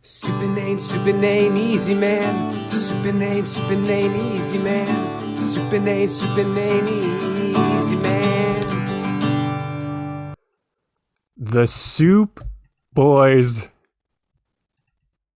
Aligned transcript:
Super 0.00 0.46
name, 0.46 0.78
super 0.78 1.12
name, 1.12 1.56
easy 1.56 1.92
man. 1.92 2.70
Super 2.70 3.10
name, 3.12 3.44
super 3.46 3.74
name, 3.74 4.32
easy 4.32 4.56
man. 4.56 5.36
Super 5.36 5.80
name, 5.80 6.08
super 6.08 6.44
name, 6.44 6.86
easy 6.86 7.96
man. 7.96 8.64
The 11.36 11.66
Soup 11.66 12.44
Boys 12.92 13.66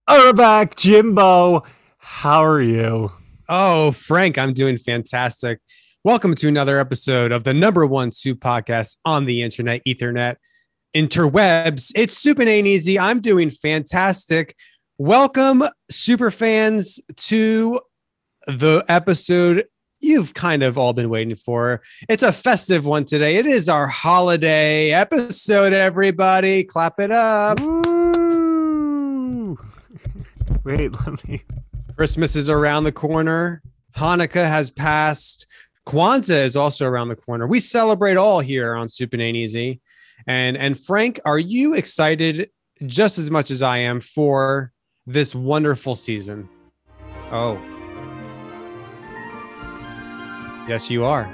are 0.06 0.32
back, 0.32 0.76
Jimbo. 0.76 1.64
How 1.98 2.44
are 2.44 2.62
you? 2.62 3.10
Oh, 3.48 3.90
Frank, 3.90 4.38
I'm 4.38 4.52
doing 4.52 4.76
fantastic. 4.78 5.58
Welcome 6.04 6.36
to 6.36 6.46
another 6.46 6.78
episode 6.78 7.32
of 7.32 7.42
the 7.42 7.52
number 7.52 7.84
one 7.84 8.12
soup 8.12 8.38
podcast 8.38 9.00
on 9.04 9.24
the 9.24 9.42
internet, 9.42 9.82
Ethernet, 9.84 10.36
interwebs. 10.94 11.92
It's 11.94 12.18
Soup 12.18 12.38
Ain't 12.40 12.66
Easy. 12.66 12.98
I'm 12.98 13.20
doing 13.20 13.50
fantastic. 13.50 14.56
Welcome, 14.98 15.64
super 15.90 16.30
fans, 16.30 17.00
to 17.16 17.80
the 18.46 18.84
episode 18.88 19.64
you've 20.00 20.34
kind 20.34 20.62
of 20.62 20.76
all 20.76 20.92
been 20.92 21.08
waiting 21.08 21.36
for. 21.36 21.80
It's 22.08 22.22
a 22.22 22.32
festive 22.32 22.84
one 22.84 23.04
today. 23.04 23.36
It 23.36 23.46
is 23.46 23.68
our 23.68 23.86
holiday 23.86 24.90
episode, 24.90 25.72
everybody. 25.72 26.64
Clap 26.64 26.98
it 27.00 27.10
up. 27.10 27.60
Woo! 27.60 29.58
Wait, 30.64 30.92
let 30.92 31.28
me. 31.28 31.42
Christmas 31.96 32.36
is 32.36 32.48
around 32.48 32.84
the 32.84 32.92
corner. 32.92 33.62
Hanukkah 33.96 34.46
has 34.46 34.70
passed. 34.70 35.46
Kwanzaa 35.86 36.44
is 36.44 36.56
also 36.56 36.86
around 36.86 37.08
the 37.08 37.16
corner. 37.16 37.46
We 37.46 37.60
celebrate 37.60 38.16
all 38.16 38.40
here 38.40 38.74
on 38.74 38.88
Soup 38.88 39.14
Ain't 39.14 39.36
Easy. 39.36 39.80
And 40.26 40.56
and 40.56 40.78
Frank, 40.78 41.20
are 41.24 41.38
you 41.38 41.74
excited 41.74 42.50
just 42.86 43.18
as 43.18 43.30
much 43.30 43.50
as 43.50 43.62
I 43.62 43.78
am 43.78 44.00
for 44.00 44.72
this 45.06 45.34
wonderful 45.34 45.94
season? 45.96 46.48
Oh. 47.30 47.60
Yes, 50.68 50.90
you 50.90 51.04
are. 51.04 51.28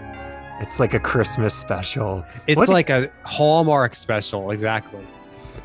It's 0.61 0.81
like 0.81 0.95
a 0.95 1.01
Christmas 1.01 1.55
special. 1.55 2.25
It's 2.47 2.57
What- 2.57 2.69
like 2.69 2.91
a 2.91 3.11
Hallmark 3.25 3.95
special, 3.95 4.51
exactly. 4.51 5.07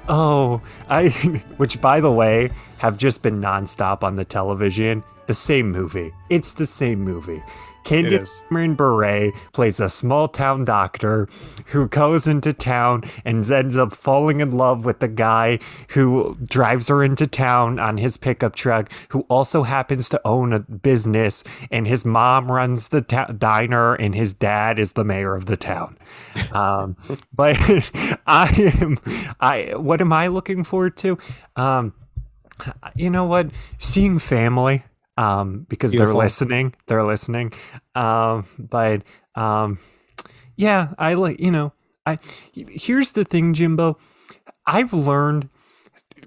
Oh, 0.09 0.61
I, 0.89 1.09
which 1.57 1.79
by 1.79 2.01
the 2.01 2.11
way, 2.11 2.49
have 2.79 2.97
just 2.97 3.21
been 3.21 3.41
nonstop 3.41 4.03
on 4.03 4.17
the 4.17 4.25
television. 4.25 5.03
The 5.27 5.33
same 5.33 5.71
movie. 5.71 6.11
It's 6.29 6.51
the 6.53 6.65
same 6.65 6.99
movie. 6.99 7.41
Is. 7.85 7.89
Candace 7.89 8.43
Cameron 8.49 8.75
Bure 8.75 9.31
plays 9.51 9.79
a 9.79 9.89
small 9.89 10.27
town 10.27 10.65
doctor 10.65 11.27
who 11.67 11.87
goes 11.87 12.27
into 12.27 12.53
town 12.53 13.03
and 13.25 13.49
ends 13.49 13.77
up 13.77 13.93
falling 13.93 14.39
in 14.39 14.51
love 14.51 14.85
with 14.85 14.99
the 14.99 15.07
guy 15.07 15.59
who 15.89 16.37
drives 16.43 16.87
her 16.87 17.03
into 17.03 17.27
town 17.27 17.79
on 17.79 17.97
his 17.97 18.17
pickup 18.17 18.55
truck, 18.55 18.91
who 19.09 19.21
also 19.29 19.63
happens 19.63 20.09
to 20.09 20.21
own 20.25 20.53
a 20.53 20.59
business, 20.59 21.43
and 21.71 21.87
his 21.87 22.05
mom 22.05 22.51
runs 22.51 22.89
the 22.89 23.01
ta- 23.01 23.27
diner, 23.27 23.93
and 23.95 24.15
his 24.15 24.33
dad 24.33 24.79
is 24.79 24.93
the 24.93 25.03
mayor 25.03 25.35
of 25.35 25.45
the 25.45 25.57
town. 25.57 25.97
Um, 26.53 26.97
but 27.33 27.55
I 28.27 28.73
am, 28.79 28.99
I 29.39 29.73
what 29.75 30.01
am 30.01 30.13
I 30.13 30.27
looking 30.27 30.63
forward 30.63 30.95
to? 30.97 31.17
Um, 31.55 31.93
you 32.95 33.09
know 33.09 33.25
what? 33.25 33.49
Seeing 33.77 34.19
family. 34.19 34.83
Um, 35.15 35.65
because 35.69 35.91
Beautiful. 35.91 36.13
they're 36.15 36.23
listening. 36.23 36.73
They're 36.87 37.03
listening. 37.05 37.53
Um, 37.93 38.45
but 38.57 39.03
um, 39.35 39.77
yeah, 40.55 40.93
I 40.97 41.13
like 41.13 41.39
you 41.39 41.51
know. 41.51 41.73
I 42.05 42.17
here's 42.53 43.11
the 43.13 43.23
thing, 43.23 43.53
Jimbo. 43.53 43.97
I've 44.65 44.91
learned 44.93 45.49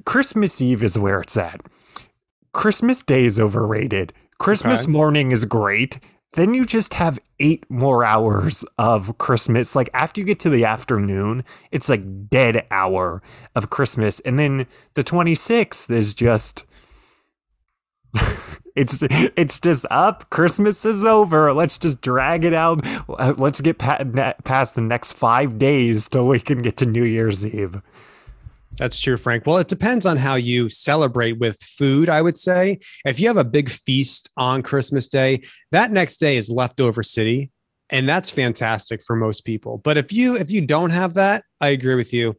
Christmas 0.04 0.60
Eve 0.60 0.82
is 0.82 0.98
where 0.98 1.20
it's 1.20 1.36
at. 1.36 1.60
Christmas 2.52 3.02
Day 3.02 3.24
is 3.24 3.38
overrated. 3.40 4.12
Christmas 4.38 4.82
Okay. 4.84 4.92
morning 4.92 5.30
is 5.30 5.44
great. 5.44 5.98
Then 6.34 6.52
you 6.54 6.64
just 6.66 6.94
have 6.94 7.18
eight 7.40 7.64
more 7.70 8.04
hours 8.04 8.64
of 8.78 9.16
Christmas. 9.18 9.74
Like 9.74 9.88
after 9.94 10.20
you 10.20 10.26
get 10.26 10.38
to 10.40 10.50
the 10.50 10.64
afternoon, 10.64 11.44
it's 11.70 11.88
like 11.88 12.28
dead 12.28 12.66
hour 12.70 13.22
of 13.54 13.70
Christmas. 13.70 14.20
And 14.20 14.38
then 14.38 14.66
the 14.94 15.02
26th 15.04 15.90
is 15.90 16.12
just 16.14 16.64
it's 18.76 19.02
it's 19.36 19.58
just 19.58 19.86
up. 19.90 20.28
Christmas 20.30 20.84
is 20.84 21.04
over. 21.04 21.52
Let's 21.52 21.78
just 21.78 22.00
drag 22.00 22.44
it 22.44 22.54
out. 22.54 22.84
Let's 23.38 23.60
get 23.60 23.78
past 23.78 24.74
the 24.74 24.82
next 24.82 25.14
five 25.14 25.58
days 25.58 26.08
till 26.08 26.28
we 26.28 26.38
can 26.38 26.62
get 26.62 26.76
to 26.78 26.86
New 26.86 27.04
Year's 27.04 27.46
Eve. 27.46 27.80
That's 28.78 29.00
true, 29.00 29.16
Frank. 29.16 29.46
Well, 29.46 29.56
it 29.56 29.68
depends 29.68 30.04
on 30.04 30.18
how 30.18 30.34
you 30.34 30.68
celebrate 30.68 31.38
with 31.38 31.58
food, 31.62 32.10
I 32.10 32.20
would 32.20 32.36
say. 32.36 32.80
If 33.06 33.18
you 33.18 33.26
have 33.28 33.38
a 33.38 33.44
big 33.44 33.70
feast 33.70 34.30
on 34.36 34.62
Christmas 34.62 35.08
Day, 35.08 35.42
that 35.72 35.90
next 35.90 36.18
day 36.18 36.36
is 36.36 36.50
leftover 36.50 37.02
city, 37.02 37.50
and 37.88 38.06
that's 38.06 38.30
fantastic 38.30 39.02
for 39.02 39.16
most 39.16 39.46
people. 39.46 39.78
But 39.78 39.96
if 39.96 40.12
you 40.12 40.36
if 40.36 40.50
you 40.50 40.60
don't 40.60 40.90
have 40.90 41.14
that, 41.14 41.44
I 41.60 41.68
agree 41.68 41.94
with 41.94 42.12
you. 42.12 42.36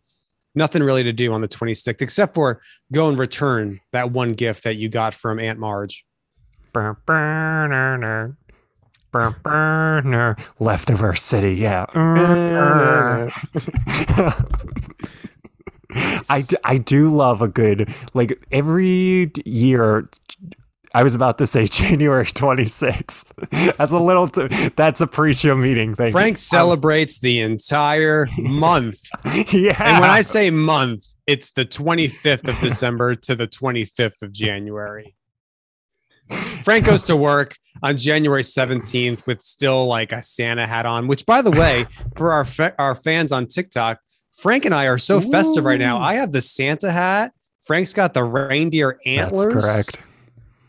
Nothing 0.54 0.84
really 0.84 1.04
to 1.04 1.14
do 1.14 1.34
on 1.34 1.42
the 1.42 1.48
26th 1.48 2.02
except 2.02 2.36
for 2.36 2.62
go 2.92 3.10
and 3.10 3.18
return 3.18 3.80
that 3.92 4.12
one 4.12 4.34
gift 4.34 4.64
that 4.64 4.76
you 4.76 4.90
got 4.90 5.14
from 5.14 5.40
Aunt 5.40 5.60
Marge. 5.60 6.06
Leftover 10.60 11.16
city, 11.16 11.56
yeah. 11.56 11.86
I, 16.30 16.42
d- 16.42 16.58
I 16.64 16.78
do 16.78 17.10
love 17.10 17.42
a 17.42 17.48
good 17.48 17.94
like 18.14 18.38
every 18.52 19.32
year 19.46 20.10
I 20.94 21.04
was 21.04 21.16
about 21.16 21.38
to 21.38 21.48
say 21.48 21.66
January 21.72 22.26
26th. 22.26 23.76
That's 23.78 23.92
a 23.92 24.00
little 24.00 24.28
t- 24.28 24.70
that's 24.76 25.02
a 25.02 25.08
pre-show 25.08 25.56
meeting 25.56 25.96
thing. 25.96 26.12
Frank 26.12 26.38
celebrates 26.38 27.20
the 27.20 27.40
entire 27.42 28.28
month. 28.38 29.00
yeah. 29.52 29.82
And 29.84 30.02
when 30.02 30.10
I 30.10 30.22
say 30.22 30.50
month, 30.50 31.06
it's 31.26 31.52
the 31.52 31.66
25th 31.66 32.48
of 32.48 32.60
December 32.62 33.16
to 33.16 33.36
the 33.36 33.48
25th 33.48 34.22
of 34.22 34.32
January. 34.32 35.16
Frank 36.64 36.86
goes 36.86 37.04
to 37.04 37.16
work 37.16 37.56
on 37.84 37.98
January 37.98 38.42
17th 38.42 39.26
with 39.26 39.42
still 39.42 39.86
like 39.86 40.12
a 40.12 40.22
Santa 40.22 40.66
hat 40.66 40.86
on, 40.86 41.08
which 41.08 41.26
by 41.26 41.42
the 41.42 41.52
way, 41.52 41.86
for 42.16 42.32
our 42.32 42.46
fa- 42.46 42.76
our 42.80 42.96
fans 42.96 43.32
on 43.32 43.48
TikTok, 43.48 44.00
Frank 44.38 44.66
and 44.66 44.74
I 44.74 44.86
are 44.86 44.98
so 44.98 45.20
festive 45.20 45.66
right 45.66 45.80
now. 45.80 45.98
I 45.98 46.16
have 46.16 46.32
the 46.32 46.42
Santa 46.42 46.92
hat. 46.92 47.34
Frank's 47.62 47.94
got 47.94 48.14
the 48.14 48.24
reindeer 48.24 49.00
antlers. 49.06 49.54
That's 49.54 49.92
correct. 49.92 50.08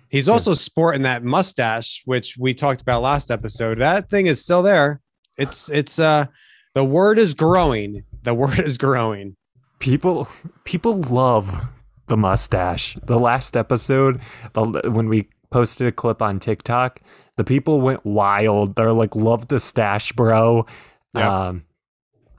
He's 0.09 0.29
also 0.29 0.55
sporting 0.55 1.03
that 1.03 1.23
mustache, 1.23 2.03
which 2.07 2.37
we 2.39 2.55
talked 2.55 2.81
about 2.81 3.03
last 3.03 3.31
episode. 3.31 3.79
That 3.79 4.09
thing 4.09 4.27
is 4.27 4.41
still 4.41 4.63
there. 4.63 5.01
It's 5.37 5.69
it's 5.71 5.99
uh 5.99 6.27
the 6.75 6.85
word 6.85 7.19
is 7.19 7.35
growing. 7.35 8.05
The 8.23 8.35
word 8.35 8.59
is 8.59 8.79
growing. 8.79 9.37
People 9.79 10.29
people 10.65 11.01
love 11.03 11.69
the 12.07 12.17
mustache. 12.17 12.97
The 13.03 13.19
last 13.19 13.57
episode, 13.57 14.21
the, 14.55 14.91
when 14.91 15.09
we 15.09 15.29
posted 15.51 15.87
a 15.87 15.93
clip 15.93 16.21
on 16.23 16.41
TikTok, 16.41 17.01
the 17.37 17.45
people 17.45 17.81
went 17.81 18.05
wild. 18.05 18.77
They're 18.77 18.93
like, 18.93 19.15
"Love 19.17 19.49
the 19.49 19.59
stash, 19.59 20.13
bro." 20.13 20.67
Yeah. 21.15 21.49
Um, 21.49 21.65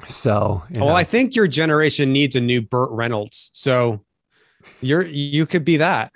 so 0.08 0.64
Well, 0.78 0.88
know. 0.90 0.94
I 0.96 1.04
think 1.04 1.36
your 1.36 1.48
generation 1.48 2.14
needs 2.14 2.36
a 2.36 2.42
new 2.42 2.62
Burt 2.62 2.90
Reynolds. 2.92 3.52
So 3.54 4.02
you're 4.82 5.06
you 5.06 5.46
could 5.46 5.66
be 5.66 5.78
that. 5.78 6.12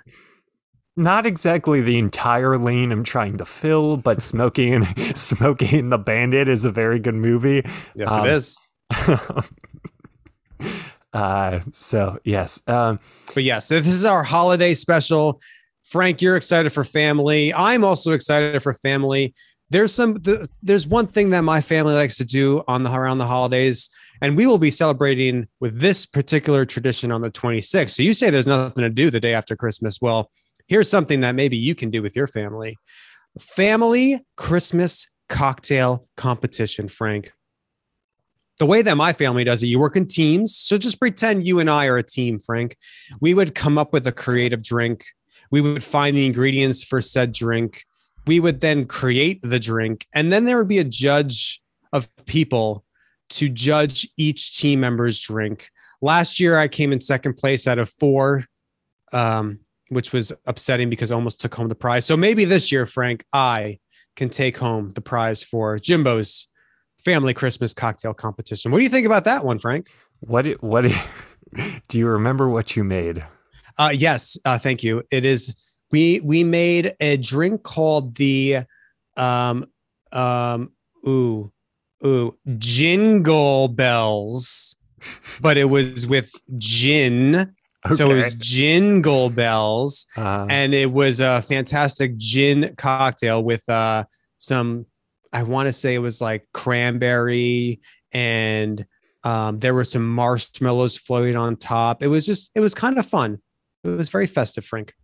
not 0.96 1.26
exactly 1.26 1.80
the 1.80 1.98
entire 1.98 2.56
lane 2.56 2.92
I'm 2.92 3.04
trying 3.04 3.36
to 3.38 3.44
fill, 3.44 3.96
but 3.96 4.22
smoking 4.22 4.84
Smokey 5.16 5.78
and 5.78 5.90
the 5.92 5.98
Bandit 5.98 6.48
is 6.48 6.64
a 6.64 6.70
very 6.70 6.98
good 7.00 7.14
movie. 7.16 7.62
Yes, 7.94 8.12
Um, 8.12 8.26
it 8.26 8.32
is. 8.32 8.56
uh, 11.12 11.60
so 11.72 12.18
yes, 12.24 12.60
um, 12.66 12.98
But 13.34 13.42
yeah, 13.44 13.58
so 13.58 13.80
this 13.80 13.92
is 13.94 14.04
our 14.04 14.22
holiday 14.22 14.74
special. 14.74 15.40
Frank, 15.84 16.22
you're 16.22 16.36
excited 16.36 16.70
for 16.70 16.84
family. 16.84 17.52
I'm 17.54 17.84
also 17.84 18.12
excited 18.12 18.62
for 18.62 18.74
family. 18.74 19.34
There's 19.70 19.92
some 19.94 20.20
th- 20.20 20.46
there's 20.62 20.86
one 20.86 21.06
thing 21.06 21.30
that 21.30 21.42
my 21.42 21.60
family 21.60 21.94
likes 21.94 22.16
to 22.16 22.24
do 22.24 22.62
on 22.68 22.82
the 22.82 22.92
around 22.92 23.18
the 23.18 23.26
holidays, 23.26 23.88
and 24.20 24.36
we 24.36 24.46
will 24.46 24.58
be 24.58 24.70
celebrating 24.70 25.46
with 25.60 25.80
this 25.80 26.06
particular 26.06 26.64
tradition 26.64 27.10
on 27.10 27.22
the 27.22 27.30
26th. 27.30 27.90
So 27.90 28.02
you 28.02 28.14
say 28.14 28.30
there's 28.30 28.46
nothing 28.46 28.82
to 28.82 28.90
do 28.90 29.10
the 29.10 29.20
day 29.20 29.34
after 29.34 29.56
Christmas. 29.56 30.00
Well, 30.00 30.30
here's 30.66 30.88
something 30.88 31.20
that 31.20 31.34
maybe 31.34 31.56
you 31.56 31.74
can 31.74 31.90
do 31.90 32.02
with 32.02 32.16
your 32.16 32.26
family. 32.26 32.76
Family 33.40 34.24
Christmas 34.36 35.06
cocktail 35.28 36.06
competition, 36.16 36.88
Frank. 36.88 37.32
The 38.58 38.66
way 38.66 38.82
that 38.82 38.96
my 38.96 39.12
family 39.12 39.42
does 39.42 39.62
it, 39.62 39.66
you 39.66 39.80
work 39.80 39.96
in 39.96 40.06
teams. 40.06 40.56
So 40.56 40.78
just 40.78 41.00
pretend 41.00 41.46
you 41.46 41.58
and 41.58 41.68
I 41.68 41.86
are 41.86 41.96
a 41.96 42.04
team, 42.04 42.38
Frank. 42.38 42.76
We 43.20 43.34
would 43.34 43.54
come 43.54 43.78
up 43.78 43.92
with 43.92 44.06
a 44.06 44.12
creative 44.12 44.62
drink. 44.62 45.04
We 45.50 45.60
would 45.60 45.84
find 45.84 46.16
the 46.16 46.26
ingredients 46.26 46.84
for 46.84 47.00
said 47.00 47.32
drink. 47.32 47.84
We 48.26 48.40
would 48.40 48.60
then 48.60 48.86
create 48.86 49.40
the 49.42 49.58
drink. 49.58 50.06
And 50.14 50.32
then 50.32 50.44
there 50.44 50.58
would 50.58 50.68
be 50.68 50.78
a 50.78 50.84
judge 50.84 51.60
of 51.92 52.08
people 52.26 52.84
to 53.30 53.48
judge 53.48 54.08
each 54.16 54.58
team 54.58 54.80
member's 54.80 55.18
drink. 55.18 55.68
Last 56.00 56.40
year, 56.40 56.58
I 56.58 56.68
came 56.68 56.92
in 56.92 57.00
second 57.00 57.34
place 57.34 57.66
out 57.66 57.78
of 57.78 57.88
four 57.88 58.44
um, 59.14 59.60
which 59.88 60.12
was 60.12 60.32
upsetting 60.46 60.90
because 60.90 61.10
I 61.10 61.14
almost 61.14 61.40
took 61.40 61.54
home 61.54 61.68
the 61.68 61.74
prize. 61.74 62.04
So 62.04 62.16
maybe 62.16 62.44
this 62.44 62.70
year, 62.72 62.84
Frank, 62.84 63.24
I 63.32 63.78
can 64.16 64.28
take 64.28 64.58
home 64.58 64.90
the 64.90 65.00
prize 65.00 65.42
for 65.42 65.78
Jimbo's 65.78 66.48
family 67.04 67.32
Christmas 67.32 67.72
cocktail 67.72 68.12
competition. 68.12 68.72
What 68.72 68.78
do 68.78 68.84
you 68.84 68.90
think 68.90 69.06
about 69.06 69.24
that 69.24 69.44
one, 69.44 69.58
Frank? 69.58 69.88
What 70.20 70.46
what 70.62 70.82
do 71.88 71.98
you 71.98 72.08
remember 72.08 72.48
what 72.48 72.76
you 72.76 72.84
made? 72.84 73.24
Uh, 73.78 73.92
yes, 73.96 74.38
uh, 74.44 74.58
thank 74.58 74.82
you. 74.82 75.02
It 75.10 75.24
is 75.24 75.54
we 75.90 76.20
we 76.20 76.44
made 76.44 76.94
a 77.00 77.16
drink 77.16 77.62
called 77.62 78.14
the 78.16 78.58
um 79.16 79.66
um 80.12 80.72
ooh 81.06 81.52
ooh 82.04 82.36
jingle 82.58 83.68
bells, 83.68 84.76
but 85.40 85.56
it 85.56 85.64
was 85.64 86.06
with 86.06 86.30
gin. 86.58 87.54
So 87.96 88.10
it 88.10 88.14
was 88.14 88.34
jingle 88.36 89.28
bells, 89.28 90.06
Uh, 90.16 90.46
and 90.48 90.72
it 90.72 90.90
was 90.90 91.20
a 91.20 91.42
fantastic 91.42 92.16
gin 92.16 92.74
cocktail 92.78 93.42
with 93.44 93.68
uh 93.68 94.04
some. 94.38 94.86
I 95.32 95.42
want 95.42 95.66
to 95.66 95.72
say 95.72 95.94
it 95.94 95.98
was 95.98 96.20
like 96.20 96.46
cranberry 96.54 97.80
and 98.12 98.86
um, 99.24 99.58
there 99.58 99.74
were 99.74 99.84
some 99.84 100.08
marshmallows 100.08 100.96
floating 100.96 101.36
on 101.36 101.56
top. 101.56 102.02
It 102.02 102.06
was 102.06 102.24
just, 102.24 102.52
it 102.54 102.60
was 102.60 102.72
kind 102.72 102.98
of 102.98 103.06
fun. 103.06 103.40
It 103.84 103.88
was 103.88 104.08
very 104.08 104.26
festive, 104.26 104.64
Frank. 104.64 104.94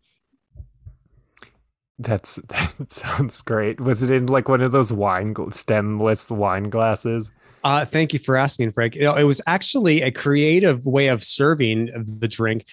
that's 2.01 2.37
that 2.49 2.93
sounds 2.93 3.41
great. 3.43 3.81
Was 3.81 4.03
it 4.03 4.11
in 4.11 4.27
like 4.27 4.49
one 4.49 4.63
of 4.63 4.73
those 4.73 4.93
wine 4.93 5.35
stemless 5.53 6.31
wine 6.31 6.71
glasses? 6.71 7.31
Uh, 7.63 7.85
thank 7.85 8.13
you 8.13 8.19
for 8.19 8.37
asking, 8.37 8.73
Frank. 8.73 8.95
You 8.95 9.03
know, 9.03 9.15
it 9.15 9.25
was 9.25 9.41
actually 9.47 10.01
a 10.01 10.11
creative 10.11 10.87
way 10.87 11.09
of 11.09 11.23
serving 11.23 11.91
the 12.21 12.27
drink 12.27 12.65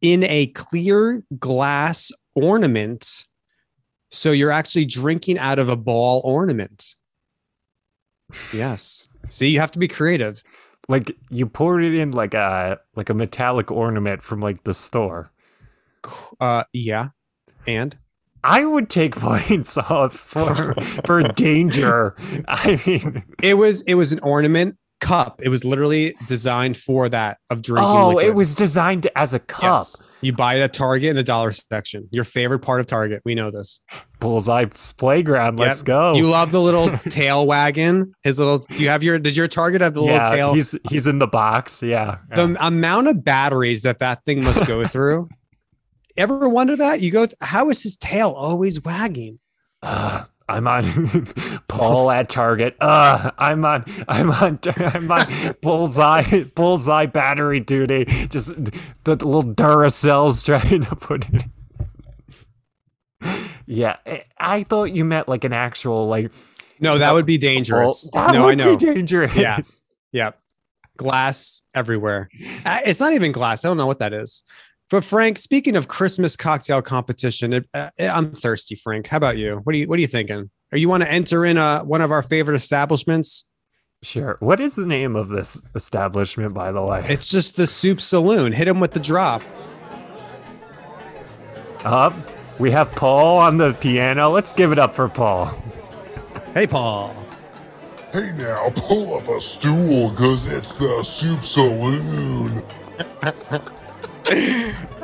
in 0.00 0.24
a 0.24 0.48
clear 0.48 1.22
glass 1.38 2.10
ornament. 2.34 3.24
So 4.10 4.32
you're 4.32 4.50
actually 4.50 4.84
drinking 4.84 5.38
out 5.38 5.60
of 5.60 5.68
a 5.68 5.76
ball 5.76 6.20
ornament. 6.24 6.96
Yes. 8.52 9.08
See, 9.28 9.48
you 9.48 9.60
have 9.60 9.70
to 9.72 9.78
be 9.78 9.88
creative. 9.88 10.42
Like 10.88 11.12
you 11.30 11.46
poured 11.46 11.84
it 11.84 11.94
in 11.94 12.10
like 12.10 12.34
a 12.34 12.80
like 12.96 13.10
a 13.10 13.14
metallic 13.14 13.70
ornament 13.70 14.24
from 14.24 14.40
like 14.40 14.64
the 14.64 14.74
store. 14.74 15.31
Uh, 16.40 16.64
yeah. 16.72 17.08
And 17.66 17.96
I 18.44 18.64
would 18.64 18.90
take 18.90 19.16
points 19.16 19.78
off 19.78 20.14
for 20.14 20.74
for 21.06 21.22
danger. 21.22 22.16
I 22.48 22.80
mean, 22.86 23.24
it 23.42 23.54
was 23.54 23.82
it 23.82 23.94
was 23.94 24.12
an 24.12 24.18
ornament 24.20 24.76
cup. 25.00 25.40
It 25.42 25.48
was 25.48 25.64
literally 25.64 26.14
designed 26.28 26.76
for 26.76 27.08
that 27.08 27.38
of 27.50 27.60
drinking. 27.60 27.90
oh, 27.90 28.08
liquid. 28.08 28.26
it 28.26 28.34
was 28.34 28.54
designed 28.54 29.08
as 29.16 29.34
a 29.34 29.40
cup. 29.40 29.62
Yes. 29.62 30.00
You 30.20 30.32
buy 30.32 30.54
it 30.54 30.60
at 30.60 30.72
Target 30.72 31.10
in 31.10 31.16
the 31.16 31.24
dollar 31.24 31.50
section. 31.50 32.08
Your 32.12 32.22
favorite 32.22 32.60
part 32.60 32.78
of 32.78 32.86
Target. 32.86 33.20
We 33.24 33.34
know 33.34 33.50
this. 33.50 33.80
Bullseye's 34.20 34.92
playground. 34.92 35.58
Let's 35.58 35.82
go. 35.82 36.14
You 36.14 36.28
love 36.28 36.52
the 36.52 36.60
little 36.62 36.96
tail 37.08 37.44
wagon. 37.46 38.12
His 38.22 38.38
little. 38.38 38.58
Do 38.58 38.80
you 38.80 38.88
have 38.88 39.02
your? 39.02 39.18
Does 39.18 39.36
your 39.36 39.48
Target 39.48 39.80
have 39.80 39.94
the 39.94 40.02
little 40.02 40.24
tail? 40.30 40.54
he's 40.54 40.76
he's 40.88 41.08
in 41.08 41.18
the 41.18 41.26
box. 41.26 41.82
Yeah. 41.82 42.18
The 42.34 42.56
amount 42.60 43.08
of 43.08 43.24
batteries 43.24 43.82
that 43.82 43.98
that 43.98 44.24
thing 44.24 44.44
must 44.44 44.64
go 44.66 44.86
through. 44.86 45.28
Ever 46.16 46.48
wonder 46.48 46.76
that? 46.76 47.00
You 47.00 47.10
go. 47.10 47.26
How 47.40 47.68
is 47.70 47.82
his 47.82 47.96
tail 47.96 48.30
always 48.30 48.82
wagging? 48.84 49.38
Uh, 49.82 50.24
I'm 50.48 50.66
on 50.68 51.26
Paul 51.68 52.10
at 52.10 52.28
Target. 52.28 52.76
Uh, 52.80 53.30
I'm 53.38 53.64
on 53.64 53.84
I'm 54.08 54.30
on 54.30 54.58
I'm 54.76 55.10
on 55.10 55.54
bullseye 55.62 56.44
bullseye 56.54 57.06
battery 57.06 57.60
duty. 57.60 58.04
Just 58.28 58.48
the 59.04 59.16
little 59.16 59.42
Duracells 59.42 60.44
trying 60.44 60.84
to 60.84 60.96
put 60.96 61.26
it. 61.32 61.44
Yeah, 63.66 63.96
I- 64.06 64.24
I 64.38 64.62
thought 64.64 64.84
you 64.92 65.04
meant 65.04 65.28
like 65.28 65.44
an 65.44 65.52
actual 65.52 66.08
like. 66.08 66.32
No, 66.80 66.98
that 66.98 67.14
would 67.14 67.26
be 67.26 67.38
dangerous. 67.38 68.10
Well, 68.12 68.26
that 68.26 68.32
no, 68.34 68.44
would 68.46 68.52
I 68.60 68.64
know. 68.64 68.76
be 68.76 68.84
dangerous. 68.86 69.34
Yeah. 69.36 69.58
Yep. 70.12 70.38
Glass 70.96 71.62
everywhere. 71.74 72.28
Uh, 72.66 72.80
It's 72.84 72.98
not 72.98 73.12
even 73.12 73.30
glass. 73.32 73.64
I 73.64 73.68
don't 73.68 73.76
know 73.76 73.86
what 73.86 74.00
that 74.00 74.12
is. 74.12 74.42
But 74.92 75.04
Frank, 75.04 75.38
speaking 75.38 75.74
of 75.74 75.88
Christmas 75.88 76.36
cocktail 76.36 76.82
competition, 76.82 77.54
it, 77.54 77.66
uh, 77.72 77.88
I'm 77.98 78.34
thirsty. 78.34 78.74
Frank, 78.74 79.06
how 79.06 79.16
about 79.16 79.38
you? 79.38 79.58
What 79.64 79.74
are 79.74 79.78
you 79.78 79.88
What 79.88 79.96
are 79.98 80.02
you 80.02 80.06
thinking? 80.06 80.50
Or 80.70 80.76
you 80.76 80.86
want 80.90 81.02
to 81.02 81.10
enter 81.10 81.46
in 81.46 81.56
a 81.56 81.80
one 81.80 82.02
of 82.02 82.10
our 82.10 82.22
favorite 82.22 82.56
establishments? 82.56 83.46
Sure. 84.02 84.36
What 84.40 84.60
is 84.60 84.74
the 84.74 84.84
name 84.84 85.16
of 85.16 85.30
this 85.30 85.62
establishment, 85.74 86.52
by 86.52 86.72
the 86.72 86.82
way? 86.82 87.06
It's 87.08 87.30
just 87.30 87.56
the 87.56 87.66
Soup 87.66 88.02
Saloon. 88.02 88.52
Hit 88.52 88.68
him 88.68 88.80
with 88.80 88.92
the 88.92 89.00
drop. 89.00 89.40
Up. 91.86 92.12
We 92.58 92.70
have 92.72 92.94
Paul 92.94 93.38
on 93.38 93.56
the 93.56 93.72
piano. 93.72 94.28
Let's 94.28 94.52
give 94.52 94.72
it 94.72 94.78
up 94.78 94.94
for 94.94 95.08
Paul. 95.08 95.56
Hey, 96.52 96.66
Paul. 96.66 97.16
Hey 98.12 98.30
now, 98.32 98.70
pull 98.76 99.16
up 99.16 99.26
a 99.26 99.40
stool, 99.40 100.14
cause 100.14 100.44
it's 100.44 100.74
the 100.74 101.02
soup 101.02 101.46
saloon. 101.46 102.62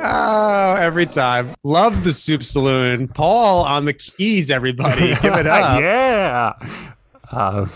Oh, 0.01 0.75
every 0.79 1.05
time. 1.05 1.53
Love 1.63 2.03
the 2.03 2.13
Soup 2.13 2.43
Saloon. 2.43 3.07
Paul 3.07 3.63
on 3.65 3.85
the 3.85 3.93
keys, 3.93 4.49
everybody. 4.49 5.09
Give 5.21 5.33
it 5.35 5.47
up. 5.47 5.81
yeah. 5.81 6.53
Uh, 7.31 7.67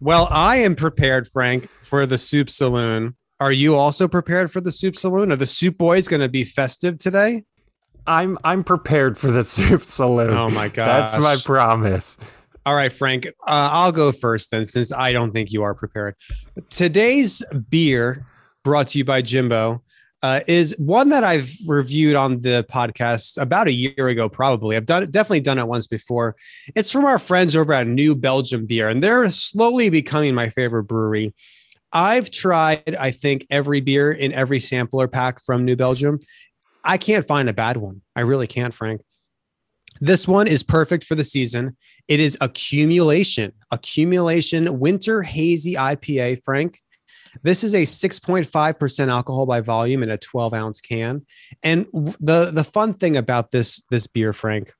Well, 0.00 0.28
I 0.30 0.56
am 0.56 0.76
prepared, 0.76 1.26
Frank, 1.28 1.68
for 1.82 2.04
the 2.06 2.18
Soup 2.18 2.50
Saloon. 2.50 3.16
Are 3.40 3.52
you 3.52 3.74
also 3.74 4.06
prepared 4.08 4.50
for 4.50 4.60
the 4.60 4.70
Soup 4.72 4.96
Saloon? 4.96 5.32
Are 5.32 5.36
the 5.36 5.46
Soup 5.46 5.76
Boys 5.76 6.08
going 6.08 6.20
to 6.22 6.28
be 6.28 6.44
festive 6.44 6.98
today? 6.98 7.44
I'm 8.06 8.38
I'm 8.44 8.62
prepared 8.62 9.18
for 9.18 9.32
the 9.32 9.42
soup 9.56 9.82
saloon. 9.82 10.30
Oh 10.30 10.48
my 10.48 10.68
god, 10.68 10.86
That's 10.86 11.18
my 11.18 11.36
promise. 11.44 12.16
All 12.64 12.76
right, 12.76 12.92
Frank. 12.92 13.26
Uh, 13.26 13.30
I'll 13.72 13.90
go 13.92 14.12
first 14.12 14.52
then, 14.52 14.64
since 14.64 14.92
I 14.92 15.12
don't 15.12 15.32
think 15.32 15.50
you 15.52 15.64
are 15.64 15.74
prepared. 15.74 16.14
Today's 16.70 17.42
beer, 17.68 18.24
brought 18.62 18.88
to 18.88 18.98
you 18.98 19.04
by 19.04 19.22
Jimbo, 19.22 19.82
uh, 20.22 20.40
is 20.46 20.74
one 20.78 21.10
that 21.10 21.24
I've 21.24 21.52
reviewed 21.66 22.16
on 22.16 22.38
the 22.38 22.66
podcast 22.70 23.40
about 23.40 23.68
a 23.68 23.72
year 23.72 24.08
ago. 24.08 24.28
Probably, 24.28 24.76
I've 24.76 24.86
done 24.86 25.02
it, 25.02 25.10
definitely 25.10 25.40
done 25.40 25.58
it 25.58 25.68
once 25.68 25.86
before. 25.86 26.36
It's 26.74 26.90
from 26.90 27.04
our 27.04 27.18
friends 27.18 27.54
over 27.54 27.72
at 27.72 27.86
New 27.86 28.14
Belgium 28.14 28.66
Beer, 28.66 28.88
and 28.88 29.02
they're 29.02 29.30
slowly 29.30 29.90
becoming 29.90 30.34
my 30.34 30.48
favorite 30.48 30.84
brewery. 30.84 31.34
I've 31.92 32.30
tried, 32.30 32.96
I 32.98 33.10
think, 33.10 33.46
every 33.50 33.80
beer 33.80 34.12
in 34.12 34.32
every 34.32 34.60
sampler 34.60 35.08
pack 35.08 35.40
from 35.42 35.64
New 35.64 35.76
Belgium. 35.76 36.18
I 36.84 36.98
can't 36.98 37.26
find 37.26 37.48
a 37.48 37.52
bad 37.52 37.76
one. 37.76 38.02
I 38.14 38.20
really 38.20 38.46
can't, 38.46 38.74
Frank. 38.74 39.02
This 40.00 40.28
one 40.28 40.46
is 40.46 40.62
perfect 40.62 41.04
for 41.04 41.14
the 41.14 41.24
season. 41.24 41.76
It 42.06 42.20
is 42.20 42.36
accumulation, 42.40 43.52
accumulation 43.70 44.78
winter 44.78 45.22
hazy 45.22 45.74
IPA, 45.74 46.42
Frank. 46.44 46.80
This 47.42 47.64
is 47.64 47.74
a 47.74 47.82
6.5% 47.82 49.08
alcohol 49.08 49.46
by 49.46 49.60
volume 49.60 50.02
in 50.02 50.10
a 50.10 50.18
12 50.18 50.54
ounce 50.54 50.80
can. 50.80 51.24
And 51.62 51.86
the, 52.20 52.50
the 52.52 52.64
fun 52.64 52.92
thing 52.92 53.16
about 53.16 53.50
this, 53.50 53.82
this 53.90 54.06
beer, 54.06 54.32
Frank, 54.32 54.72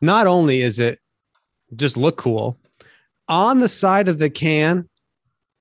not 0.00 0.26
only 0.26 0.62
is 0.62 0.78
it 0.78 0.98
just 1.76 1.96
look 1.96 2.16
cool, 2.16 2.58
on 3.28 3.60
the 3.60 3.68
side 3.68 4.08
of 4.08 4.18
the 4.18 4.30
can, 4.30 4.88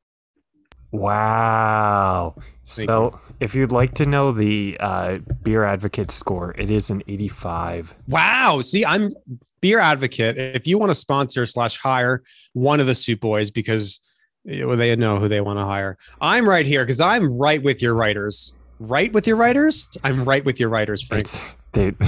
Wow. 0.93 2.35
Thank 2.65 2.87
so, 2.87 3.19
if 3.39 3.55
you'd 3.55 3.71
like 3.71 3.95
to 3.95 4.05
know 4.05 4.31
the 4.31 4.77
uh, 4.79 5.17
beer 5.41 5.63
advocate 5.65 6.11
score, 6.11 6.53
it 6.57 6.69
is 6.69 6.91
an 6.91 7.01
85. 7.07 7.95
Wow. 8.07 8.61
See, 8.61 8.85
I'm 8.85 9.09
beer 9.59 9.79
advocate. 9.79 10.37
If 10.37 10.67
you 10.67 10.77
want 10.77 10.91
to 10.91 10.95
sponsor 10.95 11.47
slash 11.47 11.79
hire 11.79 12.21
one 12.53 12.79
of 12.79 12.85
the 12.85 12.93
soup 12.93 13.21
boys 13.21 13.49
because 13.49 13.99
you 14.45 14.67
know, 14.67 14.75
they 14.75 14.95
know 14.95 15.17
who 15.17 15.27
they 15.27 15.41
want 15.41 15.57
to 15.57 15.65
hire, 15.65 15.97
I'm 16.21 16.47
right 16.47 16.65
here 16.65 16.85
because 16.85 16.99
I'm 16.99 17.37
right 17.39 17.61
with 17.61 17.81
your 17.81 17.95
writers. 17.95 18.53
Right 18.79 19.11
with 19.11 19.25
your 19.25 19.35
writers? 19.35 19.89
I'm 20.03 20.23
right 20.23 20.45
with 20.45 20.59
your 20.59 20.69
writers, 20.69 21.01
Frank. 21.01 21.21
It's 21.21 21.41
they. 21.73 21.93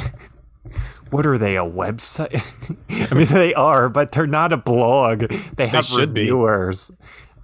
What 1.11 1.27
are 1.27 1.37
they? 1.37 1.55
A 1.55 1.63
website? 1.63 2.43
I 3.11 3.13
mean, 3.13 3.27
they 3.27 3.53
are, 3.53 3.89
but 3.89 4.11
they're 4.11 4.25
not 4.25 4.51
a 4.51 4.57
blog. 4.57 5.31
They 5.55 5.67
have 5.67 5.87
be. 5.87 6.01
reviewers. 6.01 6.91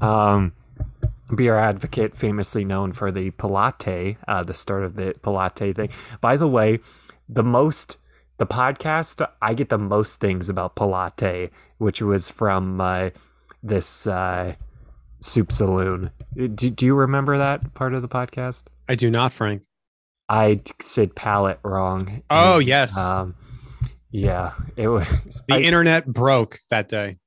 Um, 0.02 0.52
Beer 1.36 1.58
Advocate, 1.58 2.18
famously 2.18 2.66
known 2.66 2.94
for 2.94 3.12
the 3.12 3.32
Pilate, 3.32 4.18
uh, 4.28 4.44
the 4.44 4.54
start 4.54 4.84
of 4.84 4.96
the 4.96 5.16
Pilate 5.24 5.76
thing. 5.76 5.90
By 6.20 6.38
the 6.38 6.48
way, 6.48 6.80
the 7.30 7.44
most 7.44 7.98
the 8.38 8.48
podcast 8.48 9.26
I 9.42 9.54
get 9.54 9.70
the 9.70 9.78
most 9.78 10.20
things 10.20 10.50
about 10.50 10.76
Pilate, 10.76 11.52
which 11.78 12.02
was 12.02 12.30
from 12.30 12.82
uh, 12.82 13.12
this 13.62 14.08
uh, 14.08 14.56
soup 15.20 15.52
saloon. 15.52 16.10
Do, 16.36 16.48
do 16.48 16.86
you 16.86 16.96
remember 16.96 17.38
that 17.38 17.74
part 17.76 17.94
of 17.94 18.02
the 18.02 18.08
podcast? 18.10 18.64
I 18.90 18.96
do 18.96 19.12
not, 19.12 19.32
Frank. 19.32 19.62
I 20.28 20.62
said 20.82 21.16
palette 21.16 21.60
wrong. 21.64 22.24
Oh, 22.30 22.58
And, 22.58 22.68
yes. 22.68 22.98
Um, 22.98 23.36
yeah, 24.10 24.54
it 24.76 24.88
was. 24.88 25.08
The 25.48 25.56
I, 25.56 25.60
internet 25.60 26.08
broke 26.08 26.60
that 26.70 26.90
day. 26.90 27.18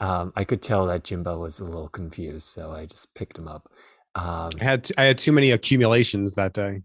Um, 0.00 0.32
I 0.36 0.44
could 0.44 0.62
tell 0.62 0.86
that 0.86 1.04
Jimbo 1.04 1.38
was 1.38 1.60
a 1.60 1.64
little 1.64 1.88
confused, 1.88 2.46
so 2.48 2.72
I 2.72 2.86
just 2.86 3.14
picked 3.14 3.38
him 3.38 3.48
up. 3.48 3.70
Um, 4.14 4.50
I 4.60 4.64
had 4.64 4.90
I 4.98 5.04
had 5.04 5.18
too 5.18 5.32
many 5.32 5.50
accumulations 5.52 6.34
that 6.34 6.52
day. 6.52 6.82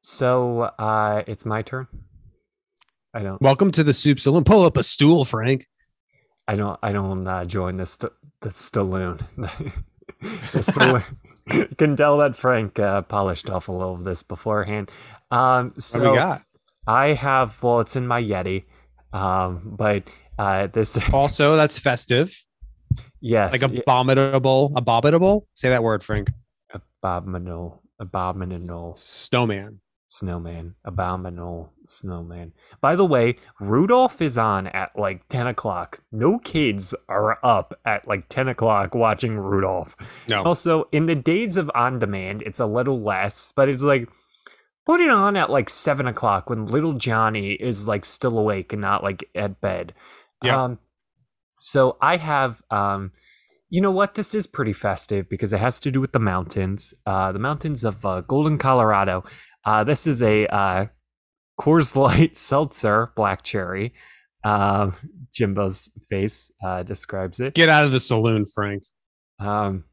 so 0.00 0.62
uh, 0.78 1.22
it's 1.26 1.44
my 1.44 1.62
turn. 1.62 1.86
I 3.14 3.22
don't. 3.22 3.40
Welcome 3.42 3.70
to 3.72 3.84
the 3.84 3.92
soup 3.92 4.18
saloon. 4.18 4.44
Pull 4.44 4.64
up 4.64 4.76
a 4.76 4.82
stool, 4.82 5.24
Frank. 5.24 5.66
I 6.48 6.56
don't. 6.56 6.78
I 6.82 6.92
don't 6.92 7.26
uh, 7.26 7.44
join 7.44 7.76
the 7.76 7.86
st- 7.86 8.12
the 8.40 8.50
saloon. 8.50 9.20
the 10.52 10.62
saloon. 10.62 11.02
you 11.52 11.66
can 11.76 11.96
tell 11.96 12.16
that 12.18 12.34
Frank 12.34 12.78
uh, 12.78 13.02
polished 13.02 13.50
off 13.50 13.68
a 13.68 13.72
little 13.72 13.94
of 13.94 14.04
this 14.04 14.22
beforehand. 14.22 14.90
Um, 15.30 15.74
so 15.78 16.00
What 16.00 16.10
we 16.12 16.16
got? 16.16 16.42
I 16.86 17.08
have. 17.12 17.62
Well, 17.62 17.80
it's 17.80 17.96
in 17.96 18.06
my 18.06 18.22
Yeti. 18.22 18.64
Um, 19.12 19.74
but 19.76 20.04
uh, 20.42 20.66
this. 20.66 20.98
Also, 21.12 21.56
that's 21.56 21.78
festive. 21.78 22.34
Yes. 23.20 23.52
Like 23.52 23.62
abominable, 23.62 24.72
abominable. 24.76 25.46
Say 25.54 25.68
that 25.68 25.82
word, 25.82 26.02
Frank. 26.04 26.30
abominable, 26.72 27.82
abominable 28.00 28.94
Snowman. 28.96 29.80
snowman, 30.08 30.74
abominable 30.84 31.72
snowman. 31.86 32.52
By 32.80 32.96
the 32.96 33.04
way, 33.06 33.36
Rudolph 33.60 34.20
is 34.20 34.36
on 34.36 34.66
at 34.66 34.90
like 34.98 35.26
ten 35.28 35.46
o'clock. 35.46 36.02
No 36.10 36.38
kids 36.38 36.94
are 37.08 37.38
up 37.42 37.78
at 37.84 38.06
like 38.08 38.28
ten 38.28 38.48
o'clock 38.48 38.94
watching 38.94 39.38
Rudolph. 39.38 39.96
No. 40.28 40.42
Also, 40.42 40.88
in 40.92 41.06
the 41.06 41.14
days 41.14 41.56
of 41.56 41.70
on 41.74 41.98
demand, 41.98 42.42
it's 42.42 42.60
a 42.60 42.66
little 42.66 43.00
less, 43.00 43.52
but 43.54 43.68
it's 43.68 43.82
like 43.84 44.08
put 44.84 45.00
it 45.00 45.10
on 45.10 45.36
at 45.36 45.48
like 45.50 45.70
seven 45.70 46.06
o'clock 46.08 46.50
when 46.50 46.66
little 46.66 46.94
Johnny 46.94 47.52
is 47.52 47.86
like 47.86 48.04
still 48.04 48.36
awake 48.38 48.72
and 48.72 48.82
not 48.82 49.02
like 49.04 49.24
at 49.34 49.60
bed. 49.60 49.94
Yeah. 50.42 50.62
Um, 50.62 50.78
so 51.60 51.96
I 52.00 52.16
have, 52.16 52.62
um, 52.70 53.12
you 53.70 53.80
know 53.80 53.90
what? 53.90 54.14
This 54.14 54.34
is 54.34 54.46
pretty 54.46 54.72
festive 54.72 55.28
because 55.28 55.52
it 55.52 55.60
has 55.60 55.80
to 55.80 55.90
do 55.90 56.00
with 56.00 56.12
the 56.12 56.18
mountains, 56.18 56.92
uh, 57.06 57.32
the 57.32 57.38
mountains 57.38 57.84
of 57.84 58.04
uh, 58.04 58.20
Golden, 58.22 58.58
Colorado. 58.58 59.24
Uh, 59.64 59.84
this 59.84 60.06
is 60.06 60.22
a 60.22 60.46
uh, 60.48 60.86
Coors 61.58 61.94
Light 61.96 62.36
seltzer, 62.48 63.12
black 63.16 63.42
cherry. 63.42 63.94
Um, 64.44 64.94
Jimbo's 65.32 65.90
face 66.10 66.50
uh, 66.64 66.82
describes 66.82 67.40
it. 67.40 67.54
Get 67.54 67.68
out 67.68 67.84
of 67.84 67.92
the 67.92 68.00
saloon, 68.00 68.44
Frank. 68.44 68.82
Um, 69.38 69.84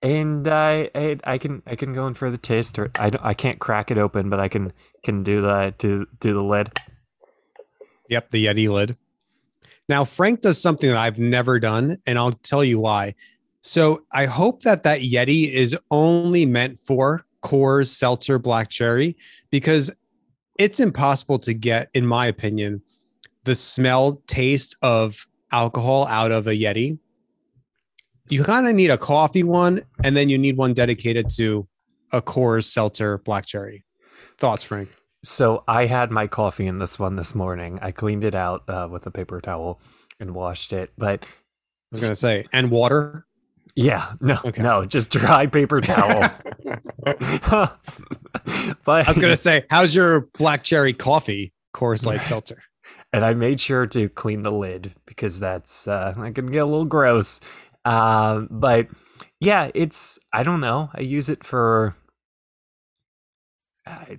and 0.00 0.46
I, 0.46 0.90
I 0.94 1.16
I 1.24 1.38
can 1.38 1.62
I 1.66 1.74
can 1.74 1.92
go 1.92 2.06
in 2.06 2.14
for 2.14 2.30
the 2.30 2.38
taste, 2.38 2.78
or 2.78 2.90
I 2.98 3.10
I 3.20 3.34
can't 3.34 3.58
crack 3.58 3.90
it 3.90 3.98
open, 3.98 4.30
but 4.30 4.38
I 4.38 4.48
can 4.48 4.72
can 5.04 5.24
do 5.24 5.40
the 5.40 5.74
do 5.78 6.06
do 6.20 6.32
the 6.32 6.42
lid. 6.42 6.70
Yep, 8.08 8.30
the 8.30 8.46
Yeti 8.46 8.68
lid. 8.68 8.96
Now, 9.88 10.04
Frank 10.04 10.42
does 10.42 10.60
something 10.60 10.88
that 10.88 10.98
I've 10.98 11.18
never 11.18 11.58
done, 11.58 11.98
and 12.06 12.18
I'll 12.18 12.32
tell 12.32 12.62
you 12.62 12.78
why. 12.78 13.14
So 13.62 14.04
I 14.12 14.26
hope 14.26 14.62
that 14.62 14.82
that 14.82 15.00
Yeti 15.00 15.50
is 15.52 15.76
only 15.90 16.46
meant 16.46 16.78
for 16.78 17.24
Coors 17.42 17.88
Seltzer 17.88 18.38
Black 18.38 18.68
Cherry 18.68 19.16
because 19.50 19.90
it's 20.58 20.80
impossible 20.80 21.38
to 21.40 21.54
get, 21.54 21.88
in 21.94 22.06
my 22.06 22.26
opinion, 22.26 22.82
the 23.44 23.54
smell 23.54 24.22
taste 24.26 24.76
of 24.82 25.26
alcohol 25.52 26.06
out 26.08 26.32
of 26.32 26.46
a 26.46 26.52
Yeti. 26.52 26.98
You 28.28 28.44
kind 28.44 28.68
of 28.68 28.74
need 28.74 28.90
a 28.90 28.98
coffee 28.98 29.42
one, 29.42 29.82
and 30.04 30.16
then 30.16 30.28
you 30.28 30.36
need 30.36 30.58
one 30.58 30.74
dedicated 30.74 31.30
to 31.36 31.66
a 32.12 32.20
Coors 32.20 32.64
Seltzer 32.64 33.18
Black 33.18 33.46
Cherry. 33.46 33.84
Thoughts, 34.36 34.64
Frank? 34.64 34.90
So 35.24 35.64
I 35.66 35.86
had 35.86 36.10
my 36.10 36.26
coffee 36.26 36.66
in 36.66 36.78
this 36.78 36.98
one 36.98 37.16
this 37.16 37.34
morning. 37.34 37.78
I 37.82 37.90
cleaned 37.90 38.24
it 38.24 38.34
out 38.34 38.68
uh, 38.68 38.88
with 38.90 39.06
a 39.06 39.10
paper 39.10 39.40
towel 39.40 39.80
and 40.20 40.34
washed 40.34 40.72
it, 40.72 40.92
but 40.96 41.24
I 41.24 41.28
was 41.92 42.02
gonna 42.02 42.16
say, 42.16 42.46
and 42.52 42.70
water. 42.70 43.26
yeah, 43.74 44.12
no, 44.20 44.38
Okay. 44.44 44.62
no, 44.62 44.84
just 44.84 45.10
dry 45.10 45.46
paper 45.46 45.80
towel. 45.80 46.20
but 47.04 47.78
I 49.06 49.10
was 49.10 49.18
gonna 49.18 49.36
say, 49.36 49.64
how's 49.70 49.94
your 49.94 50.28
black 50.38 50.62
cherry 50.62 50.92
coffee 50.92 51.52
Coors 51.74 52.06
Light 52.06 52.22
Seltzer? 52.26 52.62
and 53.12 53.24
I 53.24 53.32
made 53.34 53.60
sure 53.60 53.86
to 53.86 54.08
clean 54.10 54.42
the 54.42 54.52
lid 54.52 54.94
because 55.06 55.40
that's 55.40 55.88
uh, 55.88 56.14
I 56.16 56.30
can 56.30 56.46
get 56.46 56.58
a 56.58 56.64
little 56.66 56.84
gross. 56.84 57.40
Uh, 57.84 58.40
but 58.50 58.86
yeah, 59.40 59.70
it's 59.74 60.18
I 60.32 60.42
don't 60.42 60.60
know. 60.60 60.90
I 60.94 61.00
use 61.00 61.28
it 61.28 61.44
for. 61.44 61.96
I, 63.86 64.18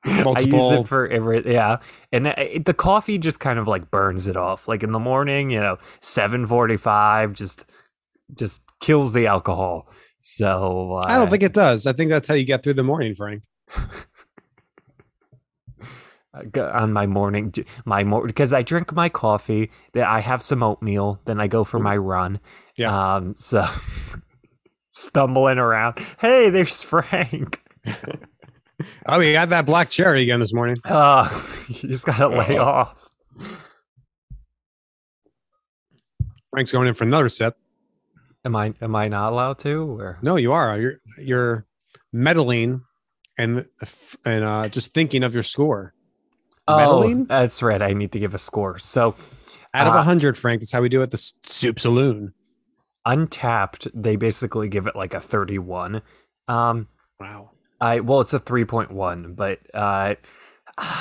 I 0.04 0.40
use 0.40 0.70
it 0.70 0.86
for 0.86 1.08
every 1.08 1.52
yeah, 1.52 1.78
and 2.12 2.28
it, 2.28 2.64
the 2.64 2.74
coffee 2.74 3.18
just 3.18 3.40
kind 3.40 3.58
of 3.58 3.66
like 3.66 3.90
burns 3.90 4.28
it 4.28 4.36
off. 4.36 4.68
Like 4.68 4.82
in 4.82 4.92
the 4.92 5.00
morning, 5.00 5.50
you 5.50 5.60
know, 5.60 5.78
seven 6.00 6.46
forty 6.46 6.76
five, 6.76 7.32
just 7.32 7.64
just 8.34 8.62
kills 8.80 9.12
the 9.12 9.26
alcohol. 9.26 9.88
So 10.22 10.94
uh, 10.94 11.06
I 11.06 11.16
don't 11.16 11.30
think 11.30 11.42
it 11.42 11.52
does. 11.54 11.86
I 11.86 11.92
think 11.92 12.10
that's 12.10 12.28
how 12.28 12.34
you 12.34 12.44
get 12.44 12.62
through 12.62 12.74
the 12.74 12.84
morning, 12.84 13.14
Frank. 13.16 13.42
uh, 16.56 16.62
on 16.72 16.92
my 16.92 17.06
morning 17.06 17.52
my 17.84 18.04
more 18.04 18.26
because 18.26 18.52
I 18.52 18.62
drink 18.62 18.92
my 18.92 19.08
coffee, 19.08 19.70
then 19.94 20.04
I 20.04 20.20
have 20.20 20.42
some 20.42 20.62
oatmeal, 20.62 21.20
then 21.24 21.40
I 21.40 21.48
go 21.48 21.64
for 21.64 21.78
my 21.80 21.96
run. 21.96 22.40
Yeah. 22.76 23.14
Um 23.16 23.34
so 23.36 23.66
stumbling 24.90 25.58
around. 25.58 25.98
Hey, 26.20 26.50
there's 26.50 26.82
Frank. 26.82 27.62
Oh, 29.06 29.18
we 29.18 29.32
got 29.32 29.48
that 29.48 29.66
black 29.66 29.90
cherry 29.90 30.22
again 30.22 30.40
this 30.40 30.54
morning. 30.54 30.76
Uh 30.84 31.28
you 31.68 31.88
just 31.88 32.06
gotta 32.06 32.28
lay 32.28 32.58
off. 32.58 33.08
Frank's 36.50 36.72
going 36.72 36.88
in 36.88 36.94
for 36.94 37.04
another 37.04 37.28
sip. 37.28 37.56
Am 38.44 38.54
I 38.56 38.72
am 38.80 38.94
I 38.96 39.08
not 39.08 39.32
allowed 39.32 39.58
to 39.60 39.98
or 39.98 40.18
No, 40.22 40.36
you 40.36 40.52
are. 40.52 40.78
You're 40.78 41.00
you're 41.18 41.66
meddling 42.12 42.82
and 43.36 43.66
and 44.24 44.44
uh, 44.44 44.68
just 44.68 44.92
thinking 44.94 45.22
of 45.22 45.34
your 45.34 45.42
score. 45.42 45.94
Oh, 46.66 46.76
Meddling? 46.76 47.24
that's 47.24 47.62
right. 47.62 47.80
I 47.80 47.92
need 47.94 48.12
to 48.12 48.18
give 48.18 48.34
a 48.34 48.38
score. 48.38 48.78
So 48.78 49.14
Out 49.74 49.86
of 49.86 49.94
Uh, 49.94 49.98
a 49.98 50.02
hundred, 50.02 50.36
Frank. 50.36 50.60
That's 50.60 50.72
how 50.72 50.82
we 50.82 50.88
do 50.88 51.00
it. 51.00 51.04
at 51.04 51.10
The 51.10 51.32
soup 51.46 51.78
saloon. 51.80 52.34
Untappd, 53.06 53.90
they 53.94 54.16
basically 54.16 54.68
give 54.68 54.86
it 54.86 54.94
like 54.96 55.14
a 55.14 55.20
31. 55.20 56.02
Um 56.46 56.88
Wow. 57.20 57.50
I 57.80 58.00
well, 58.00 58.20
it's 58.20 58.32
a 58.32 58.38
three 58.38 58.64
point 58.64 58.90
one, 58.90 59.34
but 59.34 59.60
uh, 59.74 60.14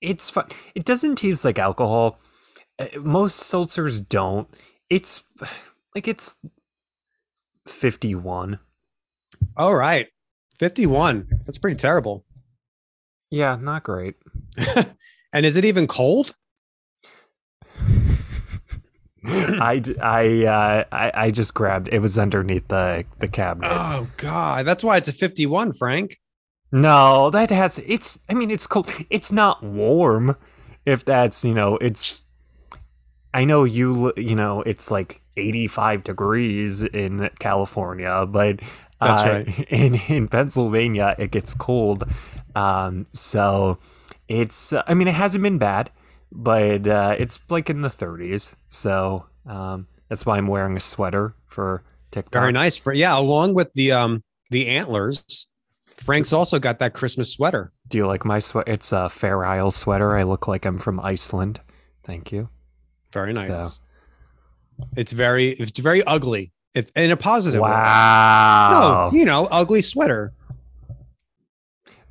it's 0.00 0.30
fun. 0.30 0.46
It 0.74 0.84
doesn't 0.84 1.16
taste 1.16 1.44
like 1.44 1.58
alcohol. 1.58 2.18
Uh, 2.78 2.86
Most 3.00 3.42
seltzers 3.42 4.06
don't, 4.06 4.48
It's 4.90 5.24
like 5.94 6.08
it's 6.08 6.38
51. 7.66 8.58
All 9.56 9.74
right. 9.74 10.08
51. 10.58 11.28
That's 11.44 11.58
pretty 11.58 11.76
terrible. 11.76 12.24
Yeah, 13.30 13.56
not 13.60 13.82
great. 13.82 14.14
and 15.32 15.44
is 15.44 15.56
it 15.56 15.64
even 15.64 15.86
cold? 15.86 16.34
I, 19.26 19.82
I, 20.02 20.44
uh, 20.44 20.84
I 20.92 21.12
I 21.14 21.30
just 21.30 21.54
grabbed 21.54 21.88
it 21.88 21.98
was 22.00 22.18
underneath 22.18 22.68
the 22.68 23.04
the 23.18 23.28
cabinet. 23.28 23.70
Oh 23.72 24.08
god, 24.16 24.66
that's 24.66 24.84
why 24.84 24.96
it's 24.96 25.08
a 25.08 25.12
51, 25.12 25.72
Frank. 25.72 26.18
No, 26.72 27.30
that 27.30 27.50
has 27.50 27.80
it's 27.86 28.18
I 28.28 28.34
mean 28.34 28.50
it's 28.50 28.66
cold. 28.66 28.92
It's 29.10 29.32
not 29.32 29.62
warm 29.62 30.36
if 30.84 31.04
that's, 31.04 31.44
you 31.44 31.54
know, 31.54 31.76
it's 31.78 32.22
I 33.32 33.44
know 33.44 33.64
you 33.64 34.12
you 34.16 34.34
know, 34.34 34.62
it's 34.62 34.90
like 34.90 35.22
85 35.36 36.04
degrees 36.04 36.82
in 36.82 37.30
California, 37.38 38.26
but 38.26 38.60
That's 39.00 39.22
uh, 39.24 39.28
right. 39.28 39.66
in 39.70 39.94
in 39.94 40.28
Pennsylvania 40.28 41.14
it 41.18 41.30
gets 41.30 41.54
cold. 41.54 42.04
Um 42.54 43.06
so 43.12 43.78
it's 44.28 44.72
uh, 44.72 44.82
I 44.86 44.94
mean 44.94 45.08
it 45.08 45.14
hasn't 45.14 45.42
been 45.42 45.58
bad, 45.58 45.90
but 46.32 46.86
uh 46.86 47.16
it's 47.18 47.40
like 47.48 47.70
in 47.70 47.82
the 47.82 47.88
30s. 47.88 48.54
So 48.68 49.26
um 49.46 49.86
that's 50.08 50.24
why 50.26 50.36
I'm 50.38 50.46
wearing 50.46 50.76
a 50.76 50.80
sweater 50.80 51.34
for 51.46 51.82
TikTok. 52.10 52.32
Very 52.32 52.52
nice 52.52 52.76
for 52.76 52.92
yeah, 52.92 53.18
along 53.18 53.54
with 53.54 53.72
the 53.74 53.92
um 53.92 54.22
the 54.50 54.68
antlers. 54.68 55.46
Frank's 55.96 56.32
also 56.32 56.58
got 56.58 56.78
that 56.80 56.92
Christmas 56.94 57.32
sweater. 57.32 57.72
Do 57.88 57.96
you 57.98 58.06
like 58.06 58.24
my 58.24 58.38
sweater? 58.38 58.70
It's 58.70 58.92
a 58.92 59.08
Fair 59.08 59.44
Isle 59.44 59.70
sweater. 59.70 60.14
I 60.16 60.24
look 60.24 60.46
like 60.46 60.64
I'm 60.66 60.76
from 60.78 61.00
Iceland. 61.00 61.60
Thank 62.04 62.30
you. 62.32 62.48
Very 63.12 63.32
nice. 63.32 63.76
So- 63.76 63.82
It's 64.96 65.12
very 65.12 65.50
it's 65.52 65.78
very 65.78 66.02
ugly. 66.04 66.52
It, 66.74 66.92
in 66.94 67.10
a 67.10 67.16
positive 67.16 67.62
way. 67.62 67.70
Wow. 67.70 69.08
No, 69.10 69.18
you 69.18 69.24
know, 69.24 69.46
ugly 69.50 69.80
sweater. 69.80 70.34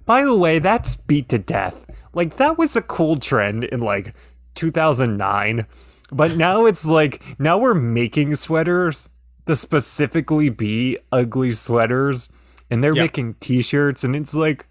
By 0.06 0.24
the 0.24 0.36
way, 0.36 0.58
that's 0.60 0.96
beat 0.96 1.30
to 1.30 1.38
death. 1.38 1.86
Like 2.16 2.38
that 2.38 2.58
was 2.58 2.76
a 2.76 2.82
cool 2.82 3.18
trend 3.18 3.66
in 3.66 3.82
like 3.82 4.16
2009, 4.56 5.68
but 6.12 6.36
now 6.38 6.66
it's 6.66 6.86
like 6.86 7.22
now 7.40 7.58
we're 7.58 7.74
making 7.76 8.36
sweaters 8.38 9.10
to 9.46 9.56
specifically 9.56 10.50
be 10.50 10.98
ugly 11.12 11.54
sweaters, 11.54 12.30
and 12.72 12.84
they're 12.84 12.96
Yep. 12.96 13.04
making 13.04 13.34
T-shirts, 13.36 14.04
and 14.04 14.16
it's 14.16 14.34
like 14.34 14.66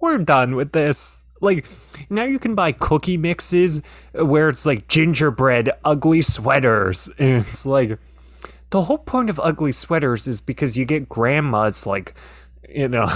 we're 0.00 0.18
done 0.18 0.54
with 0.54 0.72
this. 0.72 1.24
Like 1.40 1.66
now 2.08 2.24
you 2.24 2.38
can 2.38 2.54
buy 2.54 2.72
cookie 2.72 3.16
mixes 3.16 3.82
where 4.14 4.48
it's 4.48 4.64
like 4.64 4.88
gingerbread 4.88 5.70
ugly 5.84 6.22
sweaters, 6.22 7.10
and 7.18 7.44
it's 7.44 7.66
like 7.66 7.98
the 8.70 8.82
whole 8.84 8.98
point 8.98 9.30
of 9.30 9.40
ugly 9.42 9.72
sweaters 9.72 10.26
is 10.28 10.40
because 10.40 10.76
you 10.76 10.84
get 10.84 11.08
grandma's 11.08 11.86
like 11.86 12.14
you 12.68 12.88
know 12.94 13.06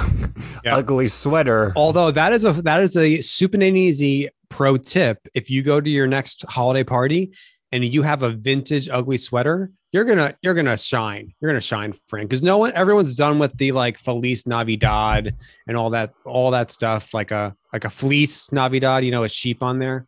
Yeah. 0.64 0.76
ugly 0.76 1.09
sweater 1.09 1.73
Although 1.76 2.11
that 2.12 2.32
is 2.32 2.44
a 2.44 2.52
that 2.62 2.82
is 2.82 2.97
a 2.97 3.21
super 3.21 3.61
easy 3.62 4.28
pro 4.49 4.76
tip. 4.76 5.26
If 5.35 5.50
you 5.50 5.62
go 5.62 5.80
to 5.80 5.88
your 5.90 6.06
next 6.06 6.44
holiday 6.49 6.85
party 6.85 7.32
and 7.73 7.85
you 7.85 8.02
have 8.02 8.23
a 8.23 8.30
vintage 8.30 8.88
ugly 8.90 9.16
sweater, 9.16 9.71
you're 9.92 10.04
gonna 10.04 10.37
you're 10.42 10.54
gonna 10.54 10.76
shine. 10.76 11.32
You're 11.40 11.50
gonna 11.50 11.61
shine, 11.61 11.94
Frank. 12.09 12.28
Because 12.30 12.42
no 12.42 12.59
one 12.59 12.73
everyone's 12.75 13.14
done 13.14 13.38
with 13.38 13.56
the 13.59 13.73
like 13.73 13.99
Feliz 13.99 14.47
Navidad 14.47 15.35
and 15.66 15.76
all 15.76 15.90
that 15.90 16.12
all 16.25 16.50
that 16.50 16.71
stuff, 16.71 17.12
like 17.14 17.30
a 17.30 17.54
like 17.73 17.85
a 17.85 17.90
fleece 17.90 18.52
Navidad, 18.52 19.04
you 19.04 19.11
know, 19.11 19.25
a 19.25 19.28
sheep 19.28 19.62
on 19.62 19.78
there. 19.78 20.06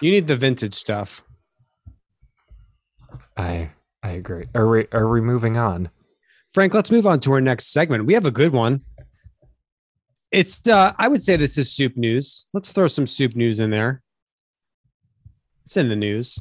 You 0.00 0.10
need 0.10 0.26
the 0.26 0.36
vintage 0.36 0.74
stuff. 0.74 1.22
i 3.36 3.70
i 4.02 4.10
agree 4.10 4.44
are 4.54 4.68
we 4.68 4.86
are 4.92 5.08
we 5.08 5.20
moving 5.20 5.56
on 5.56 5.90
Frank, 6.52 6.74
let's 6.74 6.90
move 6.90 7.06
on 7.06 7.20
to 7.20 7.32
our 7.32 7.40
next 7.40 7.72
segment. 7.72 8.06
We 8.06 8.14
have 8.14 8.26
a 8.26 8.30
good 8.30 8.52
one. 8.52 8.80
It's 10.30 10.66
uh 10.66 10.92
I 10.98 11.08
would 11.08 11.22
say 11.22 11.36
this 11.36 11.56
is 11.58 11.72
soup 11.72 11.96
news. 11.96 12.48
Let's 12.52 12.72
throw 12.72 12.86
some 12.86 13.06
soup 13.06 13.34
news 13.34 13.60
in 13.60 13.70
there. 13.70 14.02
It's 15.64 15.76
in 15.76 15.88
the 15.88 15.96
news. 15.96 16.38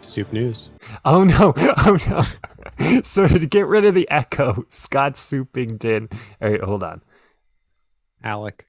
Soup 0.00 0.30
news. 0.30 0.70
oh 1.06 1.24
no 1.24 1.54
oh 1.56 1.98
no 2.78 3.00
so 3.02 3.26
to 3.26 3.46
get 3.46 3.66
rid 3.66 3.86
of 3.86 3.94
the 3.94 4.10
echo 4.10 4.66
scott 4.68 5.14
soupington 5.14 6.12
all 6.42 6.50
right 6.50 6.60
hold 6.60 6.82
on 6.82 7.00
Alec. 8.24 8.66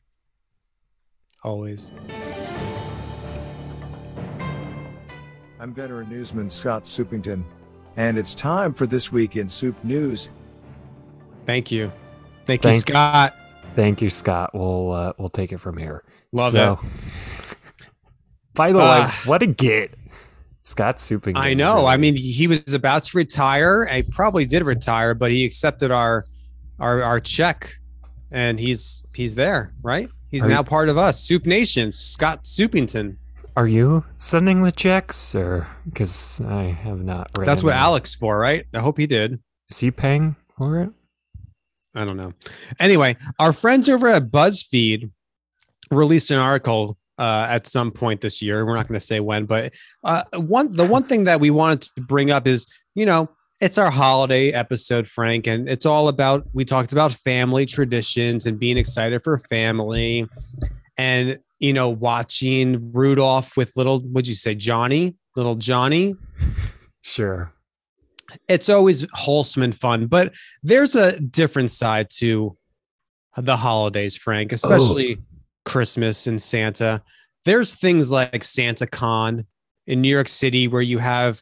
Always. 1.43 1.91
I'm 5.63 5.73
veteran 5.73 6.09
newsman 6.09 6.49
Scott 6.49 6.83
Soupington, 6.83 7.41
and 7.95 8.17
it's 8.17 8.35
time 8.35 8.73
for 8.73 8.85
this 8.85 9.13
week 9.13 9.37
in 9.37 9.47
Soup 9.47 9.81
News. 9.81 10.29
Thank 11.45 11.71
you. 11.71 11.89
Thank 12.45 12.65
you, 12.65 12.71
Thank 12.71 12.89
you. 12.89 12.93
Scott. 12.93 13.33
thank 13.77 14.01
you 14.01 14.09
scott 14.09 14.51
we'll 14.53 14.91
uh, 14.91 15.13
we'll 15.17 15.29
take 15.29 15.53
it 15.53 15.59
from 15.59 15.77
here 15.77 16.03
Love 16.33 16.51
so, 16.51 16.79
by 18.53 18.73
the 18.73 18.77
way 18.77 18.83
Ah. 18.85 19.21
what 19.23 19.41
a 19.41 19.47
get 19.47 19.95
scott 20.63 20.97
soupington 20.97 21.37
I 21.37 21.53
know. 21.53 21.75
really- 21.75 21.87
I 21.87 21.95
mean, 21.95 22.17
he 22.17 22.47
was 22.47 22.73
about 22.73 23.05
to 23.05 23.17
retire. 23.17 23.83
and 23.83 24.03
He 24.05 24.11
probably 24.11 24.45
did 24.45 24.65
retire, 24.65 25.13
but 25.13 25.31
he 25.31 25.45
accepted 25.45 25.91
our 25.91 26.25
our 26.77 27.01
our 27.01 27.21
check, 27.21 27.73
and 28.33 28.59
he's 28.59 29.05
he's 29.15 29.33
there, 29.35 29.71
right? 29.81 30.09
He's 30.29 30.43
Are 30.43 30.49
now 30.49 30.57
you- 30.59 30.63
part 30.65 30.89
of 30.89 30.97
us, 30.97 31.21
Soup 31.23 31.45
Nation. 31.45 31.93
Scott 31.93 32.43
Soupington. 32.43 33.15
Are 33.55 33.67
you 33.67 34.03
sending 34.17 34.63
the 34.63 34.71
checks 34.71 35.35
or 35.35 35.67
because 35.85 36.41
i 36.41 36.63
have 36.63 37.03
not 37.03 37.29
read 37.37 37.47
That's 37.47 37.63
what. 37.63 37.75
Alex 37.75 38.15
for, 38.15 38.37
right? 38.37 38.65
I 38.73 38.79
hope 38.79 38.97
he 38.97 39.07
did. 39.07 39.39
is 39.69 39.79
he 39.79 39.91
paying 39.91 40.35
for 40.57 40.81
it 40.81 40.89
I 41.95 42.05
don't 42.05 42.17
know. 42.17 42.33
Anyway, 42.79 43.17
our 43.39 43.53
friends 43.53 43.87
over 43.89 44.07
at 44.07 44.31
BuzzFeed 44.31 45.11
released 45.91 46.31
an 46.31 46.39
article 46.39 46.97
uh, 47.19 47.45
at 47.49 47.67
some 47.67 47.91
point 47.91 48.21
this 48.21 48.41
year. 48.41 48.65
We're 48.65 48.75
not 48.75 48.87
going 48.87 48.99
to 48.99 49.05
say 49.05 49.19
when, 49.19 49.45
but 49.45 49.73
uh, 50.03 50.23
one 50.33 50.73
the 50.73 50.85
one 50.85 51.03
thing 51.03 51.25
that 51.25 51.39
we 51.39 51.51
wanted 51.51 51.83
to 51.95 52.01
bring 52.01 52.31
up 52.31 52.47
is, 52.47 52.67
you 52.95 53.05
know, 53.05 53.29
it's 53.61 53.77
our 53.77 53.91
holiday 53.91 54.51
episode, 54.51 55.07
Frank, 55.07 55.45
and 55.45 55.69
it's 55.69 55.85
all 55.85 56.07
about. 56.07 56.47
We 56.53 56.65
talked 56.65 56.91
about 56.91 57.13
family 57.13 57.65
traditions 57.65 58.47
and 58.47 58.59
being 58.59 58.77
excited 58.77 59.23
for 59.23 59.37
family, 59.37 60.27
and 60.97 61.37
you 61.63 61.73
know, 61.73 61.89
watching 61.89 62.91
Rudolph 62.93 63.55
with 63.57 63.75
little. 63.75 63.99
What'd 64.01 64.27
you 64.27 64.35
say, 64.35 64.53
Johnny? 64.55 65.15
Little 65.35 65.55
Johnny 65.55 66.15
sure 67.01 67.53
it's 68.47 68.69
always 68.69 69.05
wholesome 69.13 69.63
and 69.63 69.75
fun, 69.75 70.07
but 70.07 70.33
there's 70.63 70.95
a 70.95 71.19
different 71.19 71.71
side 71.71 72.07
to 72.09 72.57
the 73.37 73.57
holidays, 73.57 74.15
Frank, 74.17 74.51
especially 74.51 75.19
Christmas 75.65 76.27
and 76.27 76.41
Santa. 76.41 77.01
There's 77.45 77.75
things 77.75 78.11
like 78.11 78.43
Santa 78.43 78.87
Con 78.87 79.45
in 79.87 80.01
New 80.01 80.09
York 80.09 80.29
City 80.29 80.67
where 80.67 80.81
you 80.81 80.97
have 80.99 81.41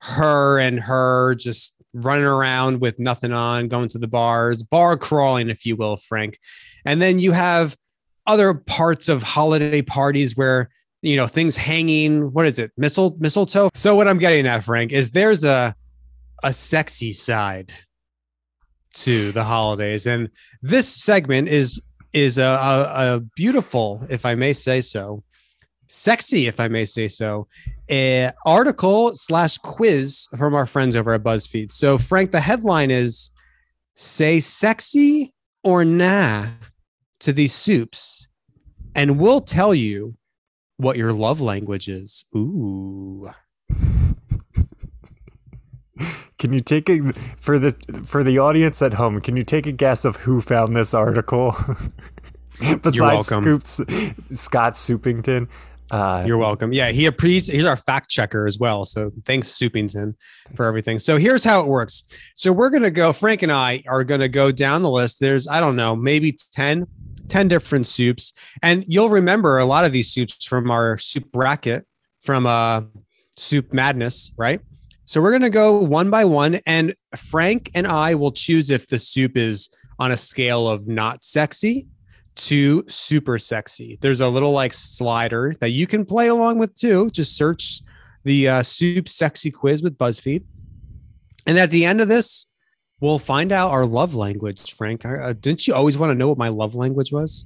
her 0.00 0.58
and 0.60 0.78
her 0.78 1.34
just 1.34 1.74
running 1.94 2.24
around 2.24 2.80
with 2.80 2.98
nothing 2.98 3.32
on, 3.32 3.68
going 3.68 3.88
to 3.88 3.98
the 3.98 4.08
bars, 4.08 4.62
bar 4.62 4.96
crawling, 4.96 5.48
if 5.48 5.64
you 5.64 5.74
will, 5.74 5.96
Frank. 5.96 6.38
And 6.84 7.00
then 7.00 7.18
you 7.18 7.32
have 7.32 7.76
other 8.28 8.54
parts 8.54 9.08
of 9.08 9.22
holiday 9.22 9.82
parties 9.82 10.36
where 10.36 10.70
you 11.02 11.16
know 11.16 11.26
things 11.26 11.56
hanging. 11.56 12.32
What 12.32 12.46
is 12.46 12.58
it? 12.58 12.70
Mistle 12.76 13.16
mistletoe. 13.18 13.70
So 13.74 13.96
what 13.96 14.06
I'm 14.06 14.18
getting 14.18 14.46
at, 14.46 14.62
Frank, 14.62 14.92
is 14.92 15.10
there's 15.10 15.42
a 15.42 15.74
a 16.44 16.52
sexy 16.52 17.12
side 17.12 17.72
to 18.94 19.32
the 19.32 19.42
holidays, 19.42 20.06
and 20.06 20.28
this 20.62 20.86
segment 20.86 21.48
is 21.48 21.82
is 22.12 22.38
a, 22.38 22.42
a, 22.42 23.16
a 23.16 23.20
beautiful, 23.36 24.04
if 24.08 24.24
I 24.24 24.34
may 24.34 24.52
say 24.52 24.80
so, 24.80 25.22
sexy, 25.88 26.46
if 26.46 26.58
I 26.58 26.68
may 26.68 26.84
say 26.84 27.06
so, 27.08 27.46
a 27.90 28.32
article 28.46 29.14
slash 29.14 29.58
quiz 29.58 30.28
from 30.36 30.54
our 30.54 30.66
friends 30.66 30.96
over 30.96 31.12
at 31.12 31.22
BuzzFeed. 31.22 31.72
So, 31.72 31.98
Frank, 31.98 32.32
the 32.32 32.40
headline 32.40 32.90
is 32.90 33.30
"Say 33.94 34.40
sexy 34.40 35.32
or 35.62 35.84
nah" 35.84 36.46
to 37.20 37.32
these 37.32 37.54
soups, 37.54 38.28
and 38.94 39.18
we'll 39.18 39.40
tell 39.40 39.74
you 39.74 40.16
what 40.76 40.96
your 40.96 41.12
love 41.12 41.40
language 41.40 41.88
is. 41.88 42.24
Ooh. 42.36 43.30
Can 46.38 46.52
you 46.52 46.60
take 46.60 46.88
a 46.88 47.12
for 47.36 47.58
the 47.58 47.72
for 48.06 48.22
the 48.22 48.38
audience 48.38 48.80
at 48.80 48.94
home? 48.94 49.20
Can 49.20 49.36
you 49.36 49.42
take 49.42 49.66
a 49.66 49.72
guess 49.72 50.04
of 50.04 50.16
who 50.18 50.40
found 50.40 50.76
this 50.76 50.94
article? 50.94 51.56
Besides. 52.82 53.26
Scoops, 53.26 53.80
Scott 54.30 54.74
Soupington. 54.74 55.48
Uh, 55.90 56.24
You're 56.26 56.38
welcome. 56.38 56.72
Yeah, 56.72 56.90
he 56.90 57.06
appreciates. 57.06 57.48
He's 57.48 57.64
our 57.64 57.76
fact 57.76 58.10
checker 58.10 58.46
as 58.46 58.58
well. 58.58 58.84
So 58.84 59.10
thanks, 59.24 59.48
Soupington, 59.48 60.14
for 60.54 60.66
everything. 60.66 60.98
So 60.98 61.16
here's 61.16 61.42
how 61.42 61.60
it 61.60 61.66
works. 61.66 62.02
So 62.34 62.52
we're 62.52 62.70
gonna 62.70 62.90
go. 62.90 63.12
Frank 63.12 63.42
and 63.42 63.50
I 63.50 63.82
are 63.88 64.04
gonna 64.04 64.28
go 64.28 64.52
down 64.52 64.82
the 64.82 64.90
list. 64.90 65.18
There's 65.20 65.48
I 65.48 65.60
don't 65.60 65.76
know, 65.76 65.96
maybe 65.96 66.36
ten 66.52 66.86
10 67.28 67.48
different 67.48 67.86
soups. 67.86 68.32
And 68.62 68.84
you'll 68.88 69.10
remember 69.10 69.58
a 69.58 69.64
lot 69.64 69.84
of 69.84 69.92
these 69.92 70.10
soups 70.12 70.44
from 70.44 70.70
our 70.70 70.98
soup 70.98 71.30
bracket 71.32 71.86
from 72.22 72.46
uh, 72.46 72.82
Soup 73.36 73.72
Madness, 73.72 74.32
right? 74.36 74.60
So 75.04 75.22
we're 75.22 75.30
going 75.30 75.42
to 75.42 75.50
go 75.50 75.78
one 75.78 76.10
by 76.10 76.24
one, 76.26 76.56
and 76.66 76.94
Frank 77.16 77.70
and 77.74 77.86
I 77.86 78.14
will 78.14 78.32
choose 78.32 78.68
if 78.68 78.88
the 78.88 78.98
soup 78.98 79.38
is 79.38 79.70
on 79.98 80.12
a 80.12 80.16
scale 80.16 80.68
of 80.68 80.86
not 80.86 81.24
sexy 81.24 81.88
to 82.36 82.84
super 82.88 83.38
sexy. 83.38 83.98
There's 84.00 84.20
a 84.20 84.28
little 84.28 84.52
like 84.52 84.74
slider 84.74 85.54
that 85.60 85.70
you 85.70 85.86
can 85.86 86.04
play 86.04 86.28
along 86.28 86.58
with 86.58 86.74
too. 86.74 87.08
Just 87.10 87.36
search 87.36 87.80
the 88.24 88.48
uh, 88.48 88.62
soup 88.62 89.08
sexy 89.08 89.50
quiz 89.50 89.82
with 89.82 89.96
BuzzFeed. 89.96 90.44
And 91.46 91.58
at 91.58 91.70
the 91.70 91.86
end 91.86 92.00
of 92.00 92.08
this, 92.08 92.46
we'll 93.00 93.18
find 93.18 93.52
out 93.52 93.70
our 93.70 93.86
love 93.86 94.14
language, 94.14 94.74
Frank. 94.74 95.04
Uh, 95.04 95.32
didn't 95.32 95.66
you 95.66 95.74
always 95.74 95.98
want 95.98 96.10
to 96.10 96.14
know 96.14 96.28
what 96.28 96.38
my 96.38 96.48
love 96.48 96.74
language 96.74 97.12
was? 97.12 97.44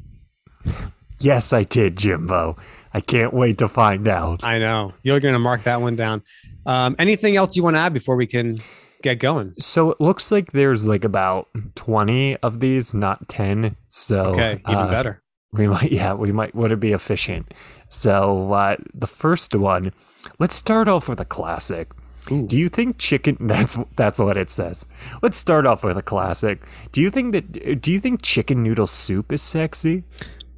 Yes, 1.18 1.52
I 1.52 1.62
did, 1.62 1.96
Jimbo. 1.96 2.56
I 2.94 3.00
can't 3.00 3.32
wait 3.32 3.58
to 3.58 3.68
find 3.68 4.08
out. 4.08 4.42
I 4.44 4.58
know. 4.58 4.92
You're 5.02 5.20
going 5.20 5.34
to 5.34 5.38
mark 5.38 5.64
that 5.64 5.80
one 5.80 5.96
down. 5.96 6.22
Um, 6.66 6.96
anything 6.98 7.36
else 7.36 7.56
you 7.56 7.62
want 7.62 7.76
to 7.76 7.80
add 7.80 7.94
before 7.94 8.16
we 8.16 8.26
can 8.26 8.58
get 9.02 9.18
going? 9.18 9.54
So 9.58 9.90
it 9.92 10.00
looks 10.00 10.32
like 10.32 10.52
there's 10.52 10.86
like 10.88 11.04
about 11.04 11.48
20 11.76 12.36
of 12.38 12.60
these, 12.60 12.92
not 12.92 13.28
10. 13.28 13.76
So 13.88 14.32
Okay, 14.32 14.60
even 14.68 14.74
uh, 14.80 14.90
better. 14.90 15.22
We 15.52 15.68
might, 15.68 15.92
yeah, 15.92 16.14
we 16.14 16.32
might 16.32 16.54
want 16.54 16.70
to 16.70 16.76
be 16.76 16.92
efficient. 16.92 17.52
So 17.88 18.52
uh, 18.52 18.76
the 18.94 19.06
first 19.06 19.54
one, 19.54 19.92
let's 20.38 20.56
start 20.56 20.88
off 20.88 21.08
with 21.08 21.20
a 21.20 21.24
classic. 21.24 21.90
Do 22.28 22.56
you 22.56 22.68
think 22.68 22.98
chicken? 22.98 23.36
That's 23.40 23.76
that's 23.96 24.20
what 24.20 24.36
it 24.36 24.50
says. 24.50 24.86
Let's 25.22 25.38
start 25.38 25.66
off 25.66 25.82
with 25.82 25.96
a 25.96 26.02
classic. 26.02 26.64
Do 26.92 27.00
you 27.00 27.10
think 27.10 27.32
that? 27.32 27.80
Do 27.82 27.90
you 27.90 27.98
think 27.98 28.22
chicken 28.22 28.62
noodle 28.62 28.86
soup 28.86 29.32
is 29.32 29.42
sexy? 29.42 30.04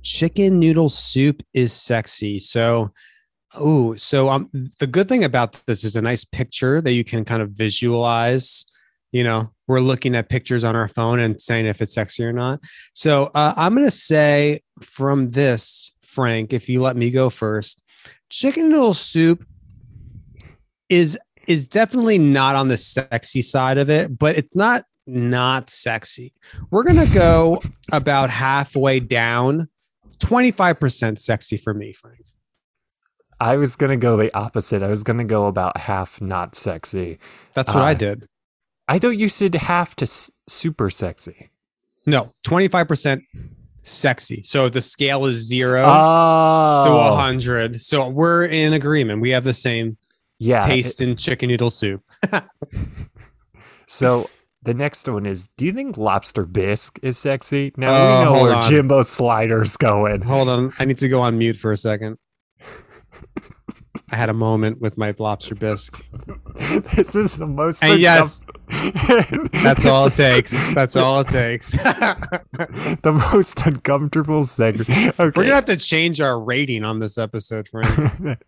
chicken 0.05 0.61
noodle 0.61 0.89
soup 0.89 1.43
is 1.55 1.73
sexy. 1.73 2.39
So, 2.39 2.93
oh, 3.55 3.95
so 3.97 4.29
um, 4.29 4.49
the 4.79 4.87
good 4.87 5.09
thing 5.09 5.25
about 5.25 5.61
this 5.67 5.83
is 5.83 5.97
a 5.97 6.03
nice 6.03 6.25
picture 6.25 6.81
that 6.81 6.93
you 6.93 7.03
can 7.03 7.25
kind 7.25 7.43
of 7.43 7.51
visualize. 7.51 8.67
You 9.11 9.25
know, 9.25 9.53
we're 9.67 9.81
looking 9.81 10.15
at 10.15 10.29
pictures 10.29 10.63
on 10.63 10.77
our 10.77 10.89
phone 10.89 11.19
and 11.19 11.41
saying 11.41 11.67
if 11.67 11.81
it's 11.81 11.95
sexy 11.95 12.25
or 12.25 12.33
not. 12.33 12.61
So, 12.93 13.31
uh, 13.35 13.55
I'm 13.57 13.75
going 13.75 13.87
to 13.87 13.91
say 13.91 14.61
from 14.83 15.31
this, 15.31 15.93
Frank, 16.03 16.53
if 16.53 16.69
you 16.69 16.81
let 16.81 16.97
me 16.97 17.11
go 17.11 17.31
first, 17.31 17.83
chicken 18.29 18.69
noodle 18.69 18.95
soup 18.95 19.45
is 20.89 21.19
is 21.49 21.67
definitely 21.67 22.19
not 22.19 22.57
on 22.57 22.69
the 22.69 22.77
sexy 22.77 23.43
side 23.43 23.79
of 23.79 23.91
it, 23.91 24.19
but 24.19 24.37
it's 24.37 24.55
not 24.55 24.85
not 25.07 25.69
sexy. 25.71 26.33
We're 26.71 26.83
going 26.85 27.07
to 27.07 27.13
go 27.15 27.61
about 27.93 28.31
halfway 28.31 29.01
down 29.01 29.69
25% 30.19 31.19
sexy 31.19 31.57
for 31.57 31.75
me, 31.75 31.93
Frank. 31.93 32.25
I 33.41 33.57
was 33.57 33.75
gonna 33.77 33.97
go 33.97 34.17
the 34.17 34.33
opposite. 34.35 34.83
I 34.83 34.89
was 34.89 35.03
gonna 35.03 35.25
go 35.25 35.47
about 35.49 35.77
half 35.77 36.21
not 36.21 36.55
sexy. 36.55 37.19
That's 37.53 37.75
what 37.75 37.83
I 37.83 37.91
Uh, 37.91 37.95
did. 37.95 38.29
I 38.87 38.99
thought 39.01 39.11
you 39.19 39.29
said 39.29 39.55
half 39.57 39.97
to 39.97 40.05
s- 40.05 40.31
super 40.47 40.89
sexy. 40.89 41.51
No, 42.07 42.33
25% 42.47 43.23
sexy. 43.83 44.43
So 44.45 44.69
the 44.69 44.81
scale 44.81 45.27
is 45.27 45.37
zero 45.47 45.83
to 45.85 45.89
Oh, 45.91 47.13
100. 47.15 47.83
So 47.83 48.09
we're 48.09 48.45
in 48.47 48.73
agreement. 48.73 49.21
We 49.21 49.31
have 49.31 49.45
the 49.45 49.53
same 49.53 49.97
yeah. 50.39 50.61
taste 50.61 51.01
in 51.01 51.17
chicken 51.17 51.49
noodle 51.49 51.71
soup. 51.71 52.03
So 53.87 54.29
the 54.63 54.75
next 54.75 55.09
one 55.09 55.27
is: 55.27 55.49
Do 55.57 55.67
you 55.67 55.73
think 55.73 55.97
lobster 55.97 56.45
bisque 56.47 56.99
is 57.03 57.19
sexy? 57.19 57.73
Now 57.77 57.91
Oh, 57.91 57.93
we 57.93 57.99
uh, 57.99 58.25
know 58.25 58.31
hold 58.35 58.43
where 58.49 58.57
on. 58.57 58.63
Jimbo 58.71 59.03
Slider's 59.03 59.77
going. 59.77 60.23
Hold 60.23 60.49
on. 60.49 60.73
I 60.79 60.85
need 60.85 60.99
to 60.99 61.09
go 61.09 61.21
on 61.21 61.39
mute 61.39 61.57
for 61.57 61.73
a 61.73 61.77
second. 61.77 62.19
I 64.11 64.17
had 64.17 64.29
a 64.29 64.35
moment 64.35 64.81
with 64.81 64.99
my 64.99 65.15
lobster 65.19 65.55
bisque. 65.55 66.05
this 66.95 67.17
is 67.17 67.39
the 67.39 67.47
most. 67.47 67.83
And 67.83 67.99
yes, 67.99 68.43
that's 69.63 69.85
all 69.87 70.07
it 70.07 70.15
takes. 70.15 70.75
That's 70.75 70.95
all 70.95 71.21
it 71.21 71.29
takes. 71.29 71.71
the 71.73 73.31
most 73.33 73.61
uncomfortable 73.67 74.45
segment. 74.45 74.91
Okay, 74.91 75.13
We're 75.19 75.31
gonna 75.31 75.55
have 75.55 75.65
to 75.67 75.77
change 75.77 76.21
our 76.21 76.43
rating 76.43 76.85
on 76.85 76.99
this 77.01 77.17
episode, 77.19 77.67
Frank. 77.69 78.39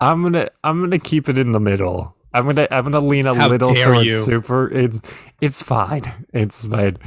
I'm 0.00 0.22
gonna 0.22 0.48
I'm 0.64 0.80
gonna 0.82 0.98
keep 0.98 1.28
it 1.28 1.38
in 1.38 1.52
the 1.52 1.60
middle. 1.60 2.14
I'm 2.34 2.44
gonna 2.46 2.68
I'm 2.70 2.84
gonna 2.84 3.00
lean 3.00 3.26
a 3.26 3.34
How 3.34 3.48
little 3.48 3.74
towards 3.74 4.06
you. 4.06 4.12
super. 4.12 4.70
It's 4.70 5.00
it's 5.40 5.62
fine. 5.62 6.04
It's 6.32 6.66
fine. 6.66 6.98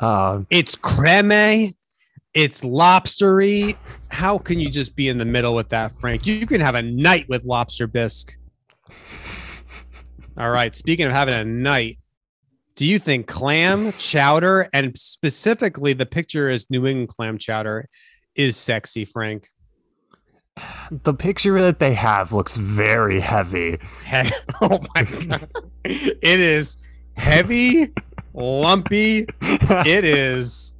Um, 0.00 0.46
It's 0.50 0.76
creme. 0.76 1.74
It's 2.34 2.62
lobstery. 2.62 3.76
How 4.10 4.38
can 4.38 4.58
you 4.58 4.68
just 4.68 4.96
be 4.96 5.08
in 5.08 5.18
the 5.18 5.24
middle 5.24 5.54
with 5.54 5.68
that, 5.70 5.92
Frank? 5.92 6.26
You 6.26 6.46
can 6.46 6.60
have 6.60 6.74
a 6.74 6.82
night 6.82 7.28
with 7.28 7.44
lobster 7.44 7.86
bisque. 7.86 8.36
All 10.36 10.50
right. 10.50 10.74
Speaking 10.74 11.06
of 11.06 11.12
having 11.12 11.34
a 11.34 11.44
night, 11.44 11.98
do 12.74 12.86
you 12.86 12.98
think 12.98 13.28
clam 13.28 13.92
chowder 13.92 14.68
and 14.72 14.98
specifically 14.98 15.92
the 15.92 16.06
picture 16.06 16.50
is 16.50 16.66
New 16.70 16.86
England 16.86 17.08
clam 17.08 17.38
chowder 17.38 17.88
is 18.34 18.56
sexy, 18.56 19.04
Frank? 19.04 19.48
the 21.02 21.14
picture 21.14 21.60
that 21.60 21.78
they 21.80 21.94
have 21.94 22.32
looks 22.32 22.56
very 22.56 23.20
heavy. 23.20 23.78
He- 24.04 24.30
oh 24.60 24.80
my 24.94 25.02
god. 25.02 25.48
It 25.84 26.40
is 26.40 26.76
heavy, 27.16 27.92
lumpy. 28.32 29.26
It 29.40 30.04
is 30.04 30.74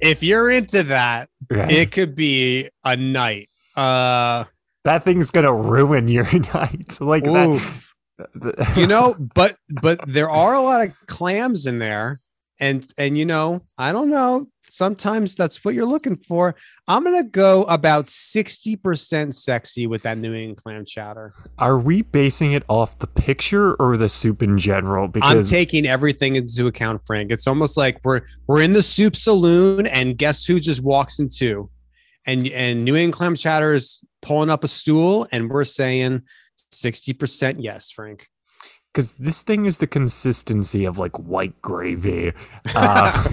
if 0.00 0.22
you're 0.22 0.50
into 0.50 0.82
that, 0.84 1.28
Right. 1.50 1.70
it 1.70 1.92
could 1.92 2.14
be 2.14 2.68
a 2.84 2.96
night. 2.96 3.48
Uh 3.76 4.44
that 4.84 5.04
thing's 5.04 5.30
gonna 5.30 5.52
ruin 5.54 6.08
your 6.08 6.30
night. 6.54 7.00
Like 7.00 7.26
oof. 7.26 7.94
that. 8.18 8.74
you 8.76 8.86
know, 8.86 9.14
but 9.34 9.56
but 9.80 10.00
there 10.06 10.28
are 10.30 10.54
a 10.54 10.60
lot 10.62 10.86
of 10.86 10.92
clams 11.06 11.66
in 11.66 11.78
there. 11.78 12.20
And 12.58 12.86
and 12.98 13.16
you 13.16 13.24
know, 13.24 13.60
I 13.78 13.92
don't 13.92 14.10
know. 14.10 14.46
Sometimes 14.70 15.34
that's 15.34 15.64
what 15.64 15.74
you're 15.74 15.84
looking 15.84 16.16
for. 16.16 16.54
I'm 16.88 17.04
gonna 17.04 17.24
go 17.24 17.64
about 17.64 18.06
60% 18.06 19.34
sexy 19.34 19.86
with 19.86 20.02
that 20.02 20.18
New 20.18 20.34
England 20.34 20.56
clam 20.58 20.84
chowder. 20.84 21.34
Are 21.58 21.78
we 21.78 22.02
basing 22.02 22.52
it 22.52 22.64
off 22.68 22.98
the 22.98 23.06
picture 23.06 23.74
or 23.74 23.96
the 23.96 24.08
soup 24.08 24.42
in 24.42 24.58
general? 24.58 25.08
Because 25.08 25.30
I'm 25.30 25.44
taking 25.44 25.86
everything 25.86 26.36
into 26.36 26.66
account, 26.66 27.02
Frank. 27.06 27.30
It's 27.30 27.46
almost 27.46 27.76
like 27.76 28.00
we're 28.04 28.22
we're 28.46 28.62
in 28.62 28.72
the 28.72 28.82
soup 28.82 29.16
saloon, 29.16 29.86
and 29.86 30.16
guess 30.16 30.44
who 30.44 30.60
just 30.60 30.82
walks 30.82 31.18
into? 31.18 31.70
And 32.26 32.46
and 32.48 32.84
New 32.84 32.96
England 32.96 33.14
clam 33.14 33.36
chowder 33.36 33.72
is 33.72 34.04
pulling 34.22 34.50
up 34.50 34.64
a 34.64 34.68
stool, 34.68 35.26
and 35.32 35.50
we're 35.50 35.64
saying 35.64 36.22
sixty 36.70 37.12
percent 37.12 37.60
yes, 37.62 37.90
Frank. 37.90 38.28
because 38.92 39.12
this 39.12 39.42
thing 39.42 39.64
is 39.66 39.78
the 39.78 39.86
consistency 39.86 40.84
of 40.84 40.98
like 40.98 41.16
white 41.18 41.60
gravy. 41.62 42.32
Uh, 42.74 43.28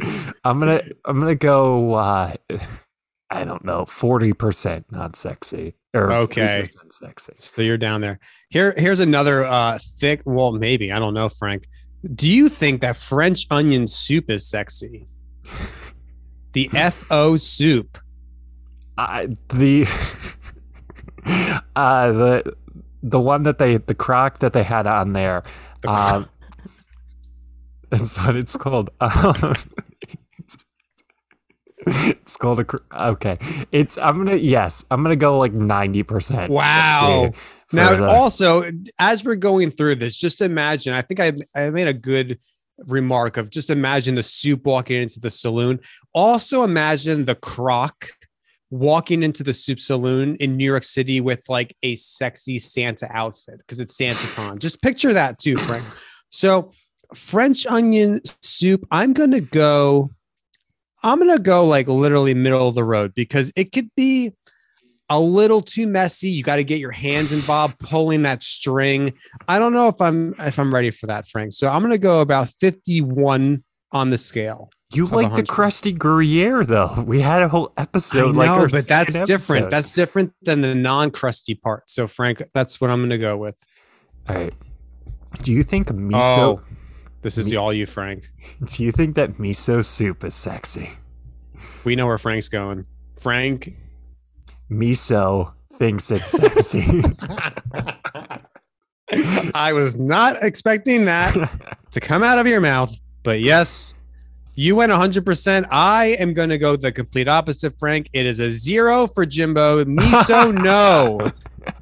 I'm 0.44 0.58
gonna 0.58 0.82
I'm 1.04 1.18
gonna 1.20 1.34
go. 1.34 1.94
Uh, 1.94 2.34
I 3.30 3.44
don't 3.44 3.64
know, 3.64 3.84
forty 3.86 4.32
percent 4.32 4.86
not 4.90 5.14
sexy 5.16 5.74
or 5.94 6.12
Okay. 6.12 6.66
sexy. 6.88 7.32
so 7.36 7.62
you're 7.62 7.78
down 7.78 8.00
there. 8.00 8.18
Here, 8.48 8.74
here's 8.76 8.98
another 9.00 9.44
uh 9.44 9.78
thick. 9.98 10.22
Well, 10.24 10.52
maybe 10.52 10.90
I 10.92 10.98
don't 10.98 11.14
know, 11.14 11.28
Frank. 11.28 11.66
Do 12.14 12.26
you 12.28 12.48
think 12.48 12.80
that 12.80 12.96
French 12.96 13.46
onion 13.50 13.86
soup 13.86 14.30
is 14.30 14.48
sexy? 14.48 15.06
The 16.52 16.68
FO 16.90 17.36
soup. 17.36 17.96
Uh, 18.98 19.28
the 19.50 19.86
uh 21.76 22.12
the 22.12 22.56
the 23.02 23.20
one 23.20 23.44
that 23.44 23.58
they 23.58 23.76
the 23.76 23.94
crock 23.94 24.40
that 24.40 24.52
they 24.52 24.62
had 24.64 24.86
on 24.88 25.12
there. 25.12 25.44
The 25.82 25.90
Um, 25.90 26.28
that's 27.90 28.16
what 28.18 28.36
it's 28.36 28.56
called. 28.56 28.90
Um, 29.00 29.54
it's, 30.38 30.56
it's 31.86 32.36
called 32.36 32.60
a 32.60 32.64
cr- 32.64 32.76
okay. 32.94 33.38
It's 33.72 33.98
I'm 33.98 34.18
gonna 34.18 34.36
yes 34.36 34.84
I'm 34.90 35.02
gonna 35.02 35.16
go 35.16 35.38
like 35.38 35.52
ninety 35.52 36.02
percent. 36.02 36.50
Wow. 36.50 37.32
Now, 37.72 38.04
also, 38.04 38.64
as 38.98 39.24
we're 39.24 39.36
going 39.36 39.70
through 39.70 39.96
this, 39.96 40.16
just 40.16 40.40
imagine. 40.40 40.92
I 40.92 41.02
think 41.02 41.20
I 41.20 41.32
I 41.54 41.70
made 41.70 41.86
a 41.86 41.94
good 41.94 42.38
remark 42.86 43.36
of 43.36 43.50
just 43.50 43.70
imagine 43.70 44.14
the 44.14 44.22
soup 44.22 44.64
walking 44.64 45.00
into 45.02 45.20
the 45.20 45.30
saloon. 45.30 45.80
Also, 46.14 46.64
imagine 46.64 47.24
the 47.24 47.34
croc 47.36 48.10
walking 48.70 49.22
into 49.22 49.42
the 49.42 49.52
soup 49.52 49.80
saloon 49.80 50.36
in 50.36 50.56
New 50.56 50.64
York 50.64 50.84
City 50.84 51.20
with 51.20 51.48
like 51.48 51.76
a 51.82 51.94
sexy 51.96 52.58
Santa 52.58 53.08
outfit 53.10 53.58
because 53.58 53.80
it's 53.80 53.96
SantaCon. 53.96 54.58
just 54.58 54.80
picture 54.80 55.12
that 55.12 55.38
too, 55.38 55.56
Frank. 55.56 55.84
So, 56.30 56.72
French 57.14 57.66
onion 57.66 58.20
soup. 58.42 58.86
I'm 58.90 59.12
gonna 59.12 59.40
go. 59.40 60.10
I'm 61.02 61.18
gonna 61.18 61.38
go 61.38 61.66
like 61.66 61.88
literally 61.88 62.34
middle 62.34 62.68
of 62.68 62.74
the 62.74 62.84
road 62.84 63.14
because 63.14 63.52
it 63.56 63.72
could 63.72 63.90
be 63.96 64.32
a 65.08 65.18
little 65.18 65.60
too 65.60 65.86
messy. 65.86 66.28
You 66.28 66.42
got 66.42 66.56
to 66.56 66.64
get 66.64 66.78
your 66.78 66.92
hands 66.92 67.32
involved 67.32 67.78
pulling 67.80 68.22
that 68.22 68.44
string. 68.44 69.12
I 69.48 69.58
don't 69.58 69.72
know 69.72 69.88
if 69.88 70.00
I'm 70.00 70.34
if 70.38 70.58
I'm 70.58 70.72
ready 70.72 70.90
for 70.90 71.06
that, 71.06 71.26
Frank. 71.26 71.52
So 71.52 71.68
I'm 71.68 71.82
gonna 71.82 71.98
go 71.98 72.20
about 72.20 72.48
51 72.48 73.62
on 73.92 74.10
the 74.10 74.18
scale. 74.18 74.70
You 74.92 75.06
like 75.06 75.34
the 75.36 75.44
crusty 75.44 75.92
Gruyere 75.92 76.64
though. 76.64 77.04
We 77.06 77.20
had 77.20 77.42
a 77.42 77.48
whole 77.48 77.72
episode 77.76 78.34
I 78.34 78.38
like 78.38 78.46
know, 78.46 78.54
our 78.54 78.68
but 78.68 78.88
that's 78.88 79.12
second 79.12 79.26
different. 79.26 79.70
That's 79.70 79.92
different 79.92 80.32
than 80.42 80.62
the 80.62 80.74
non-crusty 80.74 81.56
part. 81.56 81.88
So 81.88 82.08
Frank, 82.08 82.42
that's 82.54 82.80
what 82.80 82.90
I'm 82.90 82.98
going 82.98 83.10
to 83.10 83.18
go 83.18 83.36
with. 83.36 83.54
all 84.28 84.34
right. 84.34 84.54
Do 85.42 85.52
you 85.52 85.62
think 85.62 85.88
miso? 85.88 86.20
Oh, 86.20 86.62
this 87.22 87.38
is 87.38 87.54
all 87.54 87.72
you, 87.72 87.86
Frank. 87.86 88.30
Do 88.64 88.84
you 88.84 88.92
think 88.92 89.16
that 89.16 89.38
miso 89.38 89.84
soup 89.84 90.24
is 90.24 90.34
sexy? 90.34 90.90
We 91.84 91.96
know 91.96 92.06
where 92.06 92.18
Frank's 92.18 92.48
going. 92.48 92.86
Frank. 93.18 93.76
Miso 94.70 95.52
thinks 95.78 96.10
it's 96.10 96.30
sexy. 96.30 97.02
I 99.54 99.72
was 99.72 99.96
not 99.96 100.42
expecting 100.42 101.06
that 101.06 101.34
to 101.90 102.00
come 102.00 102.22
out 102.22 102.38
of 102.38 102.46
your 102.46 102.60
mouth, 102.60 102.94
but 103.22 103.40
yes, 103.40 103.94
you 104.54 104.76
went 104.76 104.92
100%. 104.92 105.66
I 105.70 106.16
am 106.18 106.32
going 106.32 106.48
to 106.50 106.58
go 106.58 106.76
the 106.76 106.92
complete 106.92 107.28
opposite, 107.28 107.78
Frank. 107.78 108.08
It 108.12 108.26
is 108.26 108.40
a 108.40 108.50
zero 108.50 109.06
for 109.06 109.24
Jimbo. 109.24 109.84
Miso, 109.84 110.52
no. 110.62 111.32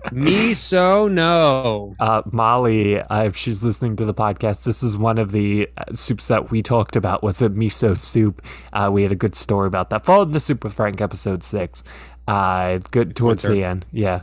Miso, 0.06 1.10
no. 1.10 1.94
uh, 2.00 2.22
Molly, 2.30 3.00
uh, 3.00 3.24
if 3.24 3.36
she's 3.36 3.64
listening 3.64 3.96
to 3.96 4.04
the 4.04 4.14
podcast, 4.14 4.64
this 4.64 4.82
is 4.82 4.98
one 4.98 5.18
of 5.18 5.32
the 5.32 5.68
uh, 5.76 5.94
soups 5.94 6.28
that 6.28 6.50
we 6.50 6.62
talked 6.62 6.96
about. 6.96 7.22
Was 7.22 7.40
a 7.40 7.48
miso 7.48 7.96
soup. 7.96 8.42
Uh, 8.72 8.90
we 8.92 9.02
had 9.02 9.12
a 9.12 9.16
good 9.16 9.36
story 9.36 9.66
about 9.66 9.90
that. 9.90 10.04
Followed 10.04 10.32
the 10.32 10.40
soup 10.40 10.64
with 10.64 10.74
Frank, 10.74 11.00
episode 11.00 11.42
six. 11.44 11.84
Uh, 12.26 12.78
good 12.90 13.16
towards 13.16 13.44
Winter. 13.44 13.54
the 13.56 13.64
end. 13.64 13.86
Yeah. 13.92 14.22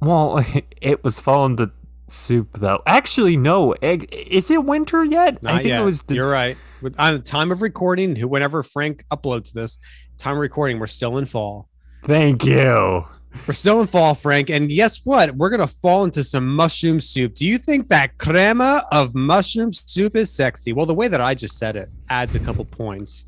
Well, 0.00 0.44
it 0.80 1.02
was 1.04 1.20
fallen 1.20 1.56
to 1.58 1.70
soup 2.08 2.50
though. 2.54 2.82
Actually, 2.86 3.36
no. 3.36 3.72
Egg, 3.82 4.08
is 4.12 4.50
it 4.50 4.64
winter 4.64 5.04
yet? 5.04 5.42
Not 5.42 5.54
I 5.54 5.56
think 5.58 5.68
yet. 5.68 5.80
it 5.80 5.84
was. 5.84 6.02
The, 6.02 6.14
You're 6.16 6.30
right. 6.30 6.56
With, 6.82 6.98
on 6.98 7.14
the 7.14 7.20
time 7.20 7.50
of 7.50 7.62
recording, 7.62 8.16
whenever 8.28 8.62
Frank 8.62 9.04
uploads 9.10 9.52
this, 9.52 9.78
time 10.18 10.34
of 10.34 10.40
recording, 10.40 10.78
we're 10.78 10.86
still 10.86 11.18
in 11.18 11.26
fall. 11.26 11.68
thank 12.04 12.44
you. 12.44 13.06
We're 13.48 13.54
still 13.54 13.80
in 13.80 13.88
fall, 13.88 14.14
Frank. 14.14 14.48
And 14.48 14.68
guess 14.68 15.00
what? 15.04 15.34
We're 15.34 15.50
to 15.56 15.66
fall 15.66 16.04
into 16.04 16.22
some 16.22 16.46
mushroom 16.46 17.00
soup. 17.00 17.34
Do 17.34 17.44
you 17.44 17.58
think 17.58 17.88
that 17.88 18.16
crema 18.18 18.84
of 18.92 19.14
mushroom 19.14 19.72
soup 19.72 20.16
is 20.16 20.30
sexy? 20.30 20.72
Well, 20.72 20.86
the 20.86 20.94
way 20.94 21.08
that 21.08 21.20
I 21.20 21.34
just 21.34 21.58
said 21.58 21.76
it 21.76 21.88
adds 22.10 22.36
a 22.36 22.38
couple 22.38 22.64
points. 22.64 23.26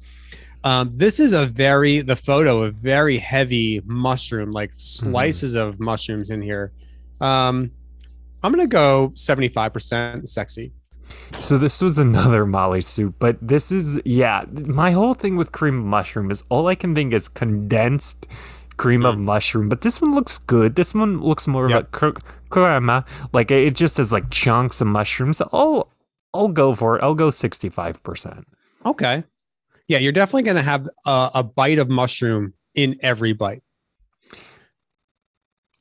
Um, 0.64 0.90
this 0.94 1.20
is 1.20 1.32
a 1.32 1.46
very, 1.46 2.00
the 2.00 2.16
photo, 2.16 2.64
a 2.64 2.70
very 2.70 3.18
heavy 3.18 3.82
mushroom, 3.84 4.52
like 4.52 4.70
slices 4.72 5.54
of 5.54 5.80
mushrooms 5.80 6.30
in 6.30 6.40
here. 6.40 6.72
Um, 7.20 7.70
I'm 8.42 8.52
going 8.52 8.66
to 8.66 8.70
go 8.70 9.10
75% 9.14 10.28
sexy. 10.28 10.72
So 11.40 11.58
this 11.58 11.80
was 11.80 11.98
another 11.98 12.44
Molly 12.46 12.80
soup, 12.80 13.16
but 13.18 13.36
this 13.40 13.70
is 13.70 14.00
yeah. 14.04 14.44
My 14.50 14.90
whole 14.90 15.14
thing 15.14 15.36
with 15.36 15.52
cream 15.52 15.78
of 15.78 15.84
mushroom 15.84 16.30
is 16.30 16.42
all 16.48 16.66
I 16.66 16.74
can 16.74 16.94
think 16.94 17.12
is 17.12 17.28
condensed 17.28 18.26
cream 18.76 19.04
of 19.06 19.14
mm. 19.16 19.20
mushroom. 19.20 19.68
But 19.68 19.82
this 19.82 20.00
one 20.00 20.12
looks 20.12 20.38
good. 20.38 20.76
This 20.76 20.94
one 20.94 21.20
looks 21.20 21.46
more 21.46 21.68
Yep. 21.68 21.76
like 21.76 21.92
cr- 21.92 22.20
crema. 22.50 23.04
Like 23.32 23.50
it 23.50 23.74
just 23.74 23.96
has 23.98 24.12
like 24.12 24.30
chunks 24.30 24.80
of 24.80 24.88
mushrooms. 24.88 25.40
I'll 25.52 25.92
I'll 26.34 26.48
go 26.48 26.74
for 26.74 26.96
it. 26.96 27.02
I'll 27.02 27.14
go 27.14 27.30
sixty 27.30 27.68
five 27.68 28.02
percent. 28.02 28.46
Okay. 28.84 29.24
Yeah, 29.88 29.98
you're 29.98 30.12
definitely 30.12 30.42
going 30.42 30.56
to 30.56 30.62
have 30.62 30.88
a, 31.06 31.30
a 31.36 31.42
bite 31.44 31.78
of 31.78 31.88
mushroom 31.88 32.54
in 32.74 32.98
every 33.02 33.32
bite. 33.32 33.62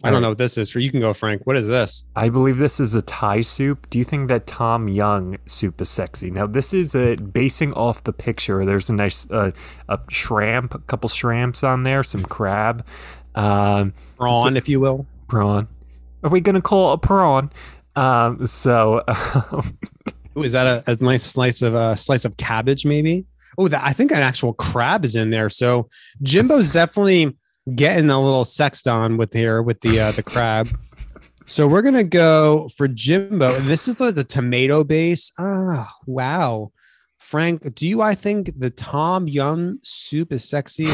I 0.06 0.12
don't 0.12 0.22
know 0.22 0.30
what 0.30 0.38
this 0.38 0.58
is 0.58 0.70
for. 0.70 0.80
You 0.80 0.92
can 0.92 1.00
go, 1.00 1.14
Frank. 1.14 1.46
What 1.46 1.58
is 1.58 1.68
this? 1.68 2.04
I 2.16 2.30
believe 2.30 2.58
this 2.58 2.80
is 2.80 2.94
a 2.96 3.02
Thai 3.02 3.42
soup. 3.42 3.90
Do 3.90 3.98
you 3.98 4.06
think 4.06 4.28
that 4.30 4.46
Tom 4.48 4.88
Yum 4.88 5.38
soup 5.48 5.82
is 5.82 5.90
sexy? 5.90 6.30
Now 6.32 6.46
this 6.48 6.74
is 6.74 6.96
a 6.96 7.16
basing 7.16 7.74
off 7.74 8.04
the 8.04 8.14
picture. 8.14 8.66
There's 8.66 8.90
a 8.90 8.94
nice 8.94 9.30
uh, 9.32 9.52
a 9.90 10.00
shrimp, 10.10 10.76
a 10.76 10.80
couple 10.80 11.10
shrimps 11.10 11.64
on 11.64 11.84
there, 11.84 12.04
some 12.04 12.24
crab. 12.24 12.86
Um, 13.36 13.94
Prawn, 14.18 14.56
if 14.56 14.70
you 14.70 14.80
will. 14.80 15.06
prawn. 15.28 15.68
Are 16.24 16.30
we 16.30 16.40
gonna 16.40 16.62
call 16.62 16.92
it 16.92 16.96
a 16.96 16.98
prawn? 17.00 17.52
Um, 17.96 18.46
so 18.46 19.04
um, 19.08 19.78
Ooh, 20.38 20.44
is 20.44 20.52
that 20.52 20.68
a, 20.88 20.92
a 20.92 21.04
nice 21.04 21.24
slice 21.24 21.62
of 21.62 21.76
a 21.76 21.96
slice 21.98 22.26
of 22.26 22.38
cabbage, 22.38 22.86
maybe? 22.86 23.26
Oh, 23.58 23.68
that 23.68 23.82
I 23.84 23.94
think 23.94 24.12
an 24.12 24.22
actual 24.22 24.54
crab 24.54 25.06
is 25.06 25.16
in 25.16 25.30
there. 25.30 25.50
So 25.50 25.90
Jimbo's 26.24 26.72
definitely 26.72 27.36
getting 27.74 28.10
a 28.10 28.22
little 28.22 28.46
sexed 28.46 28.88
on 28.88 29.18
with 29.18 29.34
here 29.34 29.62
with 29.62 29.82
the 29.82 30.00
uh, 30.00 30.12
the 30.12 30.24
crab. 30.24 30.68
So 31.48 31.68
we're 31.68 31.82
gonna 31.82 32.04
go 32.04 32.70
for 32.76 32.88
Jimbo. 32.88 33.60
This 33.62 33.88
is 33.88 33.96
the, 33.96 34.12
the 34.12 34.24
tomato 34.24 34.84
base. 34.84 35.32
Ah, 35.40 35.92
wow. 36.06 36.72
Frank, 37.20 37.74
do 37.76 37.88
you 37.88 38.02
I 38.02 38.14
think 38.16 38.52
the 38.60 38.70
Tom 38.70 39.28
Yum 39.28 39.80
soup 39.82 40.32
is 40.32 40.48
sexy? 40.48 40.88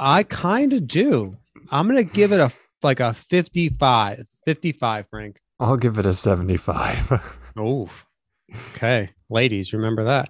I 0.00 0.22
kind 0.24 0.72
of 0.72 0.86
do. 0.86 1.36
I'm 1.70 1.86
gonna 1.86 2.04
give 2.04 2.32
it 2.32 2.40
a 2.40 2.52
like 2.82 3.00
a 3.00 3.12
55. 3.12 4.26
55, 4.44 5.06
Frank. 5.10 5.40
I'll 5.60 5.76
give 5.76 5.98
it 5.98 6.06
a 6.06 6.14
seventy-five. 6.14 7.34
Oh, 7.60 7.90
okay. 8.68 9.10
Ladies, 9.28 9.72
remember 9.72 10.04
that. 10.04 10.28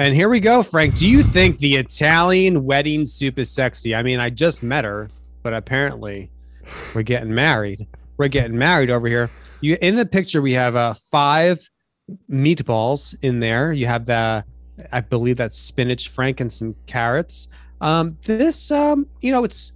And 0.00 0.14
here 0.14 0.30
we 0.30 0.40
go, 0.40 0.62
Frank. 0.62 0.96
Do 0.96 1.06
you 1.06 1.22
think 1.22 1.58
the 1.58 1.74
Italian 1.74 2.64
wedding 2.64 3.04
soup 3.04 3.38
is 3.38 3.50
sexy? 3.50 3.94
I 3.94 4.02
mean, 4.02 4.18
I 4.18 4.30
just 4.30 4.62
met 4.62 4.82
her, 4.82 5.10
but 5.42 5.52
apparently 5.52 6.30
we're 6.94 7.02
getting 7.02 7.34
married. 7.34 7.86
We're 8.16 8.28
getting 8.28 8.56
married 8.56 8.88
over 8.88 9.06
here. 9.08 9.30
You 9.60 9.76
in 9.82 9.96
the 9.96 10.06
picture 10.06 10.40
we 10.40 10.54
have 10.54 10.74
uh 10.74 10.94
five 10.94 11.60
meatballs 12.30 13.14
in 13.20 13.40
there. 13.40 13.74
You 13.74 13.88
have 13.88 14.06
the 14.06 14.42
I 14.90 15.00
believe 15.02 15.36
that's 15.36 15.58
spinach, 15.58 16.08
Frank, 16.08 16.40
and 16.40 16.50
some 16.50 16.74
carrots. 16.86 17.48
Um, 17.82 18.16
this 18.22 18.70
um, 18.70 19.06
you 19.20 19.32
know, 19.32 19.44
it's 19.44 19.74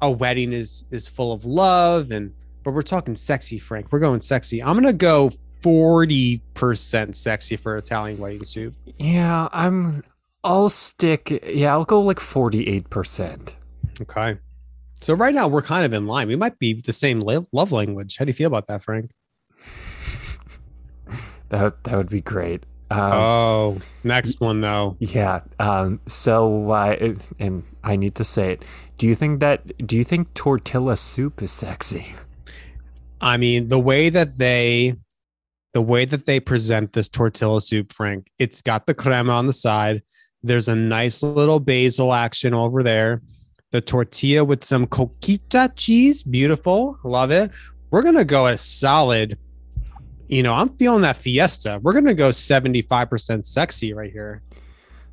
a 0.00 0.10
wedding 0.10 0.52
is 0.52 0.86
is 0.90 1.08
full 1.08 1.32
of 1.32 1.44
love 1.44 2.10
and 2.10 2.34
but 2.64 2.72
we're 2.72 2.82
talking 2.82 3.14
sexy, 3.14 3.60
Frank. 3.60 3.92
We're 3.92 4.00
going 4.00 4.22
sexy. 4.22 4.60
I'm 4.60 4.74
gonna 4.74 4.92
go 4.92 5.30
40% 5.62 7.14
sexy 7.14 7.56
for 7.56 7.76
Italian 7.76 8.18
wedding 8.18 8.44
soup. 8.44 8.74
yeah, 8.98 9.48
I'm. 9.52 10.04
I'll 10.44 10.68
stick. 10.68 11.42
Yeah, 11.46 11.72
I'll 11.72 11.84
go 11.84 12.00
like 12.00 12.18
forty-eight 12.20 12.90
percent. 12.90 13.54
Okay. 14.00 14.38
So 15.00 15.14
right 15.14 15.34
now 15.34 15.46
we're 15.48 15.62
kind 15.62 15.84
of 15.84 15.94
in 15.94 16.06
line. 16.06 16.28
We 16.28 16.36
might 16.36 16.58
be 16.58 16.74
the 16.74 16.92
same 16.92 17.20
love 17.20 17.72
language. 17.72 18.16
How 18.18 18.24
do 18.24 18.30
you 18.30 18.34
feel 18.34 18.48
about 18.48 18.66
that, 18.66 18.82
Frank? 18.82 19.10
That 21.48 21.84
that 21.84 21.96
would 21.96 22.08
be 22.08 22.22
great. 22.22 22.64
Um, 22.90 23.12
oh, 23.12 23.78
next 24.04 24.40
one 24.40 24.62
though. 24.62 24.96
Yeah. 25.00 25.40
Um, 25.58 26.00
so, 26.06 26.70
uh, 26.70 27.14
and 27.38 27.62
I 27.84 27.96
need 27.96 28.14
to 28.14 28.24
say 28.24 28.52
it. 28.52 28.64
Do 28.96 29.06
you 29.06 29.14
think 29.14 29.40
that? 29.40 29.86
Do 29.86 29.96
you 29.96 30.04
think 30.04 30.32
tortilla 30.34 30.96
soup 30.96 31.42
is 31.42 31.52
sexy? 31.52 32.14
I 33.20 33.36
mean, 33.36 33.68
the 33.68 33.78
way 33.78 34.08
that 34.08 34.38
they 34.38 34.96
the 35.72 35.82
way 35.82 36.04
that 36.04 36.26
they 36.26 36.38
present 36.38 36.92
this 36.92 37.08
tortilla 37.08 37.60
soup, 37.60 37.92
Frank, 37.92 38.28
it's 38.38 38.60
got 38.60 38.86
the 38.86 38.94
crema 38.94 39.32
on 39.32 39.46
the 39.46 39.52
side. 39.52 40.02
There's 40.42 40.68
a 40.68 40.74
nice 40.74 41.22
little 41.22 41.60
basil 41.60 42.12
action 42.12 42.52
over 42.52 42.82
there. 42.82 43.22
The 43.70 43.80
tortilla 43.80 44.44
with 44.44 44.64
some 44.64 44.86
cotija 44.86 45.72
cheese, 45.76 46.22
beautiful. 46.22 46.98
Love 47.04 47.30
it. 47.30 47.50
We're 47.90 48.02
gonna 48.02 48.24
go 48.24 48.46
a 48.46 48.58
solid. 48.58 49.38
You 50.28 50.42
know, 50.42 50.52
I'm 50.52 50.70
feeling 50.76 51.02
that 51.02 51.16
fiesta. 51.16 51.78
We're 51.82 51.92
gonna 51.92 52.14
go 52.14 52.30
75% 52.30 53.46
sexy 53.46 53.92
right 53.94 54.12
here. 54.12 54.42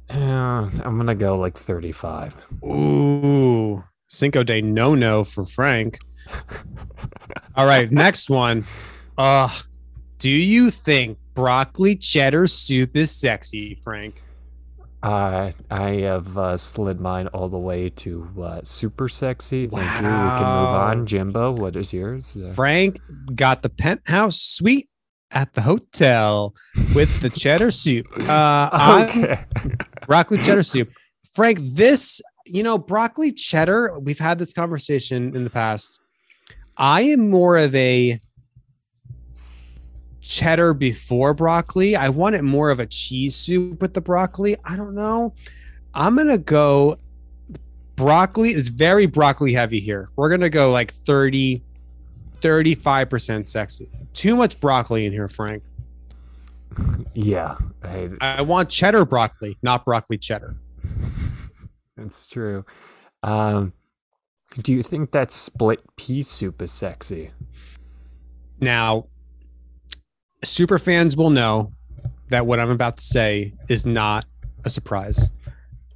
Uh, 0.09 0.69
I'm 0.83 0.97
gonna 0.97 1.13
go 1.13 1.37
like 1.37 1.57
thirty-five. 1.57 2.35
Ooh, 2.65 3.83
Cinco 4.07 4.43
de 4.43 4.59
no 4.59 4.95
no 4.95 5.23
for 5.23 5.45
Frank. 5.45 5.99
All 7.55 7.67
right, 7.67 7.91
next 7.91 8.29
one. 8.29 8.65
Uh, 9.17 9.49
do 10.19 10.29
you 10.29 10.69
think 10.69 11.17
broccoli 11.33 11.95
cheddar 11.95 12.45
soup 12.45 12.95
is 12.95 13.09
sexy, 13.09 13.79
Frank? 13.81 14.21
Uh, 15.01 15.53
I 15.71 15.89
have 16.01 16.37
uh, 16.37 16.57
slid 16.57 16.99
mine 16.99 17.27
all 17.27 17.47
the 17.47 17.57
way 17.57 17.89
to 17.89 18.29
uh, 18.41 18.59
super 18.63 19.07
sexy. 19.07 19.65
Thank 19.65 19.81
you. 19.81 20.07
We 20.07 20.11
can 20.11 20.43
move 20.43 20.75
on. 20.75 21.05
Jimbo, 21.05 21.53
what 21.53 21.77
is 21.77 21.93
yours? 21.93 22.35
Uh, 22.35 22.49
Frank 22.49 22.99
got 23.33 23.61
the 23.61 23.69
penthouse 23.69 24.41
suite 24.41 24.89
at 25.31 25.53
the 25.53 25.61
hotel 25.61 26.53
with 26.93 27.21
the 27.21 27.29
cheddar 27.29 27.71
soup. 27.71 28.07
Uh, 28.29 29.05
okay. 29.07 29.45
broccoli 30.05 30.37
cheddar 30.39 30.63
soup. 30.63 30.89
Frank, 31.33 31.59
this, 31.61 32.21
you 32.45 32.61
know, 32.61 32.77
broccoli 32.77 33.31
cheddar, 33.31 33.97
we've 33.99 34.19
had 34.19 34.37
this 34.37 34.51
conversation 34.51 35.35
in 35.35 35.45
the 35.45 35.49
past. 35.49 35.97
I 36.77 37.03
am 37.03 37.29
more 37.29 37.57
of 37.57 37.73
a 37.73 38.19
cheddar 40.29 40.75
before 40.75 41.33
broccoli. 41.33 41.95
I 41.95 42.09
want 42.09 42.35
it 42.35 42.43
more 42.43 42.69
of 42.69 42.79
a 42.79 42.85
cheese 42.85 43.35
soup 43.35 43.81
with 43.81 43.95
the 43.95 44.01
broccoli. 44.01 44.55
I 44.63 44.75
don't 44.75 44.93
know. 44.93 45.33
I'm 45.95 46.15
going 46.15 46.27
to 46.27 46.37
go 46.37 46.99
broccoli. 47.95 48.51
It's 48.51 48.69
very 48.69 49.07
broccoli 49.07 49.53
heavy 49.53 49.79
here. 49.79 50.09
We're 50.15 50.29
going 50.29 50.41
to 50.41 50.51
go 50.51 50.69
like 50.69 50.93
30, 50.93 51.63
35% 52.41 53.47
sexy. 53.47 53.89
Too 54.13 54.35
much 54.35 54.59
broccoli 54.59 55.07
in 55.07 55.11
here, 55.11 55.27
Frank. 55.27 55.63
Yeah, 57.15 57.57
hey, 57.83 58.09
I 58.21 58.43
want 58.43 58.69
cheddar 58.69 59.03
broccoli, 59.03 59.57
not 59.61 59.83
broccoli 59.83 60.17
cheddar. 60.17 60.55
That's 61.97 62.29
true. 62.29 62.63
Um, 63.23 63.73
do 64.61 64.71
you 64.71 64.83
think 64.83 65.11
that 65.11 65.31
split 65.31 65.81
pea 65.97 66.21
soup 66.21 66.61
is 66.61 66.71
sexy? 66.71 67.31
Now, 68.61 69.07
super 70.43 70.79
fans 70.79 71.17
will 71.17 71.29
know 71.29 71.71
that 72.29 72.45
what 72.45 72.59
I'm 72.59 72.69
about 72.69 72.97
to 72.97 73.03
say 73.03 73.53
is 73.67 73.85
not 73.85 74.25
a 74.65 74.69
surprise. 74.69 75.31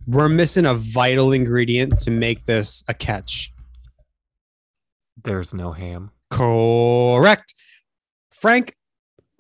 We're 0.08 0.29
missing 0.29 0.65
a 0.65 0.73
vital 0.73 1.32
ingredient 1.32 1.99
to 1.99 2.12
make 2.12 2.45
this 2.45 2.84
a 2.88 2.93
catch. 2.93 3.53
There's 5.23 5.53
no 5.53 5.71
ham. 5.71 6.12
Correct. 6.29 7.53
Frank, 8.32 8.75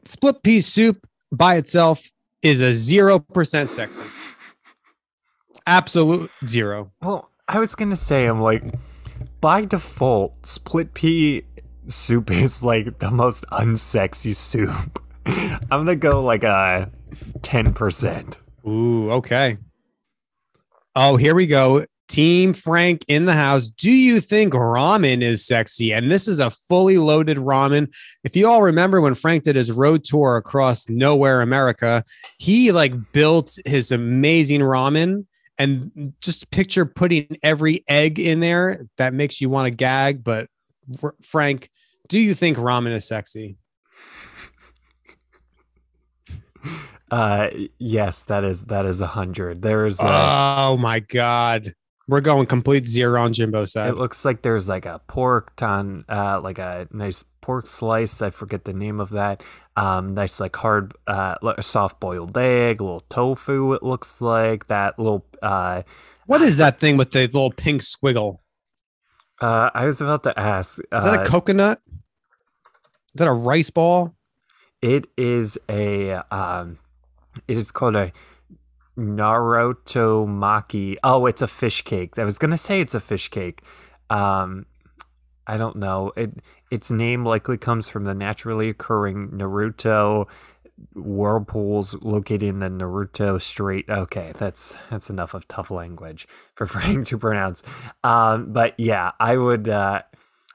split 0.05 0.41
pea 0.43 0.61
soup 0.61 1.05
by 1.31 1.55
itself 1.55 2.09
is 2.41 2.61
a 2.61 2.69
0% 2.69 3.69
sexy. 3.69 4.03
Absolute 5.65 6.29
zero. 6.45 6.91
Well, 7.01 7.29
I 7.47 7.59
was 7.59 7.75
gonna 7.75 7.95
say, 7.95 8.25
I'm 8.25 8.41
like, 8.41 8.63
by 9.41 9.65
default, 9.65 10.45
split 10.45 10.93
pea 10.93 11.43
soup 11.87 12.31
is 12.31 12.63
like 12.63 12.99
the 12.99 13.11
most 13.11 13.45
unsexy 13.51 14.35
soup. 14.35 15.01
I'm 15.25 15.59
gonna 15.69 15.95
go 15.95 16.23
like 16.23 16.43
a 16.43 16.91
ten 17.41 17.73
percent. 17.73 18.39
Ooh, 18.67 19.11
okay. 19.11 19.57
Oh, 20.95 21.15
here 21.15 21.35
we 21.35 21.47
go. 21.47 21.85
Team 22.07 22.53
Frank 22.53 23.03
in 23.07 23.25
the 23.25 23.33
house. 23.33 23.69
Do 23.69 23.89
you 23.89 24.19
think 24.19 24.53
ramen 24.53 25.21
is 25.21 25.45
sexy? 25.45 25.91
And 25.91 26.11
this 26.11 26.27
is 26.27 26.39
a 26.39 26.51
fully 26.51 26.97
loaded 26.97 27.37
ramen. 27.37 27.91
If 28.23 28.35
you 28.35 28.47
all 28.47 28.61
remember 28.61 29.01
when 29.01 29.15
Frank 29.15 29.43
did 29.43 29.55
his 29.55 29.71
road 29.71 30.03
tour 30.03 30.35
across 30.35 30.87
nowhere 30.89 31.41
America, 31.41 32.03
he 32.37 32.71
like 32.71 32.93
built 33.13 33.57
his 33.65 33.91
amazing 33.91 34.61
ramen 34.61 35.25
and 35.57 36.13
just 36.21 36.51
picture 36.51 36.85
putting 36.85 37.37
every 37.41 37.83
egg 37.87 38.19
in 38.19 38.39
there 38.39 38.85
that 38.97 39.13
makes 39.13 39.41
you 39.41 39.49
want 39.49 39.71
to 39.71 39.75
gag. 39.75 40.23
But 40.23 40.49
Frank, 41.23 41.69
do 42.07 42.19
you 42.19 42.33
think 42.33 42.57
ramen 42.57 42.93
is 42.93 43.07
sexy? 43.07 43.57
Uh, 47.11 47.49
yes, 47.77 48.23
that 48.23 48.43
is 48.43 48.63
that 48.65 48.85
is 48.87 48.99
a 48.99 49.05
hundred. 49.07 49.61
There's 49.61 49.99
a, 49.99 50.05
oh 50.07 50.77
my 50.77 50.99
god. 50.99 51.75
We're 52.07 52.21
going 52.21 52.47
complete 52.47 52.87
zero 52.87 53.21
on 53.21 53.31
Jimbo 53.33 53.65
side. 53.65 53.91
it 53.91 53.97
looks 53.97 54.25
like 54.25 54.41
there's 54.41 54.67
like 54.67 54.85
a 54.85 54.99
pork 55.07 55.55
ton, 55.55 56.03
uh, 56.09 56.41
like 56.41 56.57
a 56.59 56.87
nice 56.91 57.23
pork 57.39 57.65
slice. 57.67 58.21
I 58.21 58.29
forget 58.29 58.65
the 58.65 58.73
name 58.73 58.99
of 58.99 59.11
that. 59.11 59.43
Um, 59.77 60.13
nice 60.13 60.39
like 60.39 60.55
hard, 60.55 60.93
uh, 61.07 61.35
soft 61.61 61.99
boiled 61.99 62.37
egg, 62.37 62.81
a 62.81 62.83
little 62.83 63.05
tofu. 63.09 63.73
It 63.73 63.83
looks 63.83 64.19
like 64.19 64.67
that 64.67 64.97
little. 64.97 65.25
Uh, 65.41 65.83
What 66.25 66.41
is 66.41 66.57
that 66.57 66.79
thing 66.79 66.97
with 66.97 67.11
the 67.11 67.21
little 67.21 67.51
pink 67.51 67.81
squiggle? 67.83 68.39
uh, 69.39 69.69
I 69.73 69.85
was 69.85 70.01
about 70.01 70.23
to 70.23 70.37
ask. 70.39 70.79
Is 70.79 71.03
that 71.03 71.13
a 71.13 71.21
uh, 71.21 71.25
coconut? 71.25 71.79
Is 73.15 73.19
that 73.19 73.27
a 73.27 73.33
rice 73.33 73.69
ball? 73.69 74.15
It 74.81 75.07
is 75.17 75.57
a 75.69 76.13
um 76.33 76.79
it 77.47 77.57
is 77.57 77.71
called 77.71 77.95
a 77.95 78.11
Naruto 78.97 80.27
Maki. 80.27 80.97
Oh, 81.03 81.25
it's 81.25 81.41
a 81.41 81.47
fish 81.47 81.83
cake. 81.83 82.17
I 82.17 82.23
was 82.23 82.37
gonna 82.37 82.57
say 82.57 82.81
it's 82.81 82.95
a 82.95 82.99
fish 82.99 83.29
cake. 83.29 83.61
Um 84.09 84.65
I 85.45 85.57
don't 85.57 85.75
know. 85.75 86.11
It 86.15 86.31
its 86.71 86.89
name 86.89 87.23
likely 87.25 87.57
comes 87.57 87.87
from 87.87 88.05
the 88.05 88.13
naturally 88.13 88.69
occurring 88.69 89.29
Naruto 89.29 90.27
whirlpools 90.95 91.95
located 92.01 92.43
in 92.43 92.59
the 92.59 92.67
Naruto 92.67 93.39
Strait. 93.41 93.87
Okay, 93.89 94.33
that's 94.37 94.75
that's 94.89 95.09
enough 95.09 95.33
of 95.33 95.47
tough 95.47 95.69
language 95.69 96.27
for 96.55 96.65
Frank 96.67 97.07
to 97.07 97.17
pronounce. 97.17 97.61
Um, 98.03 98.51
but 98.51 98.79
yeah, 98.79 99.11
I 99.19 99.37
would 99.37 99.69
uh, 99.69 100.01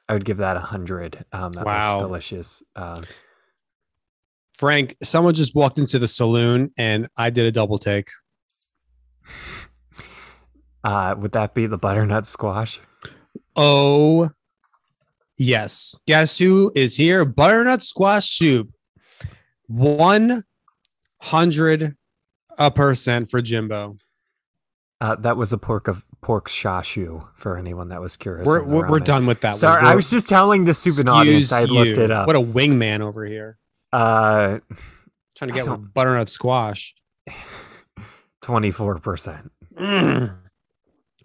I 0.08 0.14
would 0.14 0.24
give 0.24 0.38
that 0.38 0.56
a 0.56 0.60
hundred. 0.60 1.24
Um, 1.32 1.52
that 1.52 1.64
Wow. 1.66 1.92
looks 1.94 2.02
delicious. 2.02 2.62
Um, 2.76 3.04
Frank, 4.54 4.96
someone 5.02 5.34
just 5.34 5.54
walked 5.54 5.78
into 5.78 5.98
the 5.98 6.08
saloon 6.08 6.72
and 6.78 7.08
I 7.16 7.28
did 7.30 7.44
a 7.46 7.52
double 7.52 7.78
take. 7.78 8.08
Uh, 10.82 11.14
would 11.18 11.32
that 11.32 11.52
be 11.54 11.66
the 11.66 11.76
butternut 11.78 12.26
squash? 12.26 12.80
Oh, 13.54 14.30
yes. 15.36 15.94
Guess 16.06 16.38
who 16.38 16.72
is 16.74 16.96
here? 16.96 17.24
Butternut 17.26 17.82
squash 17.82 18.30
soup. 18.30 18.70
100 19.66 20.44
a 22.58 22.70
percent 22.70 23.30
for 23.30 23.42
Jimbo. 23.42 23.98
Uh, 25.00 25.14
that 25.16 25.36
was 25.36 25.52
a 25.52 25.58
pork 25.58 25.86
of 25.86 26.04
pork 26.22 26.48
chashu 26.48 27.28
for 27.34 27.56
anyone 27.56 27.88
that 27.90 28.00
was 28.00 28.16
curious. 28.16 28.46
We're, 28.46 28.64
we're, 28.64 28.88
we're 28.90 29.00
done 29.00 29.26
with 29.26 29.40
that. 29.42 29.54
Sorry, 29.54 29.84
I 29.84 29.94
was 29.94 30.10
just 30.10 30.28
telling 30.28 30.64
the 30.64 30.72
Subin 30.72 31.08
audience. 31.08 31.52
I 31.52 31.62
looked 31.64 31.96
you. 31.96 32.02
it 32.04 32.10
up. 32.10 32.26
What 32.26 32.34
a 32.34 32.40
wingman 32.40 33.00
over 33.00 33.24
here. 33.24 33.58
uh, 33.92 34.58
Trying 35.36 35.48
to 35.50 35.54
get 35.54 35.68
with 35.68 35.94
butternut 35.94 36.28
squash. 36.28 36.94
twenty 38.42 38.70
four 38.72 38.98
percent. 38.98 39.52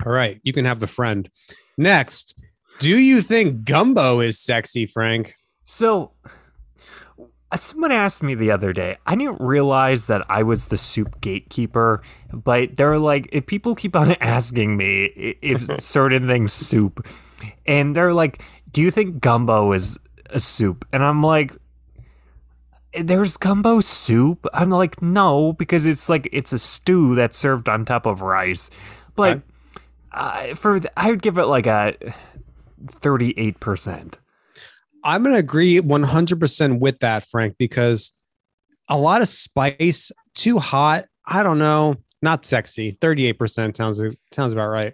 All 0.06 0.12
right, 0.12 0.40
you 0.44 0.54
can 0.54 0.66
have 0.66 0.80
the 0.80 0.88
friend. 0.88 1.28
Next, 1.78 2.40
do 2.80 2.96
you 2.96 3.22
think 3.24 3.64
gumbo 3.66 4.20
is 4.20 4.40
sexy, 4.40 4.86
Frank? 4.86 5.34
So, 5.66 6.12
someone 7.56 7.92
asked 7.92 8.24
me 8.24 8.36
the 8.36 8.52
other 8.52 8.74
day. 8.74 8.98
I 9.06 9.16
didn't 9.16 9.42
realize 9.42 10.08
that 10.08 10.26
I 10.30 10.44
was 10.44 10.66
the 10.66 10.78
soup 10.78 11.22
gatekeeper, 11.22 12.02
but 12.32 12.78
they're 12.78 13.00
like, 13.00 13.30
if 13.32 13.46
people 13.46 13.76
keep 13.76 13.96
on 13.96 14.12
asking 14.22 14.78
me 14.78 15.38
if 15.42 15.82
certain 15.82 16.26
things 16.28 16.54
soup, 16.54 17.06
and 17.66 17.96
they're 17.96 18.14
like, 18.14 18.42
"Do 18.72 18.82
you 18.82 18.92
think 18.92 19.22
gumbo 19.22 19.72
is 19.74 20.00
a 20.30 20.40
soup?" 20.40 20.86
And 20.92 21.04
I'm 21.04 21.22
like. 21.22 21.56
There's 22.96 23.38
gumbo 23.38 23.80
soup. 23.80 24.46
I'm 24.54 24.70
like, 24.70 25.02
no, 25.02 25.54
because 25.54 25.88
it's 25.88 26.10
like 26.10 26.30
it's 26.32 26.54
a 26.54 26.60
stew 26.60 27.16
that's 27.16 27.40
served 27.40 27.68
on 27.68 27.86
top 27.86 28.06
of 28.06 28.22
rice. 28.22 28.70
But 29.16 29.42
uh, 30.12 30.54
for 30.54 30.80
I 30.96 31.10
would 31.10 31.24
give 31.24 31.40
it 31.40 31.46
like 31.46 31.66
a 31.66 31.96
thirty-eight 32.88 33.60
percent. 33.60 34.20
I'm 35.04 35.24
going 35.24 35.34
to 35.34 35.40
agree 35.40 35.80
100% 35.80 36.80
with 36.80 37.00
that, 37.00 37.28
Frank, 37.28 37.56
because 37.58 38.12
a 38.90 38.98
lot 38.98 39.22
of 39.22 39.28
spice, 39.28 40.12
too 40.36 40.60
hot. 40.60 41.06
I 41.26 41.44
don't 41.44 41.60
know, 41.60 41.96
not 42.22 42.46
sexy. 42.46 42.94
38% 42.94 43.76
sounds 43.78 44.02
sounds 44.32 44.54
about 44.54 44.68
right. 44.68 44.94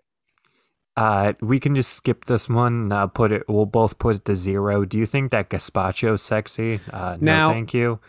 Uh, 0.98 1.34
we 1.42 1.60
can 1.60 1.76
just 1.76 1.94
skip 1.94 2.26
this 2.26 2.50
one. 2.50 2.92
Uh, 2.92 3.08
put 3.08 3.32
it. 3.32 3.44
We'll 3.48 3.66
both 3.66 4.00
put 4.00 4.18
it 4.18 4.26
to 4.26 4.36
zero. 4.36 4.84
Do 4.84 4.98
you 4.98 5.06
think 5.06 5.32
that 5.32 5.50
gazpacho's 5.50 6.22
sexy? 6.22 6.82
Uh, 6.92 7.18
no, 7.22 7.32
Now- 7.32 7.52
thank 7.54 7.74
you. 7.74 8.00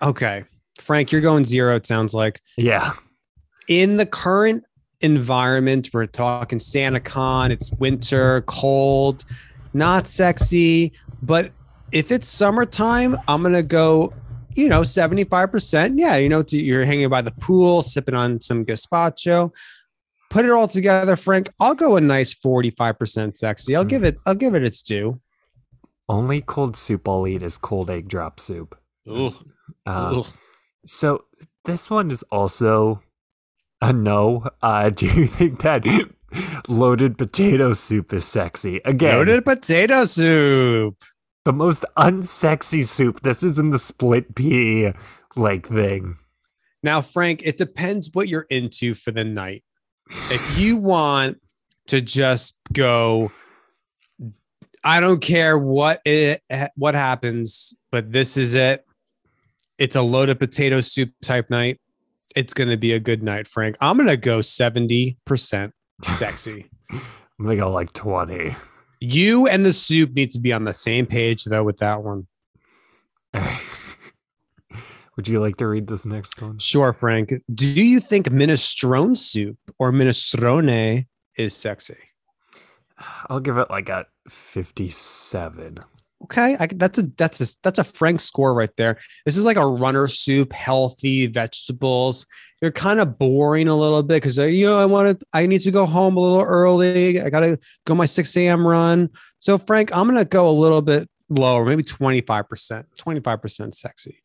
Okay, 0.00 0.44
Frank, 0.78 1.10
you're 1.10 1.20
going 1.22 1.44
zero. 1.44 1.74
It 1.76 1.86
sounds 1.86 2.14
like 2.14 2.40
Yeah, 2.56 2.92
in 3.66 3.96
the 3.96 4.06
current 4.06 4.62
environment, 5.00 5.90
we're 5.92 6.06
talking 6.06 6.58
Santa 6.58 7.00
Con. 7.00 7.50
It's 7.50 7.72
winter, 7.72 8.42
cold, 8.42 9.24
not 9.74 10.06
sexy. 10.06 10.92
But 11.22 11.52
if 11.92 12.10
it's 12.10 12.28
summertime, 12.28 13.16
I'm 13.28 13.42
gonna 13.42 13.62
go. 13.62 14.12
You 14.54 14.68
know, 14.70 14.80
75%. 14.80 15.98
Yeah, 15.98 16.16
you 16.16 16.30
know, 16.30 16.42
to, 16.42 16.56
you're 16.56 16.86
hanging 16.86 17.10
by 17.10 17.20
the 17.20 17.30
pool, 17.32 17.82
sipping 17.82 18.14
on 18.14 18.40
some 18.40 18.64
gazpacho. 18.64 19.52
Put 20.30 20.46
it 20.46 20.50
all 20.50 20.66
together, 20.66 21.14
Frank. 21.14 21.50
I'll 21.60 21.74
go 21.74 21.96
a 21.96 22.00
nice 22.00 22.32
45% 22.34 23.36
sexy. 23.36 23.76
I'll 23.76 23.84
Mm. 23.84 23.88
give 23.90 24.04
it, 24.04 24.16
I'll 24.24 24.34
give 24.34 24.54
it 24.54 24.62
its 24.64 24.80
due. 24.80 25.20
only 26.08 26.40
cold 26.40 26.74
soup 26.76 27.06
I'll 27.06 27.26
eat 27.26 27.42
is 27.42 27.58
cold 27.58 27.90
egg 27.90 28.08
drop 28.08 28.40
soup. 28.40 28.78
Um, 29.06 29.30
Ugh. 29.86 30.26
so 30.86 31.24
this 31.66 31.90
one 31.90 32.10
is 32.10 32.22
also 32.30 33.02
a 33.82 33.92
no. 33.92 34.48
Uh, 34.62 34.88
do 35.00 35.04
you 35.06 35.26
think 35.26 35.60
that 35.62 35.84
loaded 36.68 37.18
potato 37.18 37.72
soup 37.72 38.12
is 38.12 38.24
sexy? 38.24 38.80
Again, 38.84 39.16
Loaded 39.16 39.44
potato 39.44 40.04
soup. 40.04 41.02
the 41.44 41.52
most 41.52 41.84
unsexy 41.96 42.84
soup. 42.84 43.20
This 43.20 43.42
isn't 43.42 43.70
the 43.70 43.78
split 43.78 44.34
pea 44.34 44.92
like 45.36 45.68
thing. 45.68 46.16
Now, 46.82 47.00
Frank, 47.00 47.42
it 47.44 47.58
depends 47.58 48.10
what 48.12 48.28
you're 48.28 48.46
into 48.50 48.94
for 48.94 49.10
the 49.10 49.24
night. 49.24 49.64
If 50.30 50.58
you 50.58 50.76
want 50.76 51.40
to 51.88 52.00
just 52.00 52.58
go, 52.72 53.32
I 54.84 55.00
don't 55.00 55.20
care 55.20 55.58
what 55.58 56.00
it 56.04 56.42
what 56.76 56.94
happens, 56.94 57.74
but 57.90 58.12
this 58.12 58.36
is 58.36 58.54
it. 58.54 58.84
It's 59.78 59.96
a 59.96 60.02
loaded 60.02 60.38
potato 60.38 60.80
soup 60.80 61.10
type 61.22 61.50
night. 61.50 61.80
It's 62.36 62.54
gonna 62.54 62.76
be 62.76 62.92
a 62.92 63.00
good 63.00 63.22
night, 63.22 63.48
Frank. 63.48 63.76
I'm 63.80 63.96
gonna 63.96 64.16
go 64.16 64.38
70% 64.38 65.72
sexy. 66.04 66.66
I'm 66.90 67.00
gonna 67.40 67.56
go 67.56 67.70
like 67.70 67.92
twenty. 67.92 68.56
you 69.00 69.46
and 69.46 69.64
the 69.64 69.72
soup 69.72 70.12
need 70.14 70.30
to 70.32 70.40
be 70.40 70.52
on 70.52 70.64
the 70.64 70.74
same 70.74 71.06
page 71.06 71.44
though 71.44 71.64
with 71.64 71.78
that 71.78 72.02
one. 72.02 72.26
Would 75.16 75.28
you 75.28 75.40
like 75.40 75.56
to 75.56 75.66
read 75.66 75.86
this 75.86 76.04
next 76.04 76.40
one? 76.42 76.58
Sure, 76.58 76.92
Frank. 76.92 77.32
Do 77.54 77.66
you 77.66 78.00
think 78.00 78.28
minestrone 78.28 79.16
soup 79.16 79.56
or 79.78 79.90
minestrone 79.90 81.06
is 81.38 81.56
sexy? 81.56 81.96
I'll 83.28 83.40
give 83.40 83.56
it 83.58 83.70
like 83.70 83.88
a 83.88 84.06
57. 84.28 85.78
Okay, 86.26 86.56
I, 86.58 86.66
that's 86.66 86.98
a 86.98 87.02
that's 87.16 87.40
a 87.40 87.56
that's 87.62 87.78
a 87.78 87.84
Frank 87.84 88.20
score 88.20 88.52
right 88.52 88.74
there. 88.76 88.98
This 89.24 89.36
is 89.36 89.44
like 89.44 89.56
a 89.56 89.66
runner 89.66 90.08
soup, 90.08 90.52
healthy 90.52 91.28
vegetables. 91.28 92.26
You're 92.60 92.72
kind 92.72 92.98
of 92.98 93.16
boring 93.16 93.68
a 93.68 93.76
little 93.76 94.02
bit 94.02 94.16
because 94.16 94.36
you 94.36 94.66
know 94.66 94.78
I 94.78 94.86
want 94.86 95.20
to. 95.20 95.26
I 95.32 95.46
need 95.46 95.60
to 95.60 95.70
go 95.70 95.86
home 95.86 96.16
a 96.16 96.20
little 96.20 96.42
early. 96.42 97.20
I 97.20 97.30
gotta 97.30 97.60
go 97.84 97.94
my 97.94 98.06
six 98.06 98.36
a.m. 98.36 98.66
run. 98.66 99.08
So 99.38 99.56
Frank, 99.56 99.96
I'm 99.96 100.08
gonna 100.08 100.24
go 100.24 100.48
a 100.48 100.50
little 100.50 100.82
bit 100.82 101.08
lower, 101.28 101.64
maybe 101.64 101.84
twenty 101.84 102.22
five 102.22 102.48
percent. 102.48 102.86
Twenty 102.96 103.20
five 103.20 103.40
percent 103.40 103.76
sexy. 103.76 104.20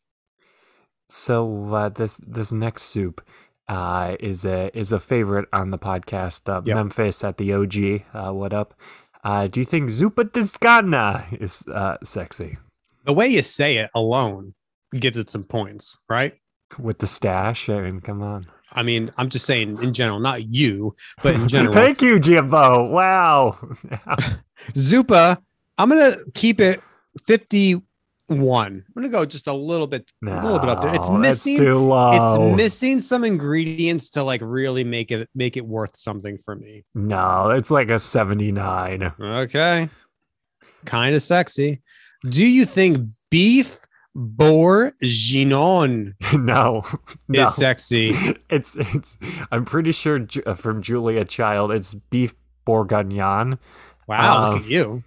So 1.08 1.72
uh, 1.72 1.88
this 1.90 2.20
this 2.26 2.50
next 2.50 2.82
soup 2.84 3.24
uh, 3.68 4.16
is 4.18 4.44
a 4.44 4.76
is 4.76 4.90
a 4.90 4.98
favorite 4.98 5.48
on 5.52 5.70
the 5.70 5.78
podcast. 5.78 6.48
Uh, 6.48 6.62
Yep. 6.64 6.74
Memphis 6.74 7.22
at 7.22 7.38
the 7.38 7.52
OG. 7.52 8.02
Uh, 8.12 8.32
what 8.32 8.52
up? 8.52 8.74
Uh, 9.24 9.46
do 9.46 9.60
you 9.60 9.66
think 9.66 9.90
Zuppa 9.90 10.32
Toscana 10.32 11.26
is 11.32 11.62
uh, 11.68 11.96
sexy 12.02 12.58
The 13.04 13.12
way 13.12 13.28
you 13.28 13.42
say 13.42 13.76
it 13.76 13.90
alone 13.94 14.54
gives 14.94 15.16
it 15.16 15.30
some 15.30 15.44
points, 15.44 15.96
right? 16.08 16.34
with 16.78 16.98
the 16.98 17.06
stash? 17.06 17.68
I 17.68 17.80
mean, 17.82 18.00
come 18.00 18.22
on. 18.22 18.46
I 18.72 18.82
mean, 18.82 19.12
I'm 19.18 19.28
just 19.28 19.44
saying 19.44 19.82
in 19.82 19.92
general, 19.92 20.20
not 20.20 20.44
you, 20.44 20.96
but 21.22 21.34
in 21.34 21.48
general. 21.48 21.74
Thank 21.74 22.00
you, 22.02 22.18
Jimbo. 22.18 22.88
Wow. 22.88 23.58
Zupa, 24.74 25.38
I'm 25.78 25.88
gonna 25.88 26.16
keep 26.34 26.60
it 26.60 26.82
51. 28.36 28.84
I'm 28.86 28.94
gonna 28.94 29.08
go 29.08 29.24
just 29.24 29.46
a 29.46 29.52
little 29.52 29.86
bit, 29.86 30.10
a 30.26 30.34
little 30.42 30.58
bit 30.58 30.68
up 30.68 30.82
there. 30.82 30.94
It's 30.94 31.10
missing. 31.10 31.58
It's 31.60 32.56
missing 32.56 33.00
some 33.00 33.24
ingredients 33.24 34.10
to 34.10 34.22
like 34.22 34.40
really 34.42 34.84
make 34.84 35.10
it 35.10 35.28
make 35.34 35.56
it 35.56 35.66
worth 35.66 35.96
something 35.96 36.38
for 36.44 36.54
me. 36.56 36.84
no, 36.94 37.50
it's 37.50 37.70
like 37.70 37.90
a 37.90 37.98
79. 37.98 39.12
Okay, 39.20 39.88
kind 40.84 41.14
of 41.14 41.22
sexy. 41.22 41.82
Do 42.28 42.46
you 42.46 42.64
think 42.64 43.08
beef 43.30 43.78
bourguignon 44.14 46.14
no, 46.34 46.84
no. 47.28 47.42
is 47.42 47.54
sexy? 47.56 48.10
it's 48.50 48.76
it's. 48.76 49.18
I'm 49.50 49.64
pretty 49.64 49.92
sure 49.92 50.26
uh, 50.46 50.54
from 50.54 50.82
Julia 50.82 51.24
Child, 51.24 51.72
it's 51.72 51.94
beef 51.94 52.34
bourguignon. 52.64 53.58
Wow, 54.08 54.46
Um, 54.46 54.54
look 54.54 54.62
at 54.64 54.68
you. 54.68 55.04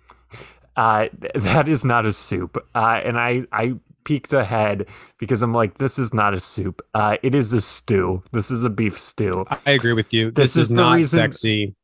Uh, 0.76 1.08
that 1.36 1.68
is 1.68 1.86
not 1.86 2.06
a 2.06 2.12
soup. 2.12 2.58
Uh, 2.76 3.02
and 3.04 3.18
I 3.18 3.44
I 3.52 3.76
peeked 4.04 4.34
ahead 4.34 4.88
because 5.20 5.42
I'm 5.42 5.54
like, 5.54 5.78
this 5.80 5.98
is 5.98 6.14
not 6.14 6.34
a 6.34 6.40
soup. 6.40 6.82
Uh, 6.94 7.18
it 7.24 7.34
is 7.34 7.52
a 7.54 7.62
stew. 7.62 8.22
This 8.32 8.52
is 8.52 8.64
a 8.64 8.70
beef 8.70 8.98
stew. 9.00 9.46
I 9.66 9.72
agree 9.72 9.94
with 9.94 10.14
you. 10.14 10.32
this 10.32 10.54
This, 10.54 10.58
is 10.58 10.64
is, 10.66 10.72
not 10.72 10.96
reason- 10.98 11.20
sexy. 11.20 11.76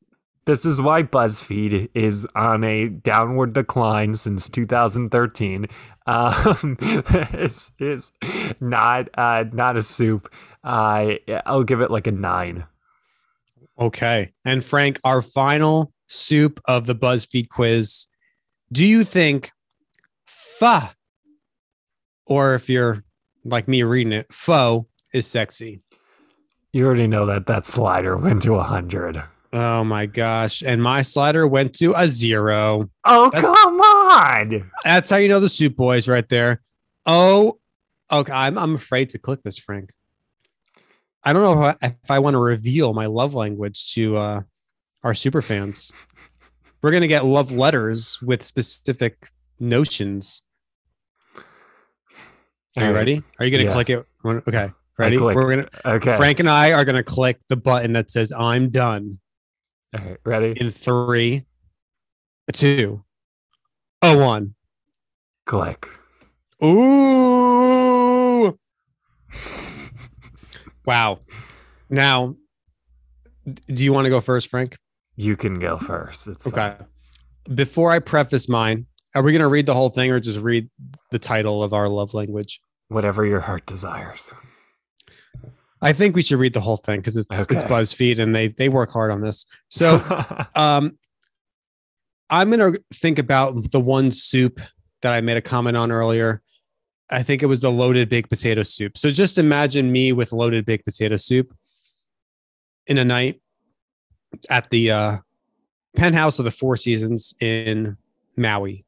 This 0.46 0.66
is 0.66 0.82
why 0.82 1.04
BuzzFeed 1.04 1.90
is 1.94 2.28
on 2.36 2.64
a 2.64 2.88
downward 2.90 3.54
decline 3.54 4.16
since 4.16 4.50
2013. 4.50 5.68
Um, 6.08 6.78
it's 6.82 7.72
it's 7.78 8.12
not 8.60 9.08
uh 9.18 9.46
not 9.54 9.78
a 9.78 9.84
soup. 9.84 10.34
Uh, 10.64 11.14
I'll 11.46 11.64
give 11.64 11.80
it 11.82 11.92
like 11.92 12.08
a 12.08 12.12
nine. 12.12 12.66
Okay. 13.80 14.32
And 14.44 14.64
Frank, 14.66 15.00
our 15.04 15.22
final 15.22 15.94
soup 16.08 16.60
of 16.66 16.86
the 16.88 16.96
BuzzFeed 16.96 17.50
quiz. 17.50 18.08
Do 18.72 18.86
you 18.86 19.04
think 19.04 19.52
pho, 20.26 20.80
or 22.26 22.56
if 22.56 22.70
you're 22.70 23.04
like 23.44 23.68
me 23.68 23.84
reading 23.84 24.14
it, 24.14 24.32
pho 24.32 24.88
is 25.14 25.28
sexy? 25.28 25.82
You 26.72 26.86
already 26.86 27.08
know 27.08 27.26
that 27.26 27.48
that 27.48 27.66
slider 27.66 28.16
went 28.18 28.44
to 28.44 28.56
a 28.56 28.64
hundred. 28.64 29.22
Oh 29.54 29.84
my 29.84 30.06
gosh. 30.06 30.64
And 30.64 30.82
my 30.82 31.02
slider 31.02 31.46
went 31.46 31.74
to 31.80 31.94
a 31.94 32.08
zero. 32.08 32.90
Oh 33.04 33.30
That's- 33.32 33.44
come 33.44 33.82
on! 33.82 34.72
That's 34.86 35.10
how 35.10 35.18
you 35.18 35.28
know 35.28 35.42
the 35.42 35.50
soup 35.50 35.76
boys 35.76 36.08
right 36.08 36.28
there. 36.30 36.62
Oh, 37.06 37.60
okay. 38.10 38.32
I'm, 38.32 38.58
I'm 38.58 38.76
afraid 38.76 39.10
to 39.10 39.20
click 39.20 39.42
this, 39.44 39.58
Frank. 39.58 39.92
I 41.24 41.34
don't 41.34 41.44
know 41.44 41.68
if 41.68 41.78
I, 41.82 41.88
if 41.88 42.12
I 42.12 42.20
want 42.20 42.36
to 42.36 42.40
reveal 42.40 42.94
my 42.94 43.08
love 43.08 43.34
language 43.34 43.94
to 43.96 44.16
uh, 44.18 44.42
our 45.04 45.14
super 45.14 45.42
fans. 45.42 45.92
We're 46.82 46.92
going 46.92 47.02
to 47.02 47.08
get 47.08 47.26
love 47.26 47.52
letters 47.52 48.20
with 48.22 48.44
specific 48.44 49.30
notions. 49.60 50.42
Are 52.78 52.88
you 52.88 52.94
ready? 52.94 53.24
Are 53.40 53.46
you 53.46 53.52
going 53.52 53.62
to 53.62 53.68
Yeah. 53.68 53.74
click 53.74 53.90
it? 53.90 54.06
Okay. 54.26 54.72
Ready? 54.98 55.18
We're 55.20 55.34
going 55.34 55.64
to, 55.66 55.90
Okay. 55.96 56.18
Frank 56.18 56.40
and 56.40 56.50
I 56.50 56.74
are 56.74 56.86
going 56.86 56.96
to 56.96 57.04
click 57.04 57.40
the 57.50 57.56
button 57.56 57.94
that 57.94 58.10
says 58.12 58.32
I'm 58.32 58.70
done 58.70 59.20
All 59.98 60.04
right, 60.04 60.18
ready? 60.26 60.54
in 60.60 60.70
three, 60.72 61.46
two, 62.54 63.04
oh, 64.02 64.18
one. 64.18 64.56
Click. 65.46 65.88
Ooh. 66.64 68.58
wow. 70.86 71.20
Now, 71.90 72.36
do 73.68 73.84
you 73.84 73.92
want 73.92 74.06
to 74.06 74.10
go 74.10 74.22
first, 74.22 74.48
Frank? 74.50 74.78
You 75.16 75.36
can 75.36 75.60
go 75.60 75.78
first. 75.78 76.28
It's 76.28 76.48
Okay. 76.48 76.76
Before 77.54 77.92
I 77.92 78.00
preface 78.00 78.48
mine, 78.48 78.86
are 79.16 79.24
we 79.24 79.32
going 79.32 79.42
to 79.42 79.48
read 79.48 79.66
the 79.66 79.74
whole 79.74 79.90
thing 79.90 80.12
or 80.12 80.20
just 80.20 80.40
read 80.40 80.70
the 81.12 81.20
title 81.20 81.64
of 81.64 81.74
our 81.74 81.90
love 81.90 82.14
language? 82.14 82.62
whatever 82.92 83.26
your 83.26 83.40
heart 83.40 83.66
desires. 83.66 84.34
I 85.82 85.94
think 85.94 86.16
we 86.16 86.22
should 86.22 86.40
read 86.40 86.54
the 86.54 86.62
whole 86.62 86.78
thing 86.78 87.00
because 87.00 87.18
it's, 87.18 87.28
it's 87.32 87.64
BuzzFeed 87.64 88.20
and 88.20 88.36
they 88.36 88.50
they 88.50 88.70
work 88.70 88.92
hard 88.92 89.12
on 89.12 89.22
this. 89.22 89.46
So 89.70 89.96
um, 90.56 90.98
I'm 92.30 92.52
gonna 92.52 92.74
think 92.94 93.18
about 93.18 93.72
the 93.72 93.80
one 93.80 94.12
soup 94.12 94.60
that 95.02 95.14
I 95.14 95.22
made 95.22 95.38
a 95.38 95.42
comment 95.42 95.78
on 95.78 95.92
earlier. 95.92 96.42
I 97.10 97.24
think 97.24 97.42
it 97.42 97.48
was 97.48 97.62
the 97.62 97.72
loaded 97.72 98.10
baked 98.10 98.30
potato 98.30 98.64
soup. 98.64 98.98
So 98.98 99.10
just 99.10 99.38
imagine 99.38 99.92
me 99.92 100.12
with 100.14 100.32
loaded 100.34 100.66
baked 100.66 100.86
potato 100.86 101.18
soup 101.18 101.52
in 102.88 102.98
a 102.98 103.06
night 103.06 103.42
at 104.50 104.70
the 104.70 104.92
uh, 104.92 105.18
penthouse 105.96 106.40
of 106.40 106.46
the 106.46 106.52
Four 106.52 106.78
Seasons 106.78 107.34
in 107.40 107.98
Maui. 108.36 108.86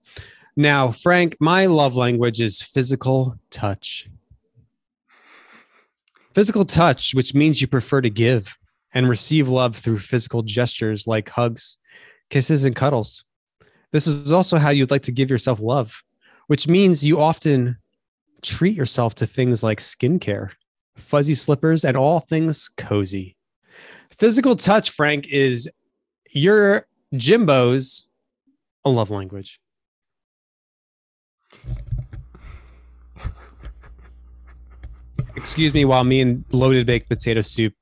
Now, 0.55 0.91
Frank, 0.91 1.35
my 1.39 1.65
love 1.65 1.95
language 1.95 2.39
is 2.39 2.61
physical 2.61 3.37
touch. 3.49 4.09
Physical 6.33 6.65
touch, 6.65 7.13
which 7.13 7.33
means 7.33 7.61
you 7.61 7.67
prefer 7.67 8.01
to 8.01 8.09
give 8.09 8.57
and 8.93 9.09
receive 9.09 9.49
love 9.49 9.75
through 9.75 9.99
physical 9.99 10.43
gestures 10.43 11.07
like 11.07 11.29
hugs, 11.29 11.77
kisses, 12.29 12.65
and 12.65 12.75
cuddles. 12.75 13.25
This 13.91 14.07
is 14.07 14.31
also 14.31 14.57
how 14.57 14.69
you'd 14.69 14.91
like 14.91 15.03
to 15.03 15.11
give 15.11 15.29
yourself 15.29 15.59
love, 15.59 16.03
which 16.47 16.67
means 16.67 17.03
you 17.03 17.19
often 17.19 17.77
treat 18.41 18.75
yourself 18.75 19.15
to 19.15 19.27
things 19.27 19.63
like 19.63 19.79
skincare, 19.79 20.49
fuzzy 20.95 21.33
slippers, 21.33 21.83
and 21.83 21.97
all 21.97 22.19
things 22.19 22.69
cozy. 22.69 23.37
Physical 24.17 24.55
touch, 24.55 24.89
Frank, 24.91 25.27
is 25.27 25.69
your 26.31 26.87
Jimbo's 27.15 28.07
a 28.85 28.89
love 28.89 29.09
language. 29.11 29.59
Excuse 35.35 35.73
me 35.73 35.85
while 35.85 36.03
me 36.03 36.21
and 36.21 36.43
loaded 36.51 36.85
baked 36.85 37.09
potato 37.09 37.41
soup 37.41 37.73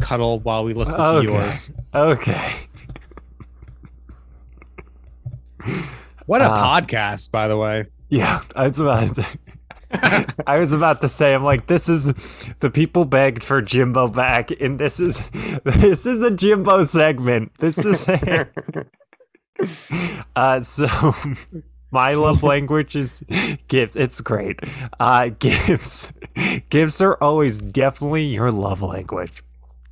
cuddle 0.00 0.40
while 0.40 0.64
we 0.64 0.72
listen 0.74 0.96
to 0.96 1.02
Okay. 1.16 1.26
yours. 1.26 1.70
okay. 1.94 2.54
What 6.26 6.40
a 6.40 6.50
Uh, 6.50 6.80
podcast, 6.80 7.30
by 7.32 7.48
the 7.48 7.56
way. 7.56 7.86
Yeah, 8.08 8.40
I 8.54 8.68
was 8.68 8.78
about 8.80 9.18
I 10.46 10.58
was 10.58 10.72
about 10.72 11.00
to 11.00 11.08
say, 11.08 11.34
I'm 11.34 11.44
like, 11.44 11.66
this 11.66 11.88
is 11.88 12.12
the 12.60 12.70
people 12.70 13.04
begged 13.04 13.42
for 13.42 13.60
Jimbo 13.60 14.08
back, 14.08 14.50
and 14.60 14.78
this 14.78 15.00
is 15.00 15.28
this 15.64 16.06
is 16.06 16.22
a 16.22 16.30
Jimbo 16.30 16.84
segment. 16.84 17.52
This 17.58 17.78
is 17.78 18.08
uh 20.36 20.60
so 20.60 21.14
my 21.90 22.14
love 22.14 22.42
language 22.42 22.96
is 22.96 23.22
gifts. 23.68 23.96
It's 23.96 24.20
great. 24.20 24.60
Uh 24.98 25.30
gifts. 25.38 26.12
Gifts 26.70 27.00
are 27.00 27.16
always 27.20 27.58
definitely 27.58 28.24
your 28.24 28.52
love 28.52 28.82
language. 28.82 29.42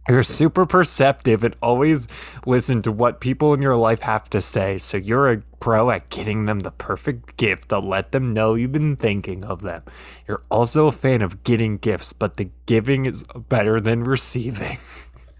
You're 0.09 0.23
super 0.23 0.65
perceptive 0.65 1.45
and 1.45 1.55
always 1.63 2.09
listen 2.47 2.81
to 2.83 2.91
what 2.93 3.21
people 3.21 3.53
in 3.53 3.61
your 3.61 3.77
life 3.77 4.01
have 4.03 4.31
to 4.31 4.41
say. 4.41 4.79
So 4.79 4.97
you're 4.97 5.31
a 5.31 5.43
pro 5.61 5.91
at 5.91 6.09
getting 6.09 6.47
them 6.47 6.61
the 6.61 6.71
perfect 6.71 7.37
gift 7.37 7.69
to 7.69 7.79
let 7.79 8.13
them 8.13 8.33
know 8.33 8.55
you've 8.55 8.73
been 8.73 8.97
thinking 8.97 9.45
of 9.45 9.61
them. 9.63 9.83
You're 10.27 10.43
also 10.51 10.87
a 10.87 10.93
fan 10.93 11.21
of 11.21 11.45
getting 11.45 11.77
gifts, 11.77 12.13
but 12.15 12.37
the 12.39 12.49
giving 12.67 13.05
is 13.07 13.25
better 13.49 13.81
than 13.81 14.03
receiving. 14.05 14.79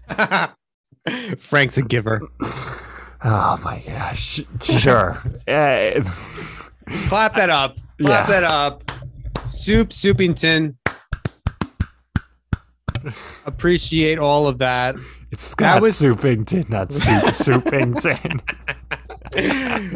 Frank's 1.37 1.77
a 1.77 1.81
giver. 1.81 2.21
Oh 3.23 3.59
my 3.63 3.83
gosh. 3.85 4.41
Sure. 4.61 5.21
Eh, 5.47 6.03
Clap 7.07 7.33
that 7.35 7.49
up. 7.49 7.77
Clap 8.01 8.27
Yeah. 8.29 8.39
that 8.41 8.43
up. 8.43 8.91
Soup, 9.47 9.89
Soupington. 9.89 10.75
Appreciate 13.45 14.19
all 14.19 14.47
of 14.47 14.57
that. 14.59 14.95
It's 15.31 15.43
Scott 15.43 15.81
was- 15.81 15.99
Soupington, 16.01 16.69
not 16.69 16.91
Soup 16.91 17.23
Soupington. 17.63 18.41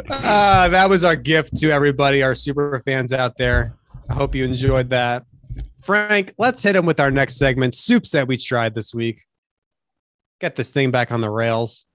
uh, 0.09 0.67
that 0.69 0.89
was 0.89 1.03
our 1.03 1.15
gift 1.15 1.55
to 1.57 1.71
everybody, 1.71 2.21
our 2.23 2.35
super 2.35 2.79
fans 2.85 3.11
out 3.13 3.35
there. 3.37 3.73
I 4.09 4.13
hope 4.13 4.35
you 4.35 4.43
enjoyed 4.45 4.89
that. 4.91 5.23
Frank, 5.81 6.33
let's 6.37 6.61
hit 6.63 6.75
him 6.75 6.85
with 6.85 6.99
our 6.99 7.11
next 7.11 7.35
segment 7.37 7.75
soups 7.75 8.11
that 8.11 8.27
we 8.27 8.37
tried 8.37 8.75
this 8.75 8.93
week. 8.93 9.21
Get 10.39 10.55
this 10.55 10.71
thing 10.71 10.91
back 10.91 11.11
on 11.11 11.19
the 11.21 11.29
rails. 11.29 11.85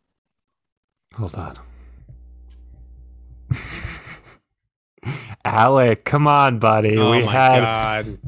Hold 1.14 1.34
on. 1.36 1.58
Alec, 5.44 6.04
come 6.04 6.26
on, 6.26 6.58
buddy. 6.58 6.96
oh 6.98 7.10
we 7.12 7.24
my 7.24 7.32
had 7.32 7.60
God. 7.60 8.18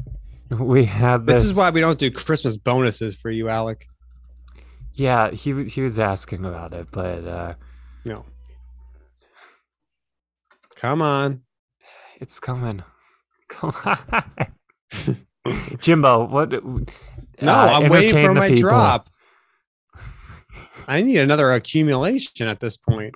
we 0.59 0.85
had 0.85 1.25
this. 1.25 1.37
This 1.37 1.45
is 1.51 1.55
why 1.55 1.69
we 1.69 1.79
don't 1.79 1.99
do 1.99 2.11
Christmas 2.11 2.57
bonuses 2.57 3.15
for 3.15 3.31
you, 3.31 3.47
Alec. 3.49 3.87
Yeah, 4.93 5.31
he 5.31 5.63
he 5.65 5.81
was 5.81 5.97
asking 5.99 6.45
about 6.45 6.73
it, 6.73 6.87
but 6.91 7.25
uh 7.25 7.53
No. 8.03 8.25
Come 10.75 11.01
on. 11.01 11.43
it's 12.19 12.39
coming. 12.39 12.83
Come 13.49 13.73
on. 13.85 15.17
Jimbo, 15.79 16.25
what? 16.27 16.51
No, 16.51 17.51
uh, 17.51 17.71
I'm 17.73 17.89
waiting 17.89 18.25
for 18.25 18.33
my 18.33 18.49
people. 18.49 18.69
drop. 18.69 19.09
I 20.87 21.01
need 21.01 21.17
another 21.19 21.51
accumulation 21.51 22.47
at 22.47 22.59
this 22.59 22.75
point. 22.75 23.15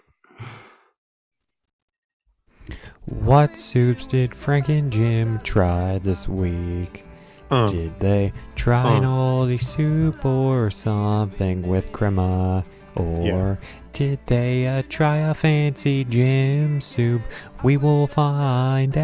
What 3.05 3.57
soups 3.57 4.07
did 4.07 4.33
Frank 4.33 4.69
and 4.69 4.91
Jim 4.91 5.39
try 5.43 5.99
this 5.99 6.27
week? 6.27 7.03
Uh, 7.51 7.67
Did 7.67 7.99
they 7.99 8.33
try 8.55 8.97
an 8.97 9.05
Uh. 9.05 9.09
oldie 9.09 9.61
soup 9.61 10.25
or 10.25 10.71
something 10.71 11.61
with 11.67 11.91
crema? 11.91 12.63
Or 12.95 13.59
did 13.93 14.19
they 14.25 14.65
uh, 14.67 14.81
try 14.89 15.17
a 15.17 15.33
fancy 15.33 16.05
Jim 16.05 16.79
soup? 16.81 17.21
We 17.61 17.75
will 17.77 18.07
find 18.07 18.97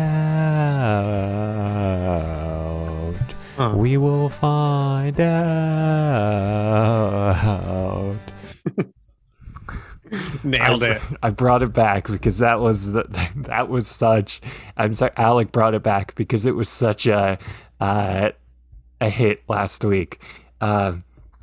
out. 1.91 3.15
uh. 3.57 3.73
We 3.75 3.97
will 3.97 4.29
find 4.29 5.19
out. 7.21 8.17
Nailed 10.43 10.83
I, 10.83 10.87
it. 10.87 11.01
I 11.23 11.29
brought 11.29 11.63
it 11.63 11.73
back 11.73 12.07
because 12.07 12.39
that 12.39 12.59
was 12.59 12.91
the, 12.91 13.03
that 13.35 13.69
was 13.69 13.87
such. 13.87 14.41
I'm 14.77 14.93
sorry, 14.93 15.11
Alec 15.17 15.51
brought 15.51 15.73
it 15.73 15.83
back 15.83 16.15
because 16.15 16.45
it 16.45 16.55
was 16.55 16.69
such 16.69 17.07
a 17.07 17.37
uh, 17.81 18.31
a 19.01 19.09
hit 19.09 19.43
last 19.49 19.83
week. 19.83 20.21
Uh, 20.61 20.93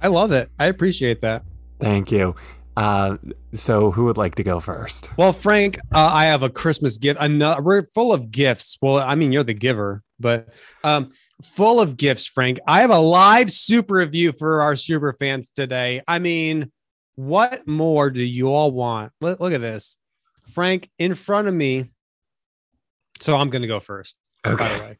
I 0.00 0.08
love 0.08 0.32
it. 0.32 0.50
I 0.58 0.66
appreciate 0.66 1.20
that. 1.22 1.42
thank 1.80 2.10
you. 2.12 2.34
Uh, 2.76 3.16
so, 3.54 3.90
who 3.90 4.04
would 4.04 4.16
like 4.16 4.36
to 4.36 4.44
go 4.44 4.60
first? 4.60 5.10
Well, 5.16 5.32
Frank, 5.32 5.78
uh, 5.92 6.10
I 6.12 6.26
have 6.26 6.44
a 6.44 6.48
Christmas 6.48 6.96
gift. 6.96 7.18
Another, 7.20 7.60
we're 7.60 7.82
full 7.82 8.12
of 8.12 8.30
gifts. 8.30 8.78
Well, 8.80 8.98
I 8.98 9.16
mean, 9.16 9.32
you're 9.32 9.42
the 9.42 9.52
giver, 9.52 10.04
but 10.20 10.54
um, 10.84 11.10
full 11.42 11.80
of 11.80 11.96
gifts, 11.96 12.28
Frank. 12.28 12.60
I 12.68 12.82
have 12.82 12.90
a 12.90 12.98
live 13.00 13.50
super 13.50 13.94
review 13.94 14.30
for 14.30 14.62
our 14.62 14.76
super 14.76 15.12
fans 15.12 15.50
today. 15.50 16.02
I 16.06 16.20
mean, 16.20 16.70
what 17.16 17.66
more 17.66 18.10
do 18.10 18.22
you 18.22 18.52
all 18.52 18.70
want? 18.70 19.12
Look, 19.20 19.40
look 19.40 19.52
at 19.52 19.60
this, 19.60 19.98
Frank, 20.52 20.88
in 21.00 21.16
front 21.16 21.48
of 21.48 21.54
me. 21.54 21.86
So 23.22 23.36
I'm 23.36 23.50
going 23.50 23.62
to 23.62 23.68
go 23.68 23.80
first, 23.80 24.16
by 24.44 24.54
the 24.54 24.62
Okay. 24.62 24.96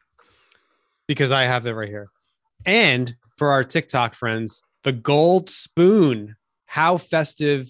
Because 1.09 1.31
I 1.31 1.45
have 1.45 1.63
that 1.63 1.73
right 1.73 1.89
here. 1.89 2.11
And 2.67 3.15
for 3.35 3.49
our 3.49 3.63
TikTok 3.63 4.13
friends, 4.13 4.61
the 4.83 4.91
gold 4.91 5.49
spoon. 5.49 6.35
How 6.67 6.97
festive 6.97 7.67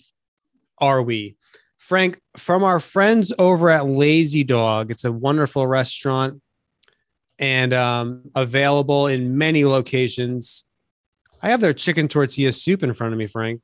are 0.79 1.01
we? 1.01 1.37
Frank, 1.77 2.19
from 2.35 2.65
our 2.65 2.81
friends 2.81 3.31
over 3.39 3.69
at 3.69 3.87
Lazy 3.87 4.43
Dog, 4.43 4.91
it's 4.91 5.05
a 5.05 5.11
wonderful 5.11 5.65
restaurant 5.65 6.41
and 7.39 7.73
um, 7.73 8.29
available 8.35 9.07
in 9.07 9.37
many 9.37 9.63
locations. 9.63 10.65
I 11.41 11.49
have 11.49 11.61
their 11.61 11.71
chicken 11.71 12.09
tortilla 12.09 12.51
soup 12.51 12.83
in 12.83 12.93
front 12.93 13.13
of 13.13 13.19
me, 13.19 13.27
Frank. 13.27 13.61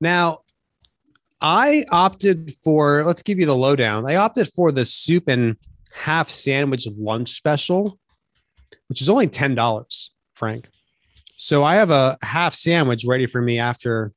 Now, 0.00 0.40
I 1.40 1.84
opted 1.92 2.52
for, 2.64 3.04
let's 3.04 3.22
give 3.22 3.38
you 3.38 3.46
the 3.46 3.54
lowdown. 3.54 4.04
I 4.04 4.16
opted 4.16 4.48
for 4.48 4.72
the 4.72 4.84
soup 4.84 5.28
and 5.28 5.56
half 5.92 6.28
sandwich 6.28 6.88
lunch 6.98 7.30
special, 7.30 8.00
which 8.88 9.00
is 9.00 9.08
only 9.08 9.26
$10, 9.28 10.10
Frank. 10.34 10.68
So 11.36 11.64
I 11.64 11.74
have 11.74 11.90
a 11.90 12.16
half 12.22 12.54
sandwich 12.54 13.04
ready 13.06 13.26
for 13.26 13.40
me 13.42 13.58
after 13.58 14.12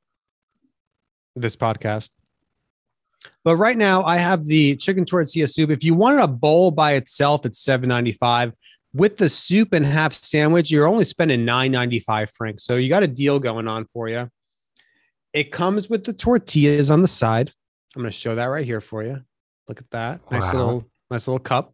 this 1.36 1.56
podcast. 1.56 2.10
But 3.44 3.56
right 3.56 3.76
now 3.76 4.02
I 4.04 4.16
have 4.16 4.46
the 4.46 4.76
chicken 4.76 5.04
tortilla 5.04 5.46
soup. 5.48 5.70
If 5.70 5.84
you 5.84 5.94
wanted 5.94 6.22
a 6.22 6.28
bowl 6.28 6.70
by 6.70 6.92
itself, 6.94 7.44
it's 7.44 7.62
$7.95. 7.64 8.52
With 8.92 9.18
the 9.18 9.28
soup 9.28 9.72
and 9.72 9.86
half 9.86 10.22
sandwich, 10.22 10.70
you're 10.70 10.88
only 10.88 11.04
spending 11.04 11.46
$9.95, 11.46 12.30
Frank. 12.30 12.60
So 12.60 12.76
you 12.76 12.88
got 12.88 13.02
a 13.02 13.06
deal 13.06 13.38
going 13.38 13.68
on 13.68 13.86
for 13.92 14.08
you. 14.08 14.28
It 15.32 15.52
comes 15.52 15.88
with 15.88 16.04
the 16.04 16.12
tortillas 16.12 16.90
on 16.90 17.02
the 17.02 17.08
side. 17.08 17.52
I'm 17.94 18.02
going 18.02 18.10
to 18.10 18.16
show 18.18 18.34
that 18.34 18.46
right 18.46 18.64
here 18.64 18.80
for 18.80 19.02
you. 19.04 19.20
Look 19.68 19.78
at 19.80 19.90
that. 19.90 20.20
Nice 20.30 20.52
Wow. 20.52 20.58
little 20.58 20.90
nice 21.10 21.28
little 21.28 21.38
cup. 21.38 21.72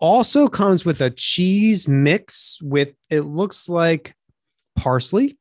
Also 0.00 0.48
comes 0.48 0.84
with 0.84 1.00
a 1.02 1.10
cheese 1.10 1.86
mix 1.86 2.58
with 2.62 2.94
it 3.10 3.20
looks 3.20 3.68
like 3.68 4.14
parsley. 4.76 5.38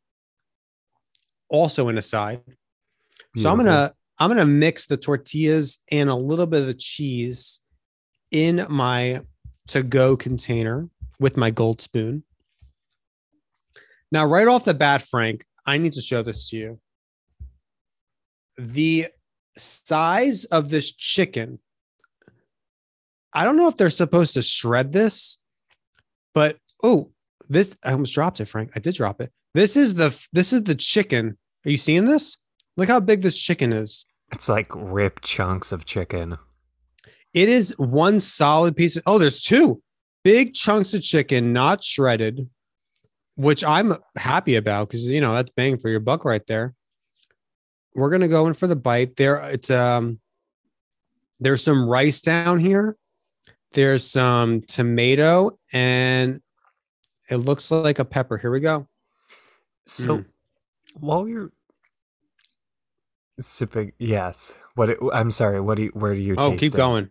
Also 1.50 1.90
in 1.90 1.98
a 1.98 2.02
side. 2.02 2.42
So 3.38 3.50
I'm 3.50 3.58
gonna 3.58 3.70
mm-hmm. 3.70 4.24
I'm 4.24 4.30
gonna 4.30 4.46
mix 4.46 4.86
the 4.86 4.98
tortillas 4.98 5.80
and 5.92 6.10
a 6.10 6.16
little 6.16 6.46
bit 6.46 6.62
of 6.62 6.68
the 6.68 6.74
cheese 6.74 7.62
in 8.32 8.66
my 8.70 9.22
to-go 9.68 10.18
container 10.18 10.90
with 11.20 11.38
my 11.38 11.52
gold 11.52 11.82
spoon. 11.82 12.24
Now, 14.12 14.26
right 14.26 14.48
off 14.48 14.66
the 14.66 14.74
bat, 14.74 15.04
Frank, 15.04 15.46
I 15.66 15.78
need 15.78 15.94
to 15.94 16.02
show 16.02 16.24
this 16.24 16.50
to 16.50 16.58
you. 16.58 16.80
The 18.58 19.08
size 19.58 20.46
of 20.46 20.70
this 20.70 20.92
chicken. 20.92 21.60
I 23.34 23.44
don't 23.46 23.58
know 23.58 23.68
if 23.68 23.78
they're 23.78 23.90
supposed 23.90 24.34
to 24.34 24.42
shred 24.42 24.92
this, 24.92 25.38
but 26.34 26.58
oh, 26.84 27.12
this 27.50 27.78
I 27.84 27.92
almost 27.92 28.14
dropped 28.14 28.40
it, 28.40 28.46
Frank. 28.46 28.72
I 28.76 28.80
did 28.80 28.96
drop 28.96 29.22
it. 29.22 29.32
This 29.54 29.78
is 29.78 29.96
the 29.96 30.18
this 30.32 30.54
is 30.54 30.64
the 30.64 30.76
chicken. 30.76 31.38
Are 31.66 31.70
you 31.70 31.78
seeing 31.78 32.06
this? 32.06 32.38
Look 32.78 32.88
how 32.88 33.00
big 33.00 33.22
this 33.22 33.38
chicken 33.38 33.74
is. 33.74 34.06
It's 34.32 34.48
like 34.48 34.68
ripped 34.74 35.24
chunks 35.24 35.72
of 35.72 35.86
chicken. 35.86 36.38
It 37.34 37.50
is 37.50 37.76
one 37.78 38.20
solid 38.20 38.76
piece. 38.76 38.96
Of, 38.96 39.04
oh, 39.06 39.18
there's 39.18 39.42
two 39.42 39.82
big 40.24 40.54
chunks 40.54 40.94
of 40.94 41.02
chicken, 41.02 41.54
not 41.54 41.84
shredded, 41.84 42.50
which 43.36 43.64
I'm 43.64 43.96
happy 44.16 44.56
about 44.56 44.90
because 44.90 45.10
you 45.10 45.22
know 45.22 45.34
that's 45.34 45.52
bang 45.56 45.78
for 45.78 45.90
your 45.90 46.00
buck 46.00 46.26
right 46.26 46.46
there. 46.48 46.74
We're 47.96 48.10
gonna 48.10 48.28
go 48.28 48.48
in 48.48 48.54
for 48.54 48.68
the 48.68 48.76
bite. 48.76 49.16
There, 49.16 49.38
it's 49.50 49.70
um, 49.70 50.20
there's 51.40 51.64
some 51.64 51.88
rice 51.88 52.22
down 52.22 52.60
here. 52.60 52.96
There's 53.74 54.04
some 54.04 54.62
tomato, 54.62 55.58
and 55.72 56.42
it 57.30 57.38
looks 57.38 57.70
like 57.72 58.00
a 58.00 58.06
pepper. 58.06 58.38
Here 58.38 58.52
we 58.52 58.60
go. 58.60 58.88
So 59.86 60.20
Mm. 60.20 60.26
while 61.00 61.28
you're 61.28 61.52
sipping, 63.40 63.94
yes. 64.00 64.56
What? 64.76 64.90
It, 64.90 64.98
I'm 65.14 65.32
sorry. 65.32 65.60
What 65.62 65.76
do 65.78 65.84
you? 65.84 65.92
Where 65.94 66.16
do 66.16 66.22
you? 66.22 66.36
Oh, 66.38 66.52
keep 66.52 66.74
it? 66.74 66.78
going. 66.78 67.10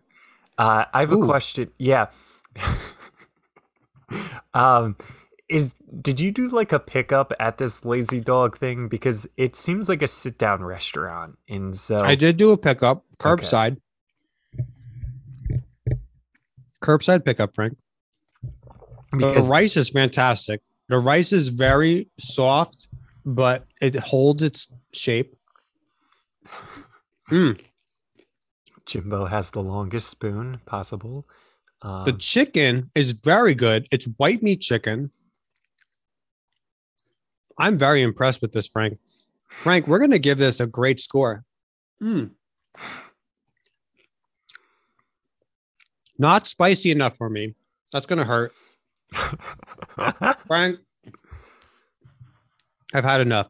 Uh, 0.57 0.85
I 0.93 1.01
have 1.01 1.11
a 1.11 1.17
question. 1.25 1.71
Yeah. 1.77 2.07
um, 4.53 4.97
is 5.47 5.75
did 6.01 6.19
you 6.19 6.31
do 6.31 6.47
like 6.47 6.71
a 6.71 6.79
pickup 6.79 7.33
at 7.39 7.57
this 7.57 7.85
Lazy 7.85 8.19
Dog 8.19 8.57
thing? 8.57 8.87
Because 8.87 9.27
it 9.37 9.55
seems 9.55 9.87
like 9.89 10.01
a 10.01 10.07
sit 10.07 10.37
down 10.37 10.63
restaurant, 10.63 11.37
and 11.47 11.75
so 11.75 12.01
I 12.01 12.15
did 12.15 12.37
do 12.37 12.51
a 12.51 12.57
pickup, 12.57 13.05
curbside. 13.19 13.77
Curbside 16.81 17.25
pickup, 17.25 17.53
Frank. 17.55 17.77
because 19.11 19.45
the 19.45 19.51
rice 19.51 19.75
is 19.77 19.89
fantastic. 19.89 20.61
The 20.87 20.97
rice 20.97 21.31
is 21.33 21.49
very 21.49 22.09
soft, 22.17 22.87
but 23.25 23.65
it 23.81 23.95
holds 23.95 24.41
its 24.43 24.71
shape. 24.93 25.35
Mm. 27.29 27.59
Jimbo 28.85 29.25
has 29.25 29.51
the 29.51 29.61
longest 29.61 30.09
spoon 30.09 30.61
possible. 30.65 31.27
Um, 31.81 32.05
The 32.05 32.13
chicken 32.13 32.89
is 32.95 33.11
very 33.11 33.53
good. 33.53 33.87
It's 33.91 34.05
white 34.17 34.41
meat 34.41 34.61
chicken. 34.61 35.11
I'm 37.59 37.77
very 37.77 38.01
impressed 38.01 38.41
with 38.41 38.53
this, 38.53 38.67
Frank. 38.67 38.97
Frank, 39.47 39.87
we're 39.87 39.99
going 39.99 40.11
to 40.11 40.19
give 40.19 40.37
this 40.37 40.59
a 40.59 40.65
great 40.67 40.99
score. 40.99 41.43
Mm. 42.01 42.31
Not 46.19 46.47
spicy 46.47 46.91
enough 46.91 47.17
for 47.17 47.29
me. 47.29 47.55
That's 47.91 48.05
going 48.05 48.19
to 48.19 48.25
hurt. 48.25 48.51
Frank, 50.45 50.77
I've 52.93 53.03
had 53.03 53.21
enough. 53.21 53.47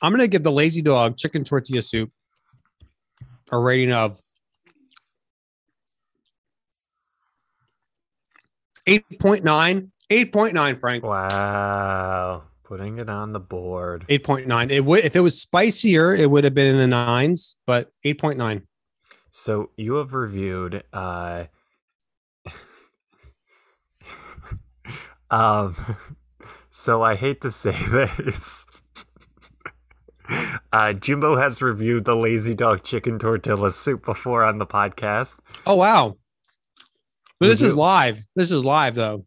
I'm 0.00 0.12
gonna 0.12 0.28
give 0.28 0.42
the 0.42 0.52
lazy 0.52 0.80
dog 0.80 1.16
chicken 1.16 1.44
tortilla 1.44 1.82
soup 1.82 2.10
a 3.50 3.58
rating 3.58 3.92
of 3.92 4.20
8.9. 8.86 9.90
8.9, 10.10 10.80
Frank. 10.80 11.04
Wow. 11.04 12.44
Putting 12.64 12.98
it 12.98 13.08
on 13.08 13.32
the 13.32 13.40
board. 13.40 14.06
8.9. 14.08 14.70
It 14.70 14.84
would 14.84 15.04
if 15.04 15.16
it 15.16 15.20
was 15.20 15.40
spicier, 15.40 16.14
it 16.14 16.30
would 16.30 16.44
have 16.44 16.54
been 16.54 16.74
in 16.74 16.78
the 16.78 16.86
nines, 16.86 17.56
but 17.66 17.90
8.9. 18.04 18.62
So 19.30 19.70
you 19.76 19.94
have 19.94 20.14
reviewed 20.14 20.82
uh 20.92 21.44
um 25.30 25.76
so 26.70 27.02
I 27.02 27.14
hate 27.16 27.40
to 27.42 27.50
say 27.50 27.76
this. 27.90 28.66
Uh 30.72 30.92
Jimbo 30.92 31.36
has 31.36 31.62
reviewed 31.62 32.04
the 32.04 32.16
lazy 32.16 32.54
dog 32.54 32.84
chicken 32.84 33.18
tortilla 33.18 33.70
soup 33.70 34.04
before 34.04 34.44
on 34.44 34.58
the 34.58 34.66
podcast. 34.66 35.38
Oh 35.66 35.76
wow. 35.76 36.16
But 37.40 37.48
Would 37.48 37.58
this 37.58 37.62
is 37.68 37.74
live. 37.74 38.18
This 38.34 38.50
is 38.50 38.64
live 38.64 38.94
though. 38.96 39.24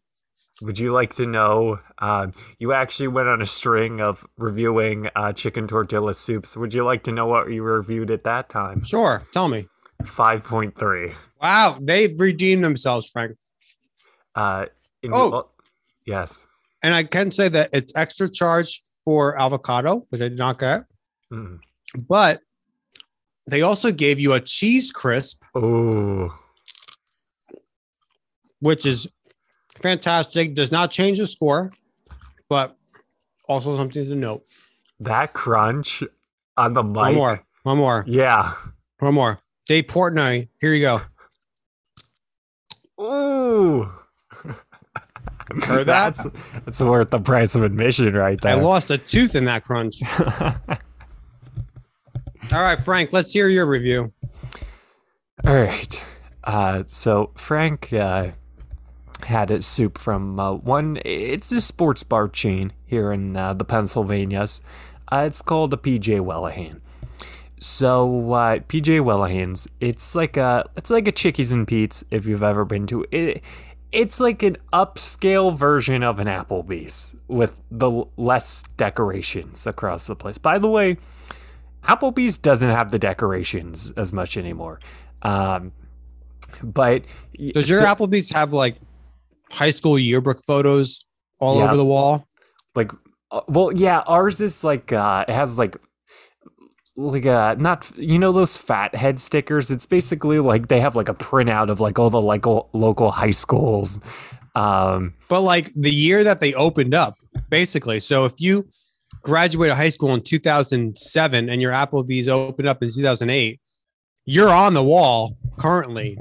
Would 0.60 0.78
you 0.78 0.92
like 0.92 1.16
to 1.16 1.26
know? 1.26 1.80
Um, 1.98 2.34
you 2.58 2.72
actually 2.72 3.08
went 3.08 3.28
on 3.28 3.42
a 3.42 3.46
string 3.46 4.00
of 4.00 4.24
reviewing 4.36 5.08
uh, 5.16 5.32
chicken 5.32 5.66
tortilla 5.66 6.14
soups. 6.14 6.56
Would 6.56 6.72
you 6.72 6.84
like 6.84 7.02
to 7.04 7.12
know 7.12 7.26
what 7.26 7.50
you 7.50 7.62
reviewed 7.64 8.10
at 8.12 8.22
that 8.24 8.48
time? 8.48 8.84
Sure. 8.84 9.22
Tell 9.32 9.48
me. 9.48 9.66
5.3. 10.04 11.14
Wow, 11.40 11.78
they've 11.80 12.18
redeemed 12.18 12.64
themselves, 12.64 13.08
Frank. 13.08 13.36
Uh, 14.34 14.66
in- 15.02 15.12
Oh. 15.14 15.50
yes. 16.06 16.46
And 16.82 16.94
I 16.94 17.04
can 17.04 17.30
say 17.30 17.48
that 17.48 17.70
it's 17.72 17.92
extra 17.96 18.28
charge 18.30 18.82
for 19.04 19.38
avocado, 19.40 20.06
which 20.10 20.20
I 20.20 20.28
did 20.28 20.38
not 20.38 20.58
get. 20.58 20.84
Mm. 21.32 21.58
But 21.96 22.40
they 23.46 23.62
also 23.62 23.90
gave 23.92 24.18
you 24.20 24.32
a 24.32 24.40
cheese 24.40 24.90
crisp, 24.92 25.42
Ooh. 25.56 26.32
which 28.60 28.86
is 28.86 29.06
fantastic. 29.80 30.54
Does 30.54 30.70
not 30.72 30.90
change 30.90 31.18
the 31.18 31.26
score, 31.26 31.70
but 32.48 32.76
also 33.48 33.76
something 33.76 34.04
to 34.04 34.14
note. 34.14 34.44
That 35.00 35.32
crunch 35.32 36.02
on 36.56 36.72
the 36.74 36.82
mic. 36.84 36.96
One 36.96 37.14
more. 37.14 37.44
One 37.64 37.78
more. 37.78 38.04
Yeah. 38.06 38.52
One 39.00 39.14
more. 39.14 39.38
Dave 39.66 39.84
Portnoy. 39.84 40.48
Here 40.60 40.72
you 40.72 40.80
go. 40.80 41.02
Ooh. 43.00 43.92
Heard 45.64 45.86
that? 45.86 46.16
That's, 46.16 46.26
that's 46.64 46.80
worth 46.80 47.10
the 47.10 47.20
price 47.20 47.54
of 47.54 47.62
admission 47.62 48.14
right 48.14 48.40
there. 48.40 48.56
I 48.56 48.60
lost 48.60 48.90
a 48.90 48.98
tooth 48.98 49.34
in 49.34 49.44
that 49.46 49.64
crunch. 49.64 50.02
All 52.52 52.60
right, 52.60 52.80
Frank, 52.82 53.12
let's 53.12 53.32
hear 53.32 53.48
your 53.48 53.66
review. 53.66 54.12
All 55.46 55.54
right. 55.54 56.02
Uh, 56.44 56.84
so 56.86 57.32
Frank 57.36 57.92
uh, 57.92 58.30
had 59.24 59.50
a 59.50 59.62
soup 59.62 59.98
from 59.98 60.38
uh, 60.38 60.52
one. 60.52 60.98
It's 61.04 61.52
a 61.52 61.60
sports 61.60 62.02
bar 62.02 62.28
chain 62.28 62.72
here 62.84 63.12
in 63.12 63.36
uh, 63.36 63.54
the 63.54 63.64
Pennsylvanias. 63.64 64.62
Uh, 65.10 65.24
it's 65.26 65.42
called 65.42 65.70
the 65.70 65.78
PJ 65.78 66.20
Whelihan. 66.20 66.80
So 67.64 68.32
uh, 68.32 68.58
PJ 68.58 69.02
Whelihan's, 69.04 69.68
it's 69.80 70.14
like 70.14 70.36
a 70.36 70.68
it's 70.76 70.90
like 70.90 71.06
a 71.06 71.12
Chickies 71.12 71.52
and 71.52 71.66
Pete's 71.66 72.04
if 72.10 72.26
you've 72.26 72.42
ever 72.42 72.64
been 72.64 72.86
to 72.88 73.06
it. 73.10 73.42
It's 73.92 74.20
like 74.20 74.42
an 74.42 74.56
upscale 74.72 75.54
version 75.54 76.02
of 76.02 76.18
an 76.18 76.26
Applebee's 76.26 77.14
with 77.28 77.58
the 77.70 78.04
less 78.16 78.64
decorations 78.78 79.66
across 79.66 80.06
the 80.06 80.16
place. 80.16 80.38
By 80.38 80.58
the 80.58 80.68
way, 80.68 80.96
Applebee's 81.84 82.38
doesn't 82.38 82.70
have 82.70 82.90
the 82.90 82.98
decorations 82.98 83.90
as 83.96 84.12
much 84.12 84.36
anymore. 84.36 84.80
Um, 85.20 85.72
but 86.62 87.04
Does 87.54 87.68
your 87.68 87.80
so- 87.80 87.86
Applebee's 87.86 88.30
have 88.30 88.52
like 88.52 88.76
high 89.52 89.70
school 89.70 89.98
yearbook 89.98 90.42
photos 90.46 91.04
all 91.38 91.58
Yeah. 91.58 91.64
over 91.66 91.76
the 91.76 91.84
wall? 91.84 92.26
like 92.74 92.90
uh, 93.30 93.42
well 93.48 93.70
yeah 93.74 93.98
ours 94.06 94.40
is 94.40 94.64
like 94.64 94.90
uh 94.94 95.26
it 95.28 95.32
has 95.34 95.58
like 95.58 95.76
like 96.96 97.24
uh 97.24 97.54
not 97.58 97.90
you 97.96 98.18
know 98.18 98.32
those 98.32 98.58
fat 98.58 98.94
head 98.94 99.18
stickers 99.18 99.70
it's 99.70 99.86
basically 99.86 100.38
like 100.38 100.68
they 100.68 100.78
have 100.78 100.94
like 100.94 101.08
a 101.08 101.14
printout 101.14 101.70
of 101.70 101.80
like 101.80 101.98
all 101.98 102.10
the 102.10 102.20
like 102.20 102.44
local 102.46 103.10
high 103.10 103.30
schools 103.30 103.98
um 104.54 105.14
But 105.30 105.40
like 105.40 105.70
the 105.74 105.90
year 105.90 106.22
that 106.24 106.40
they 106.40 106.52
opened 106.52 106.92
up, 106.92 107.14
basically. 107.48 108.00
So 108.00 108.26
if 108.26 108.34
you 108.38 108.68
graduated 109.22 109.74
high 109.76 109.88
school 109.88 110.12
in 110.12 110.20
2007 110.22 111.48
and 111.48 111.62
your 111.62 111.72
Applebee's 111.72 112.28
opened 112.28 112.68
up 112.68 112.82
in 112.82 112.90
2008, 112.90 113.58
you're 114.26 114.50
on 114.50 114.74
the 114.74 114.82
wall 114.84 115.38
currently. 115.58 116.18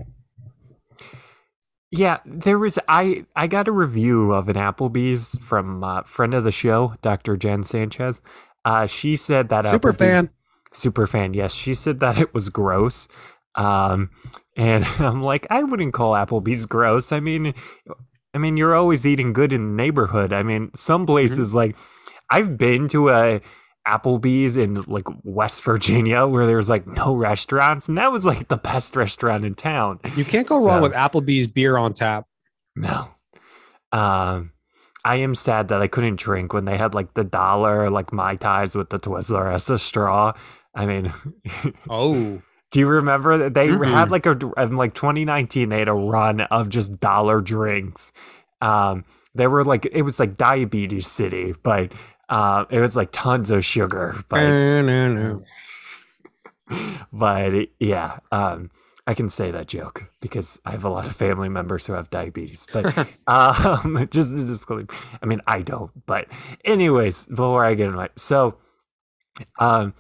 yeah 1.91 2.19
there 2.25 2.57
was 2.57 2.79
i 2.87 3.25
i 3.35 3.47
got 3.47 3.67
a 3.67 3.71
review 3.71 4.31
of 4.31 4.47
an 4.47 4.55
applebee's 4.55 5.37
from 5.41 5.83
uh 5.83 6.01
friend 6.03 6.33
of 6.33 6.43
the 6.45 6.51
show 6.51 6.95
dr 7.01 7.35
jen 7.37 7.63
sanchez 7.65 8.21
uh 8.63 8.85
she 8.87 9.17
said 9.17 9.49
that 9.49 9.65
Super 9.65 9.91
fan. 9.91 10.29
Super 10.73 11.05
fan 11.07 11.33
yes 11.33 11.53
she 11.53 11.73
said 11.73 11.99
that 11.99 12.17
it 12.17 12.33
was 12.33 12.49
gross 12.49 13.07
um 13.55 14.09
and 14.55 14.85
i'm 14.99 15.21
like 15.21 15.45
i 15.49 15.61
wouldn't 15.63 15.93
call 15.93 16.13
applebee's 16.13 16.65
gross 16.65 17.11
i 17.11 17.19
mean 17.19 17.53
i 18.33 18.37
mean 18.37 18.55
you're 18.55 18.73
always 18.75 19.05
eating 19.05 19.33
good 19.33 19.51
in 19.51 19.67
the 19.67 19.83
neighborhood 19.83 20.31
i 20.31 20.41
mean 20.41 20.71
some 20.73 21.05
places 21.05 21.53
like 21.53 21.75
i've 22.29 22.57
been 22.57 22.87
to 22.87 23.09
a 23.09 23.41
applebee's 23.85 24.55
in 24.55 24.75
like 24.83 25.07
west 25.23 25.63
virginia 25.63 26.25
where 26.25 26.45
there's 26.47 26.69
like 26.69 26.87
no 26.87 27.13
restaurants 27.13 27.89
and 27.89 27.97
that 27.97 28.11
was 28.11 28.25
like 28.25 28.47
the 28.47 28.55
best 28.57 28.95
restaurant 28.95 29.43
in 29.43 29.53
town 29.55 29.99
You 30.15 30.23
can't 30.23 30.47
go 30.47 30.63
wrong 30.65 30.81
with 30.81 30.93
Applebee's 30.93 31.47
beer 31.47 31.77
on 31.77 31.91
tap. 31.93 32.25
no. 32.75 33.09
Um 33.91 34.51
I 35.03 35.15
am 35.15 35.33
sad 35.33 35.69
that 35.69 35.81
I 35.81 35.87
couldn't 35.87 36.19
drink 36.19 36.53
when 36.53 36.65
they 36.65 36.77
had 36.77 36.93
like 36.93 37.15
the 37.15 37.23
dollar 37.23 37.89
like 37.89 38.13
mai 38.13 38.35
tais 38.35 38.75
with 38.75 38.91
the 38.91 38.99
Twizzler 38.99 39.51
as 39.51 39.67
a 39.69 39.79
straw. 39.79 40.33
I 40.73 40.85
mean, 40.85 41.13
Oh, 41.87 42.41
do 42.71 42.79
you 42.79 42.87
remember 42.87 43.37
that 43.37 43.53
they 43.53 43.67
Mm-mm. 43.67 43.83
had 43.83 44.11
like 44.11 44.25
a 44.25 44.31
in 44.57 44.77
like 44.77 44.93
2019 44.93 45.69
they 45.69 45.79
had 45.79 45.87
a 45.87 45.93
run 45.93 46.41
of 46.41 46.69
just 46.69 46.99
dollar 46.99 47.41
drinks. 47.41 48.11
Um 48.61 49.05
they 49.35 49.47
were 49.47 49.63
like 49.63 49.85
it 49.91 50.03
was 50.03 50.19
like 50.19 50.37
diabetes 50.37 51.07
city, 51.07 51.53
but 51.63 51.91
uh, 52.29 52.63
it 52.69 52.79
was 52.79 52.95
like 52.95 53.09
tons 53.11 53.51
of 53.51 53.65
sugar, 53.65 54.23
but 54.29 54.39
no, 54.41 54.81
no, 54.81 55.13
no. 55.13 55.43
but 57.11 57.67
yeah, 57.79 58.19
um, 58.31 58.71
I 59.07 59.13
can 59.13 59.29
say 59.29 59.51
that 59.51 59.67
joke 59.67 60.05
because 60.21 60.59
I 60.65 60.71
have 60.71 60.85
a 60.85 60.89
lot 60.89 61.07
of 61.07 61.15
family 61.15 61.49
members 61.49 61.85
who 61.85 61.93
have 61.93 62.09
diabetes. 62.09 62.67
But 62.71 63.07
um, 63.27 64.07
just 64.11 64.31
to 64.35 64.45
disclaim, 64.45 64.87
I 65.21 65.25
mean, 65.25 65.41
I 65.47 65.61
don't. 65.61 65.91
But 66.05 66.27
anyways, 66.63 67.27
before 67.27 67.65
I 67.65 67.73
get 67.73 67.87
into 67.87 67.99
it, 67.99 68.11
so 68.17 68.57
um, 69.59 69.93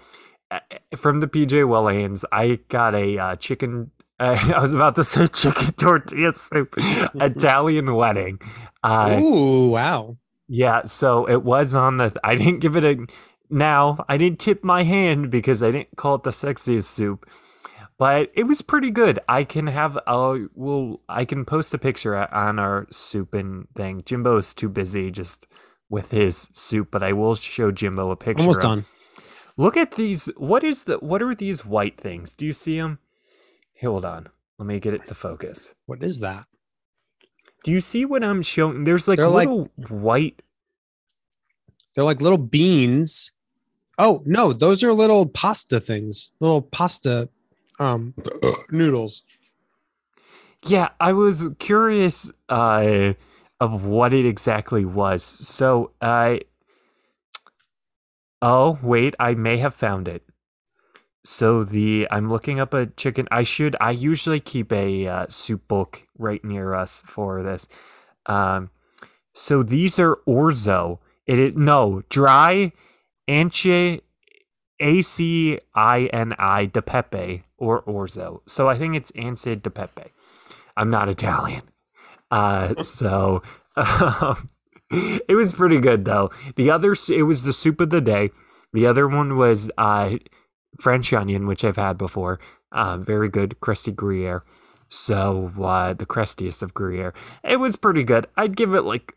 from 0.95 1.19
the 1.19 1.27
PJ 1.27 1.49
Whelihans, 1.49 2.23
I 2.31 2.59
got 2.69 2.95
a 2.95 3.17
uh, 3.17 3.35
chicken. 3.37 3.91
Uh, 4.19 4.51
I 4.55 4.59
was 4.59 4.73
about 4.73 4.95
to 4.95 5.03
say 5.03 5.27
chicken 5.27 5.73
tortilla 5.77 6.33
soup, 6.33 6.75
Italian 6.77 7.93
wedding. 7.95 8.39
Uh, 8.83 9.19
Ooh, 9.21 9.69
wow. 9.69 10.17
yeah, 10.47 10.85
so 10.85 11.27
it 11.27 11.43
was 11.43 11.75
on 11.75 11.97
the. 11.97 12.13
I 12.23 12.35
didn't 12.35 12.59
give 12.59 12.75
it 12.75 12.83
a. 12.83 13.05
Now 13.49 14.05
I 14.07 14.17
didn't 14.17 14.39
tip 14.39 14.63
my 14.63 14.83
hand 14.83 15.29
because 15.29 15.61
I 15.61 15.71
didn't 15.71 15.97
call 15.97 16.15
it 16.15 16.23
the 16.23 16.29
sexiest 16.29 16.85
soup, 16.85 17.29
but 17.97 18.31
it 18.33 18.43
was 18.43 18.61
pretty 18.61 18.91
good. 18.91 19.19
I 19.27 19.43
can 19.43 19.67
have. 19.67 19.97
Uh, 20.07 20.39
well, 20.53 21.01
I 21.09 21.25
can 21.25 21.45
post 21.45 21.73
a 21.73 21.77
picture 21.77 22.15
on 22.33 22.59
our 22.59 22.87
soup 22.91 23.33
and 23.33 23.67
thing. 23.75 24.03
Jimbo 24.05 24.37
is 24.37 24.53
too 24.53 24.69
busy 24.69 25.11
just 25.11 25.47
with 25.89 26.11
his 26.11 26.49
soup, 26.53 26.87
but 26.91 27.03
I 27.03 27.11
will 27.11 27.35
show 27.35 27.71
Jimbo 27.71 28.11
a 28.11 28.15
picture. 28.15 28.41
Almost 28.41 28.61
done. 28.61 28.85
Look 29.61 29.77
at 29.77 29.91
these. 29.91 30.25
What 30.37 30.63
is 30.63 30.83
the? 30.85 30.97
What 30.97 31.21
are 31.21 31.35
these 31.35 31.63
white 31.65 31.97
things? 31.99 32.33
Do 32.33 32.45
you 32.45 32.53
see 32.53 32.77
them? 32.79 32.97
Hey, 33.73 33.87
Hold 33.87 34.05
on. 34.05 34.29
Let 34.57 34.65
me 34.65 34.79
get 34.79 34.93
it 34.93 35.07
to 35.07 35.15
focus. 35.15 35.73
What 35.85 36.03
is 36.03 36.19
that? 36.19 36.45
Do 37.63 37.71
you 37.71 37.81
see 37.81 38.05
what 38.05 38.23
I'm 38.23 38.41
showing? 38.41 38.83
There's 38.85 39.07
like 39.07 39.17
They're 39.17 39.27
like- 39.27 39.47
little 39.47 39.69
white 39.89 40.41
They're 41.93 42.03
like 42.03 42.21
little 42.21 42.37
beans. 42.39 43.31
Oh 43.97 44.23
no, 44.25 44.51
those 44.53 44.83
are 44.83 44.93
little 44.93 45.27
pasta 45.27 45.79
things. 45.79 46.31
Little 46.39 46.61
pasta 46.63 47.29
um 47.79 48.13
noodles. 48.71 49.23
Yeah, 50.65 50.89
I 50.99 51.13
was 51.13 51.47
curious 51.59 52.31
uh, 52.49 53.13
of 53.59 53.85
what 53.85 54.13
it 54.13 54.25
exactly 54.25 54.85
was. 54.85 55.23
So 55.23 55.91
I. 56.01 56.41
oh 58.41 58.79
wait, 58.81 59.15
I 59.19 59.33
may 59.33 59.57
have 59.57 59.75
found 59.75 60.07
it. 60.07 60.23
So 61.23 61.63
the 61.63 62.07
I'm 62.09 62.29
looking 62.29 62.59
up 62.59 62.73
a 62.73 62.87
chicken. 62.87 63.27
I 63.31 63.43
should. 63.43 63.75
I 63.79 63.91
usually 63.91 64.39
keep 64.39 64.71
a 64.71 65.07
uh, 65.07 65.25
soup 65.29 65.67
book 65.67 66.07
right 66.17 66.43
near 66.43 66.73
us 66.73 67.03
for 67.05 67.43
this. 67.43 67.67
Um, 68.25 68.71
so 69.33 69.63
these 69.63 69.99
are 69.99 70.17
orzo. 70.27 70.99
It 71.27 71.37
is 71.37 71.55
no 71.55 72.03
dry 72.09 72.71
Anci 73.29 74.01
A 74.79 75.01
C 75.01 75.59
I 75.75 76.05
N 76.11 76.33
I 76.39 76.65
de 76.65 76.81
Pepe 76.81 77.43
or 77.57 77.83
orzo. 77.83 78.41
So 78.47 78.67
I 78.67 78.77
think 78.77 78.95
it's 78.95 79.11
Ancid 79.11 79.61
de 79.61 79.69
Pepe. 79.69 80.11
I'm 80.75 80.89
not 80.89 81.07
Italian. 81.07 81.63
Uh, 82.31 82.81
so 82.81 83.43
um, 83.75 84.49
it 84.91 85.35
was 85.35 85.53
pretty 85.53 85.79
good 85.79 86.05
though. 86.05 86.31
The 86.55 86.69
other 86.69 86.95
it 87.09 87.23
was 87.23 87.43
the 87.43 87.53
soup 87.53 87.81
of 87.81 87.89
the 87.89 88.01
day. 88.01 88.31
The 88.73 88.87
other 88.87 89.07
one 89.07 89.37
was 89.37 89.69
uh, 89.77 90.17
French 90.79 91.11
onion, 91.13 91.47
which 91.47 91.63
I've 91.65 91.75
had 91.75 91.97
before. 91.97 92.39
Uh, 92.71 92.97
very 92.97 93.27
good, 93.29 93.59
crusty 93.59 93.91
Gruyere. 93.91 94.43
So 94.89 95.51
uh, 95.61 95.93
the 95.93 96.05
crustiest 96.05 96.63
of 96.63 96.73
Gruyere. 96.73 97.13
It 97.43 97.57
was 97.57 97.75
pretty 97.75 98.03
good. 98.03 98.27
I'd 98.37 98.55
give 98.57 98.73
it 98.73 98.81
like 98.81 99.13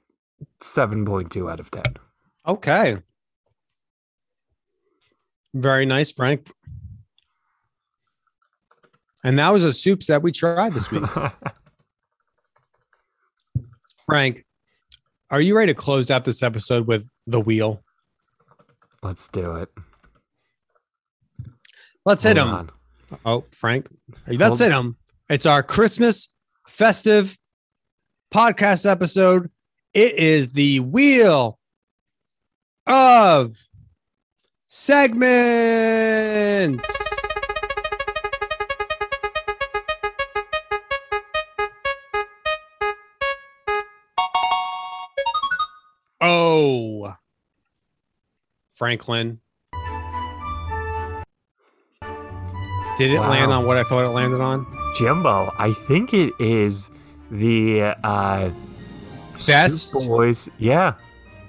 seven 0.61 1.05
point 1.05 1.31
two 1.31 1.49
out 1.51 1.61
of 1.61 1.71
ten. 1.71 1.85
Okay. 2.47 2.99
Very 5.53 5.87
nice, 5.87 6.11
Frank. 6.11 6.51
And 9.23 9.39
that 9.39 9.51
was 9.51 9.63
the 9.63 9.73
soups 9.73 10.09
that 10.09 10.23
we 10.23 10.33
tried 10.33 10.75
this 10.75 10.91
week. 10.91 11.05
Frank, 14.05 14.45
are 15.35 15.41
you 15.41 15.57
ready 15.57 15.75
to 15.75 15.77
close 15.77 16.13
out 16.13 16.25
this 16.25 16.45
episode 16.45 16.87
with 16.87 17.11
the 17.27 17.41
wheel? 17.41 17.83
Let's 19.03 19.27
do 19.27 19.57
it. 19.57 19.69
Let's 22.07 22.23
hit 22.23 22.37
him. 22.37 22.47
on. 22.47 22.71
Oh, 23.27 23.45
Frank, 23.51 23.89
let's 24.29 24.41
Hold- 24.47 24.61
hit 24.61 24.71
him. 24.71 24.97
It's 25.29 25.45
our 25.45 25.65
Christmas 25.65 26.29
festive 26.69 27.37
podcast 28.33 28.89
episode. 28.89 29.51
It 29.93 30.15
is 30.15 30.51
the 30.51 30.79
wheel 30.79 31.59
of 32.87 33.57
segments. 34.69 35.65
Franklin. 48.85 49.41
Did 52.99 53.13
it 53.13 53.19
land 53.19 53.51
on 53.51 53.65
what 53.65 53.79
I 53.79 53.83
thought 53.83 54.05
it 54.05 54.11
landed 54.11 54.43
on? 54.43 54.67
Jimbo, 54.95 55.55
I 55.57 55.73
think 55.73 56.13
it 56.13 56.35
is 56.39 56.91
the 57.31 57.97
uh 58.05 58.51
Best? 59.47 59.93
Soup 59.93 60.07
Boys. 60.07 60.51
Yeah. 60.59 60.93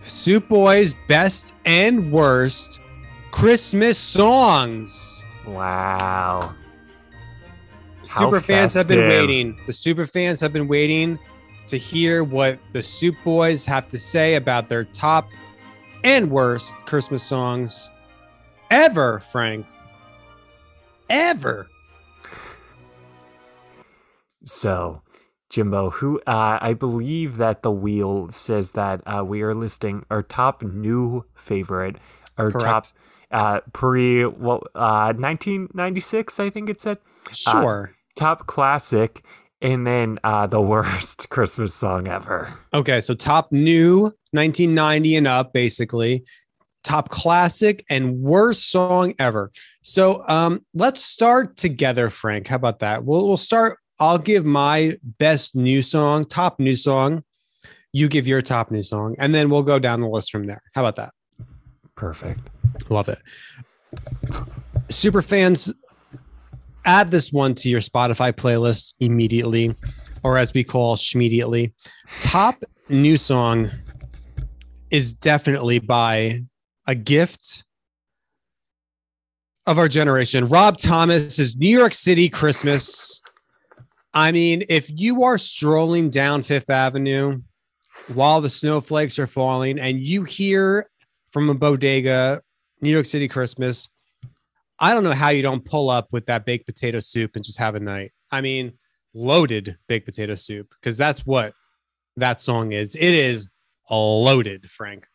Soup 0.02 0.48
Boys 0.48 0.96
best 1.10 1.54
and 1.66 2.10
worst 2.10 2.80
Christmas 3.32 3.98
songs. 3.98 5.26
Wow. 5.46 6.56
How 8.08 8.20
super 8.22 8.40
fans 8.40 8.76
have 8.76 8.88
been 8.88 9.10
waiting. 9.10 9.60
The 9.68 9.74
super 9.74 10.06
fans 10.06 10.40
have 10.40 10.54
been 10.54 10.70
waiting 10.70 11.20
to 11.68 11.78
hear 11.78 12.24
what 12.24 12.60
the 12.72 12.82
Soup 12.82 13.18
Boys 13.26 13.66
have 13.66 13.90
to 13.90 13.98
say 13.98 14.36
about 14.36 14.70
their 14.70 14.86
top 14.86 15.28
and 16.06 16.32
worst 16.32 16.86
Christmas 16.86 17.24
songs 17.24 17.90
ever, 18.72 19.20
Frank. 19.20 19.66
Ever. 21.10 21.68
So, 24.46 25.02
Jimbo, 25.50 25.90
who 25.90 26.20
uh, 26.28 26.60
I 26.62 26.74
believe 26.74 27.38
that 27.38 27.64
the 27.64 27.72
wheel 27.72 28.30
says 28.30 28.72
that 28.72 29.02
uh, 29.06 29.24
we 29.26 29.42
are 29.42 29.56
listing 29.56 30.06
our 30.12 30.22
top 30.22 30.62
new 30.62 31.26
favorite, 31.36 31.98
our 32.38 32.52
top 32.52 32.86
uh, 33.32 33.62
pre 33.74 34.26
well 34.26 34.64
uh, 34.76 35.14
1996, 35.18 36.40
I 36.40 36.50
think 36.50 36.70
it 36.70 36.80
said 36.82 37.00
Sure. 37.32 37.96
top 38.16 38.46
classic, 38.46 39.24
and 39.62 39.86
then 39.86 40.20
uh, 40.24 40.48
the 40.48 40.62
worst 40.76 41.30
Christmas 41.30 41.74
song 41.74 42.08
ever. 42.08 42.54
Okay, 42.74 43.00
so 43.00 43.14
top 43.14 43.52
new 43.52 44.04
1990 44.32 45.16
and 45.16 45.28
up, 45.28 45.54
basically. 45.54 46.24
Top 46.84 47.10
classic 47.10 47.84
and 47.90 48.20
worst 48.20 48.70
song 48.70 49.14
ever. 49.18 49.52
So 49.82 50.24
um, 50.28 50.64
let's 50.74 51.04
start 51.04 51.58
together, 51.58 52.10
Frank. 52.10 52.48
How 52.48 52.58
about 52.58 52.80
that? 52.80 53.04
We'll 53.04 53.28
we'll 53.28 53.38
start. 53.38 53.80
I'll 54.00 54.20
give 54.20 54.46
my 54.46 54.98
best 55.04 55.56
new 55.56 55.82
song, 55.82 56.26
top 56.26 56.60
new 56.60 56.76
song. 56.76 57.24
You 57.92 58.08
give 58.08 58.28
your 58.28 58.42
top 58.42 58.72
new 58.72 58.84
song, 58.84 59.16
and 59.18 59.34
then 59.34 59.50
we'll 59.50 59.64
go 59.64 59.80
down 59.80 60.02
the 60.02 60.10
list 60.10 60.32
from 60.32 60.46
there. 60.46 60.62
How 60.74 60.86
about 60.86 60.98
that? 60.98 61.14
Perfect. 61.96 62.42
Love 62.90 63.10
it. 63.10 63.20
Super 64.90 65.22
fans, 65.22 65.74
add 66.86 67.12
this 67.12 67.32
one 67.32 67.56
to 67.56 67.70
your 67.70 67.82
Spotify 67.82 68.32
playlist 68.32 68.94
immediately, 69.00 69.76
or 70.24 70.38
as 70.38 70.54
we 70.54 70.64
call 70.64 70.98
immediately. 71.14 71.74
Top 72.22 72.64
new 72.90 73.18
song 73.18 73.72
is 74.92 75.14
definitely 75.14 75.80
by 75.80 76.42
a 76.88 76.96
gift 76.96 77.66
of 79.66 79.80
our 79.80 79.88
generation. 79.88 80.48
Rob 80.48 80.78
Thomas 80.78 81.40
is 81.40 81.56
New 81.56 81.76
York 81.76 81.94
City 81.94 82.30
Christmas. 82.30 83.22
I 84.14 84.32
mean, 84.32 84.64
if 84.70 84.90
you 84.94 85.24
are 85.24 85.38
strolling 85.38 86.10
down 86.10 86.44
Fifth 86.44 86.70
Avenue 86.70 87.42
while 88.14 88.42
the 88.42 88.50
snowflakes 88.50 89.18
are 89.18 89.28
falling 89.28 89.80
and 89.80 90.00
you 90.00 90.24
hear 90.24 90.88
from 91.32 91.50
a 91.50 91.54
bodega 91.54 92.42
New 92.82 92.90
York 92.90 93.06
City 93.06 93.28
Christmas. 93.28 93.90
I 94.80 94.94
don't 94.94 95.04
know 95.04 95.14
how 95.14 95.30
you 95.30 95.42
don't 95.42 95.64
pull 95.64 95.90
up 95.90 96.10
with 96.12 96.26
that 96.26 96.46
baked 96.46 96.66
potato 96.66 97.00
soup 97.00 97.36
and 97.36 97.46
just 97.46 97.58
have 97.60 97.76
a 97.76 97.80
night. 97.80 98.12
I 98.32 98.42
mean, 98.42 98.74
loaded 99.14 99.78
baked 99.88 100.06
potato 100.06 100.36
soup 100.36 100.74
because 100.80 100.98
that's 100.98 101.26
what 101.26 101.54
that 102.18 102.42
song 102.42 102.74
is. 102.74 102.96
It 102.96 103.14
is 103.14 103.50
loaded, 103.90 104.70
Frank. 104.70 105.08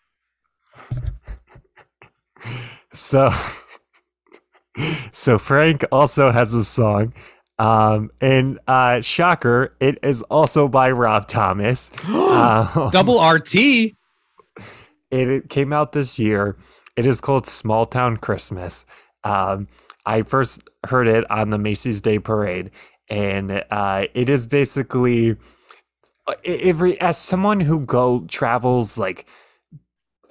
So, 2.92 3.32
so 5.12 5.38
Frank 5.38 5.84
also 5.92 6.30
has 6.30 6.54
a 6.54 6.64
song, 6.64 7.12
um, 7.58 8.10
and 8.20 8.58
uh, 8.66 9.00
shocker, 9.02 9.76
it 9.80 9.98
is 10.02 10.22
also 10.22 10.66
by 10.66 10.90
Rob 10.90 11.28
Thomas. 11.28 11.90
Um, 12.30 12.90
Double 12.90 13.20
RT. 13.22 13.54
it, 13.56 13.94
it 15.10 15.48
came 15.50 15.72
out 15.72 15.92
this 15.92 16.18
year. 16.18 16.56
It 16.96 17.06
is 17.06 17.20
called 17.20 17.48
Small 17.48 17.86
Town 17.86 18.16
Christmas. 18.16 18.86
Um, 19.24 19.68
I 20.06 20.22
first 20.22 20.62
heard 20.86 21.06
it 21.06 21.30
on 21.30 21.50
the 21.50 21.58
Macy's 21.58 22.00
Day 22.00 22.18
Parade, 22.18 22.70
and 23.08 23.64
uh, 23.70 24.06
it 24.14 24.30
is 24.30 24.46
basically 24.46 25.36
uh, 26.26 26.34
every 26.44 27.00
as 27.00 27.18
someone 27.18 27.60
who 27.60 27.80
go 27.80 28.24
travels 28.28 28.98
like 28.98 29.26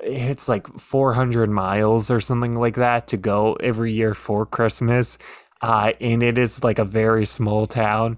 it's 0.02 0.48
like 0.48 0.68
400 0.80 1.50
miles 1.50 2.10
or 2.10 2.20
something 2.20 2.56
like 2.56 2.76
that 2.76 3.08
to 3.10 3.18
go 3.18 3.54
every 3.56 3.92
year 3.92 4.14
for 4.14 4.46
Christmas. 4.46 5.18
Uh, 5.62 5.92
and 6.00 6.24
it 6.24 6.38
is 6.38 6.64
like 6.64 6.80
a 6.80 6.86
very 6.86 7.26
small 7.26 7.68
town. 7.68 8.18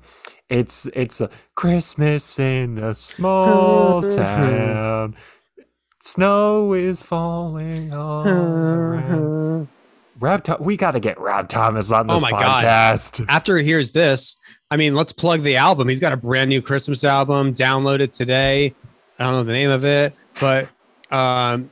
It's 0.49 0.85
it's 0.93 1.21
a 1.21 1.29
Christmas 1.55 2.37
in 2.37 2.77
a 2.77 2.93
small 2.93 4.03
town. 4.03 5.15
Snow 6.03 6.73
is 6.73 7.01
falling 7.01 7.93
all 7.93 8.27
around. 8.27 9.67
Rob, 10.21 10.47
we 10.59 10.77
got 10.77 10.91
to 10.91 10.99
get 10.99 11.19
Rob 11.19 11.49
Thomas 11.49 11.91
on 11.91 12.07
this 12.07 12.13
Oh 12.13 12.19
this 12.19 12.23
my 12.23 12.31
God. 12.31 12.63
podcast. 12.63 13.25
After 13.27 13.57
he 13.57 13.65
hears 13.65 13.91
this, 13.91 14.35
I 14.69 14.77
mean, 14.77 14.95
let's 14.95 15.11
plug 15.11 15.41
the 15.41 15.55
album. 15.57 15.89
He's 15.89 15.99
got 15.99 16.13
a 16.13 16.17
brand 16.17 16.49
new 16.49 16.61
Christmas 16.61 17.03
album. 17.03 17.53
Download 17.53 17.99
it 17.99 18.13
today. 18.13 18.73
I 19.19 19.23
don't 19.23 19.33
know 19.33 19.43
the 19.43 19.51
name 19.53 19.69
of 19.69 19.83
it, 19.83 20.13
but 20.39 20.69
um, 21.11 21.69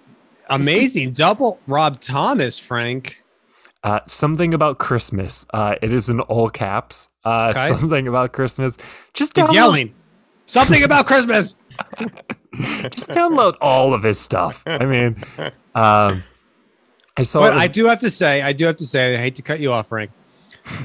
amazing. 0.49 1.13
Double 1.13 1.59
Rob 1.67 1.99
Thomas, 1.99 2.59
Frank. 2.59 3.17
Uh, 3.83 3.99
something 4.07 4.53
about 4.53 4.77
Christmas. 4.79 5.45
Uh, 5.53 5.75
it 5.81 5.93
is 5.93 6.09
in 6.09 6.19
all 6.21 6.49
caps. 6.49 7.07
Uh, 7.23 7.53
Okay. 7.55 7.67
Something 7.69 8.07
about 8.07 8.33
Christmas. 8.33 8.77
Just 9.13 9.37
He's 9.37 9.51
yelling 9.53 9.93
something 10.45 10.83
about 10.83 11.05
Christmas. 11.05 11.55
Just 12.59 13.07
download 13.09 13.55
all 13.61 13.93
of 13.93 14.03
his 14.03 14.19
stuff. 14.19 14.63
I 14.65 14.85
mean, 14.85 15.23
um, 15.75 16.23
I 17.19 17.23
saw. 17.23 17.41
But 17.41 17.53
was- 17.53 17.63
I 17.63 17.67
do 17.67 17.85
have 17.85 17.99
to 17.99 18.09
say, 18.09 18.41
I 18.41 18.53
do 18.53 18.65
have 18.65 18.77
to 18.77 18.85
say, 18.85 19.15
I 19.15 19.19
hate 19.21 19.35
to 19.35 19.41
cut 19.41 19.59
you 19.59 19.73
off, 19.73 19.89
Frank, 19.89 20.09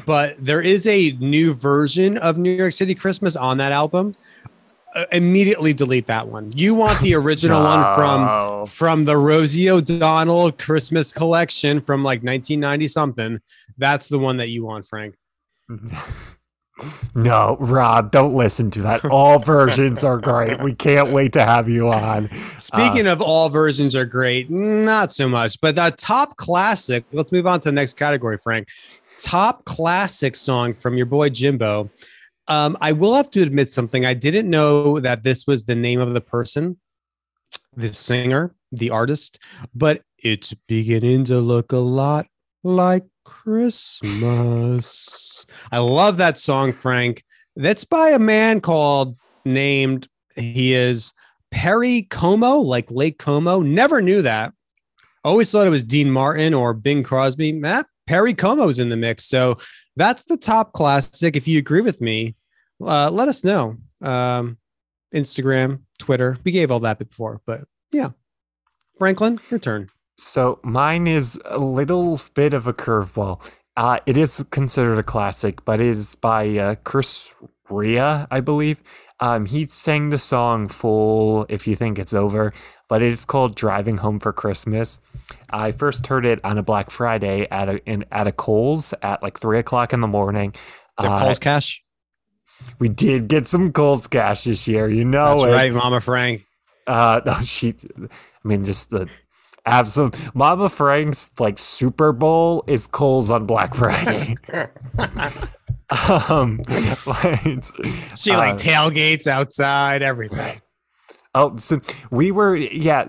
but 0.04 0.36
there 0.38 0.60
is 0.60 0.86
a 0.86 1.12
new 1.12 1.54
version 1.54 2.18
of 2.18 2.38
New 2.38 2.50
York 2.50 2.72
City 2.72 2.94
Christmas 2.94 3.36
on 3.36 3.58
that 3.58 3.70
album. 3.72 4.14
Uh, 4.96 5.04
immediately 5.10 5.72
delete 5.72 6.06
that 6.06 6.26
one. 6.26 6.52
You 6.52 6.72
want 6.74 7.00
the 7.00 7.14
original 7.14 7.62
one 7.62 7.94
from 7.96 8.66
from 8.66 9.02
the 9.02 9.16
Rosie 9.16 9.68
O'Donnell 9.70 10.52
Christmas 10.52 11.12
collection 11.12 11.80
from 11.80 12.04
like 12.04 12.22
1990 12.22 12.88
something. 12.88 13.40
That's 13.76 14.08
the 14.08 14.18
one 14.20 14.36
that 14.36 14.50
you 14.50 14.64
want, 14.64 14.86
Frank. 14.86 15.16
No, 17.14 17.56
Rob, 17.60 18.10
don't 18.10 18.34
listen 18.34 18.70
to 18.72 18.82
that. 18.82 19.04
All 19.04 19.38
versions 19.38 20.02
are 20.02 20.18
great. 20.18 20.60
We 20.62 20.74
can't 20.74 21.10
wait 21.10 21.32
to 21.34 21.44
have 21.44 21.68
you 21.68 21.92
on. 21.92 22.28
Speaking 22.58 23.06
of 23.06 23.20
all 23.20 23.48
versions 23.48 23.94
are 23.94 24.04
great, 24.04 24.50
not 24.50 25.14
so 25.14 25.28
much, 25.28 25.60
but 25.60 25.76
the 25.76 25.94
top 25.96 26.36
classic. 26.36 27.04
Let's 27.12 27.30
move 27.30 27.46
on 27.46 27.60
to 27.60 27.68
the 27.68 27.72
next 27.72 27.94
category, 27.94 28.38
Frank. 28.38 28.68
Top 29.18 29.64
classic 29.64 30.34
song 30.34 30.74
from 30.74 30.96
your 30.96 31.06
boy 31.06 31.30
Jimbo. 31.30 31.90
Um, 32.48 32.76
I 32.80 32.92
will 32.92 33.14
have 33.14 33.30
to 33.30 33.42
admit 33.42 33.70
something. 33.70 34.04
I 34.04 34.14
didn't 34.14 34.50
know 34.50 34.98
that 35.00 35.22
this 35.22 35.46
was 35.46 35.64
the 35.64 35.76
name 35.76 36.00
of 36.00 36.12
the 36.12 36.20
person, 36.20 36.78
the 37.76 37.92
singer, 37.92 38.54
the 38.72 38.90
artist, 38.90 39.38
but 39.74 40.02
it's 40.18 40.54
beginning 40.66 41.24
to 41.26 41.38
look 41.38 41.72
a 41.72 41.76
lot 41.76 42.26
like 42.64 43.04
Christmas. 43.24 44.84
I 45.72 45.78
love 45.78 46.16
that 46.18 46.38
song, 46.38 46.72
Frank. 46.72 47.24
That's 47.56 47.84
by 47.84 48.10
a 48.10 48.18
man 48.18 48.60
called 48.60 49.16
named 49.44 50.08
he 50.36 50.74
is 50.74 51.12
Perry 51.50 52.02
Como, 52.10 52.56
like 52.56 52.90
Lake 52.90 53.18
Como. 53.18 53.60
Never 53.60 54.02
knew 54.02 54.22
that. 54.22 54.52
Always 55.22 55.50
thought 55.50 55.66
it 55.66 55.70
was 55.70 55.84
Dean 55.84 56.10
Martin 56.10 56.52
or 56.54 56.74
Bing 56.74 57.02
Crosby. 57.02 57.52
Matt 57.52 57.86
Perry 58.06 58.34
Como's 58.34 58.78
in 58.78 58.88
the 58.88 58.96
mix. 58.96 59.24
So 59.24 59.58
that's 59.96 60.24
the 60.24 60.36
top 60.36 60.72
classic. 60.72 61.36
If 61.36 61.48
you 61.48 61.58
agree 61.58 61.80
with 61.80 62.00
me, 62.00 62.34
uh, 62.82 63.10
let 63.10 63.28
us 63.28 63.44
know. 63.44 63.76
Um, 64.02 64.58
Instagram, 65.14 65.80
Twitter. 65.98 66.36
We 66.44 66.50
gave 66.52 66.70
all 66.70 66.80
that 66.80 66.98
before, 66.98 67.40
but 67.46 67.64
yeah. 67.92 68.10
Franklin, 68.98 69.40
your 69.50 69.60
turn. 69.60 69.88
So 70.16 70.60
mine 70.62 71.06
is 71.06 71.40
a 71.44 71.58
little 71.58 72.20
bit 72.34 72.54
of 72.54 72.66
a 72.66 72.72
curveball. 72.72 73.40
Uh, 73.76 73.98
it 74.06 74.16
is 74.16 74.44
considered 74.50 74.98
a 74.98 75.02
classic, 75.02 75.64
but 75.64 75.80
it 75.80 75.88
is 75.88 76.14
by 76.14 76.56
uh, 76.56 76.74
Chris 76.84 77.32
Rea, 77.68 78.26
I 78.30 78.40
believe. 78.40 78.82
Um, 79.20 79.46
he 79.46 79.66
sang 79.66 80.10
the 80.10 80.18
song 80.18 80.68
full 80.68 81.46
if 81.48 81.66
you 81.66 81.74
think 81.74 81.98
it's 81.98 82.14
over, 82.14 82.52
but 82.88 83.02
it 83.02 83.12
is 83.12 83.24
called 83.24 83.56
Driving 83.56 83.98
Home 83.98 84.20
for 84.20 84.32
Christmas. 84.32 85.00
I 85.50 85.72
first 85.72 86.06
heard 86.06 86.26
it 86.26 86.40
on 86.44 86.58
a 86.58 86.62
Black 86.62 86.90
Friday 86.90 87.48
at 87.50 87.68
a 87.68 87.78
in, 87.84 88.04
at 88.12 88.26
a 88.26 88.32
Kohl's 88.32 88.92
at 89.02 89.22
like 89.22 89.38
three 89.40 89.58
o'clock 89.58 89.92
in 89.92 90.00
the 90.00 90.06
morning. 90.08 90.54
The 90.98 91.08
Uh, 91.10 91.18
Kohl's 91.20 91.38
Cash. 91.38 91.82
we 92.78 92.88
did 92.88 93.26
get 93.28 93.46
some 93.48 93.72
Kohl's 93.72 94.06
cash 94.06 94.44
this 94.44 94.68
year, 94.68 94.88
you 94.88 95.04
know 95.04 95.38
That's 95.38 95.44
it. 95.44 95.52
right, 95.54 95.72
Mama 95.72 96.00
Frank. 96.00 96.42
Uh, 96.86 97.20
no, 97.26 97.40
she. 97.40 97.74
I 97.98 98.08
mean, 98.48 98.64
just 98.64 98.90
the 98.90 99.08
absolute 99.66 100.16
Mama 100.34 100.68
Frank's 100.68 101.30
like 101.38 101.58
Super 101.58 102.12
Bowl 102.12 102.64
is 102.66 102.86
Kohl's 102.86 103.30
on 103.30 103.46
Black 103.46 103.74
Friday. 103.74 104.36
um, 106.28 106.60
right. 107.06 107.70
She 108.16 108.30
like 108.32 108.54
Uh, 108.54 108.56
tailgates 108.56 109.26
outside, 109.26 110.02
everything. 110.02 110.38
Right. 110.38 110.60
Oh, 111.34 111.56
so 111.56 111.80
we 112.10 112.30
were 112.30 112.56
yeah. 112.56 113.08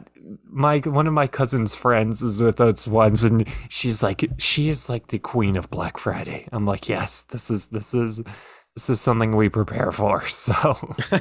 My 0.50 0.80
one 0.80 1.06
of 1.06 1.14
my 1.14 1.28
cousin's 1.28 1.76
friends 1.76 2.22
was 2.24 2.42
with 2.42 2.60
us 2.60 2.88
once, 2.88 3.24
and 3.24 3.48
she's 3.70 4.02
like, 4.02 4.28
she 4.40 4.70
is 4.70 4.90
like 4.90 5.08
the 5.08 5.20
queen 5.20 5.56
of 5.56 5.70
Black 5.70 5.98
Friday. 6.00 6.48
I'm 6.52 6.66
like, 6.66 6.90
yes, 6.90 7.22
this 7.22 7.52
is 7.52 7.68
this 7.68 7.94
is 7.94 8.24
this 8.76 8.90
is 8.90 9.00
something 9.00 9.36
we 9.36 9.50
prepare 9.50 9.92
for. 9.92 10.24
So, 10.30 10.96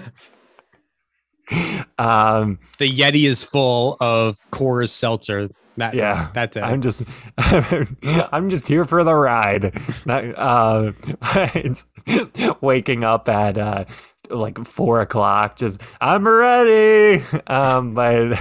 um, 1.98 2.58
The 2.78 2.90
Yeti 2.90 3.28
is 3.28 3.42
full 3.42 3.96
of 4.00 4.38
Coors 4.50 4.90
Seltzer. 4.90 5.48
That 5.76 5.94
Yeah, 5.94 6.30
that 6.34 6.52
day. 6.52 6.60
I'm 6.60 6.80
just 6.80 7.02
I'm 7.38 8.48
just 8.48 8.68
here 8.68 8.84
for 8.84 9.02
the 9.02 9.14
ride. 9.14 9.76
Uh, 10.06 10.92
waking 12.60 13.02
up 13.02 13.28
at 13.28 13.58
uh, 13.58 13.84
like 14.30 14.64
four 14.66 15.00
o'clock. 15.00 15.56
Just 15.56 15.80
I'm 16.00 16.26
ready. 16.26 17.24
Um, 17.48 17.94
but 17.94 18.38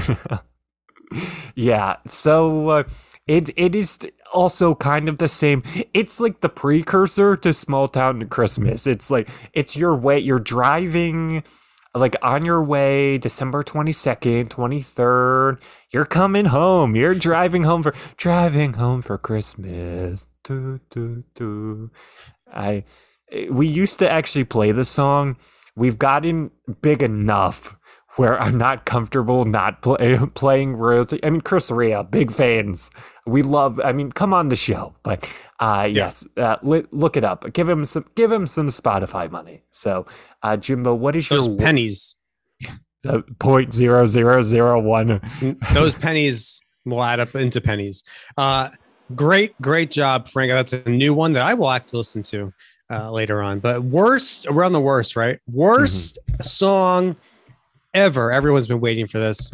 yeah, 1.55 1.95
so 2.07 2.69
uh, 2.69 2.83
it 3.27 3.49
it 3.55 3.73
is 3.73 3.99
also 4.31 4.75
kind 4.75 5.09
of 5.09 5.17
the 5.17 5.27
same. 5.27 5.63
It's 5.93 6.19
like 6.19 6.41
the 6.41 6.49
precursor 6.49 7.35
to 7.37 7.53
Small 7.53 7.87
Town 7.87 8.27
Christmas. 8.27 8.85
It's 8.85 9.09
like 9.09 9.29
it's 9.53 9.75
your 9.75 9.95
way. 9.95 10.19
You're 10.19 10.39
driving 10.39 11.43
like 11.95 12.15
on 12.21 12.43
your 12.45 12.63
way 12.63 13.17
December 13.17 13.63
22nd, 13.63 14.49
23rd, 14.49 15.59
you're 15.91 16.05
coming 16.05 16.45
home. 16.45 16.95
You're 16.95 17.15
driving 17.15 17.63
home 17.63 17.83
for 17.83 17.93
driving 18.17 18.73
home 18.73 19.01
for 19.01 19.17
Christmas. 19.17 20.29
I 22.51 22.83
eh, 23.31 23.47
we 23.49 23.67
used 23.67 23.99
to 23.99 24.09
actually 24.09 24.45
play 24.45 24.71
the 24.71 24.83
song. 24.83 25.37
We've 25.75 25.97
gotten 25.97 26.51
big 26.81 27.01
enough 27.01 27.75
where 28.16 28.39
I'm 28.39 28.57
not 28.57 28.86
comfortable 28.86 29.45
not 29.45 29.82
play, 29.82 30.20
playing 30.36 30.76
royalty. 30.76 31.20
I 31.24 31.30
mean, 31.30 31.41
Chris 31.41 31.72
Rea, 31.72 32.03
big 32.03 32.32
fans. 32.32 32.91
We 33.26 33.41
love. 33.41 33.80
I 33.80 33.91
mean, 33.93 34.11
come 34.11 34.34
on 34.34 34.49
the 34.49 34.55
show, 34.55 34.95
but 35.03 35.28
uh, 35.59 35.88
yes, 35.89 36.28
uh, 36.38 36.57
li- 36.61 36.86
look 36.91 37.18
it 37.18 37.24
up. 37.24 37.51
Give 37.53 37.68
him 37.70 37.86
some. 37.86 38.05
Give 38.16 38.32
him 38.32 38.47
some 38.47 38.68
Spotify 38.68 39.30
money. 39.30 39.64
So, 39.72 40.05
uh, 40.41 40.57
Jimbo, 40.57 40.93
what 40.93 41.16
is 41.16 41.30
those 41.30 41.47
your 41.47 41.57
pennies. 41.57 42.16
The 43.03 43.22
point 43.38 43.74
zero 43.74 44.05
zero 44.05 44.41
zero 44.41 44.80
one? 44.80 45.20
those 45.74 45.93
pennies 45.93 46.61
will 46.86 47.03
add 47.03 47.20
up 47.20 47.36
into 47.36 47.59
pennies. 47.59 48.01
Uh, 48.38 48.70
great, 49.14 49.61
great 49.61 49.91
job, 49.91 50.30
Frank. 50.30 50.51
That's 50.51 50.72
a 50.72 50.89
new 50.89 51.14
one 51.14 51.34
that 51.34 51.43
I 51.43 51.53
will 51.53 51.70
actually 51.70 51.97
listen 51.97 52.24
to 52.24 52.53
uh, 52.89 53.11
later 53.11 53.41
on. 53.41 53.59
But 53.59 53.84
worst, 53.84 54.49
we're 54.49 54.64
on 54.64 54.72
the 54.72 54.80
worst, 54.80 55.18
right? 55.18 55.38
Worst 55.51 56.18
song 56.41 57.18
ever. 57.93 58.31
Everyone's 58.31 58.67
been 58.67 58.81
waiting 58.81 59.07
for 59.07 59.19
this. 59.19 59.51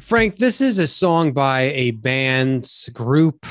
Frank, 0.00 0.36
this 0.36 0.60
is 0.60 0.78
a 0.78 0.86
song 0.86 1.32
by 1.32 1.62
a 1.62 1.92
band 1.92 2.70
group, 2.92 3.46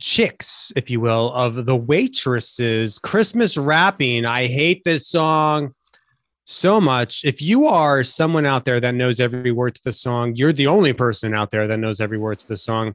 chicks, 0.00 0.72
if 0.74 0.90
you 0.90 1.00
will, 1.00 1.32
of 1.32 1.64
the 1.64 1.76
waitresses. 1.76 2.98
Christmas 2.98 3.56
Wrapping. 3.56 4.24
I 4.24 4.46
hate 4.46 4.82
this 4.84 5.08
song 5.08 5.74
so 6.44 6.80
much. 6.80 7.24
If 7.24 7.40
you 7.40 7.66
are 7.66 8.02
someone 8.02 8.46
out 8.46 8.64
there 8.64 8.80
that 8.80 8.94
knows 8.94 9.20
every 9.20 9.52
word 9.52 9.74
to 9.76 9.84
the 9.84 9.92
song, 9.92 10.34
you're 10.34 10.52
the 10.52 10.66
only 10.66 10.92
person 10.92 11.34
out 11.34 11.50
there 11.50 11.66
that 11.68 11.78
knows 11.78 12.00
every 12.00 12.18
word 12.18 12.38
to 12.40 12.48
the 12.48 12.56
song. 12.56 12.94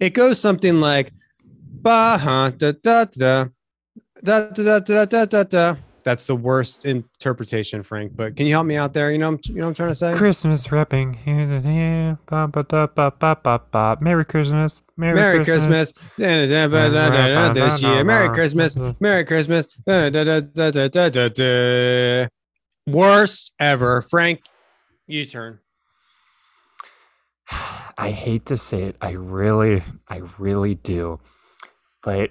It 0.00 0.14
goes 0.14 0.40
something 0.40 0.80
like 0.80 1.12
ba 1.44 2.18
ha 2.18 2.50
da 2.56 2.72
da 2.82 3.04
da 3.04 3.46
da 4.24 4.50
da 4.50 4.80
da 4.80 4.80
da 4.80 5.04
da 5.04 5.24
da 5.26 5.42
da. 5.44 5.76
That's 6.08 6.24
the 6.24 6.36
worst 6.36 6.86
interpretation, 6.86 7.82
Frank. 7.82 8.16
But 8.16 8.34
can 8.34 8.46
you 8.46 8.52
help 8.52 8.66
me 8.66 8.76
out 8.76 8.94
there? 8.94 9.12
You 9.12 9.18
know, 9.18 9.38
you 9.44 9.56
know 9.56 9.64
what 9.64 9.68
I'm 9.68 9.74
trying 9.74 9.90
to 9.90 9.94
say. 9.94 10.14
Christmas 10.14 10.72
Wrapping 10.72 11.12
here 11.12 11.40
and 11.40 11.62
here. 11.62 12.18
Ba, 12.24 12.48
ba, 12.48 12.62
da, 12.62 12.86
ba, 12.86 13.12
ba, 13.18 13.36
ba, 13.42 13.60
ba. 13.70 13.98
Merry 14.00 14.24
Christmas. 14.24 14.80
Merry, 14.96 15.16
Merry 15.16 15.44
Christmas. 15.44 15.92
Da, 16.16 16.46
da, 16.46 16.66
da, 16.66 16.88
da, 16.88 17.10
da, 17.10 17.52
da, 17.52 17.52
This 17.52 17.82
year. 17.82 18.02
Merry 18.04 18.30
Christmas. 18.30 18.74
Merry 19.00 19.26
Christmas. 19.26 19.66
Da, 19.86 20.08
da, 20.08 20.24
da, 20.24 20.40
da, 20.40 20.70
da, 20.70 20.88
da, 20.88 21.08
da, 21.10 21.28
da. 21.28 22.28
Worst 22.86 23.52
ever. 23.60 24.00
Frank, 24.00 24.40
you 25.06 25.26
turn. 25.26 25.58
I 27.98 28.12
hate 28.12 28.46
to 28.46 28.56
say 28.56 28.84
it. 28.84 28.96
I 29.02 29.10
really, 29.10 29.84
I 30.08 30.22
really 30.38 30.74
do. 30.74 31.20
But 32.02 32.30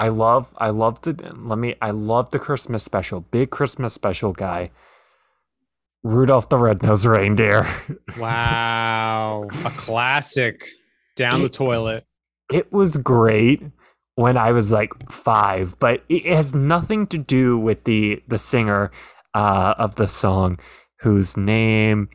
I 0.00 0.08
love, 0.08 0.54
I 0.56 0.70
love 0.70 1.02
the, 1.02 1.12
let 1.36 1.58
me, 1.58 1.74
I 1.82 1.90
love 1.90 2.30
the 2.30 2.38
Christmas 2.38 2.82
special. 2.82 3.20
Big 3.20 3.50
Christmas 3.50 3.92
special 3.92 4.32
guy. 4.32 4.70
Rudolph 6.02 6.48
the 6.48 6.56
Red-Nosed 6.56 7.04
Reindeer. 7.04 7.68
Wow. 8.18 9.46
A 9.64 9.70
classic 9.70 10.66
down 11.16 11.42
the 11.42 11.50
toilet. 11.50 12.04
it 12.50 12.72
was 12.72 12.96
great 12.96 13.62
when 14.14 14.36
I 14.38 14.52
was 14.52 14.72
like 14.72 15.10
five, 15.12 15.78
but 15.78 16.02
it 16.08 16.24
has 16.26 16.54
nothing 16.54 17.06
to 17.08 17.18
do 17.18 17.58
with 17.58 17.84
the 17.84 18.22
the 18.26 18.38
singer 18.38 18.90
uh, 19.34 19.74
of 19.78 19.96
the 19.96 20.08
song, 20.08 20.58
whose 21.00 21.36
name 21.36 22.08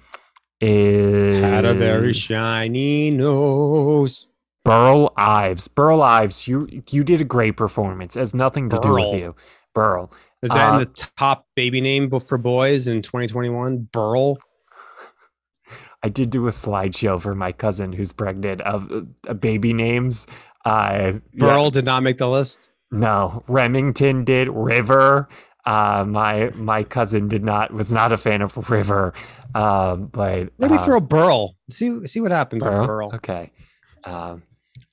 is 0.60 1.42
Had 1.42 1.66
a 1.66 1.74
very 1.74 2.14
shiny 2.14 3.12
nose. 3.12 4.28
Burl 4.66 5.14
Ives. 5.16 5.68
Burl 5.70 6.02
Ives, 6.02 6.48
you 6.48 6.68
you 6.90 7.04
did 7.06 7.22
a 7.22 7.24
great 7.24 7.56
performance. 7.56 8.16
It 8.16 8.20
has 8.20 8.34
nothing 8.34 8.70
to 8.72 8.80
do 8.82 8.94
with 8.96 9.22
you, 9.22 9.36
Burl. 9.74 10.12
Is 10.42 10.50
that 10.50 10.72
Uh, 10.72 10.74
in 10.74 10.80
the 10.80 11.10
top 11.18 11.48
baby 11.56 11.80
name 11.82 12.10
for 12.20 12.38
boys 12.38 12.88
in 12.88 13.02
2021? 13.02 13.88
Burl. 13.94 14.38
I 16.04 16.10
did 16.10 16.30
do 16.30 16.46
a 16.48 16.52
slideshow 16.52 17.20
for 17.20 17.34
my 17.34 17.52
cousin 17.52 17.94
who's 17.94 18.14
pregnant 18.14 18.62
of 18.62 18.92
uh, 19.28 19.34
baby 19.34 19.74
names. 19.74 20.28
Uh, 20.66 21.14
yeah. 21.34 21.40
Burl 21.40 21.70
did 21.72 21.86
not 21.86 22.04
make 22.04 22.18
the 22.18 22.30
list. 22.30 22.70
No, 22.92 23.44
Remington 23.48 24.24
did. 24.24 24.50
River. 24.50 25.28
Uh, 25.66 26.06
my 26.08 26.52
my 26.54 26.84
cousin 26.84 27.28
did 27.28 27.44
not 27.44 27.74
was 27.74 27.92
not 27.92 28.12
a 28.12 28.18
fan 28.18 28.42
of 28.44 28.70
River. 28.70 29.14
Um, 29.56 30.08
but 30.08 30.50
Let 30.60 30.70
me 30.70 30.78
uh, 30.78 30.84
throw 30.86 31.00
Burl. 31.00 31.56
See 31.72 32.06
see 32.08 32.20
what 32.20 32.32
happens 32.32 32.62
Burl? 32.62 32.80
with 32.82 32.88
Burl. 32.88 33.12
Okay. 33.16 33.52
Um, 34.04 34.44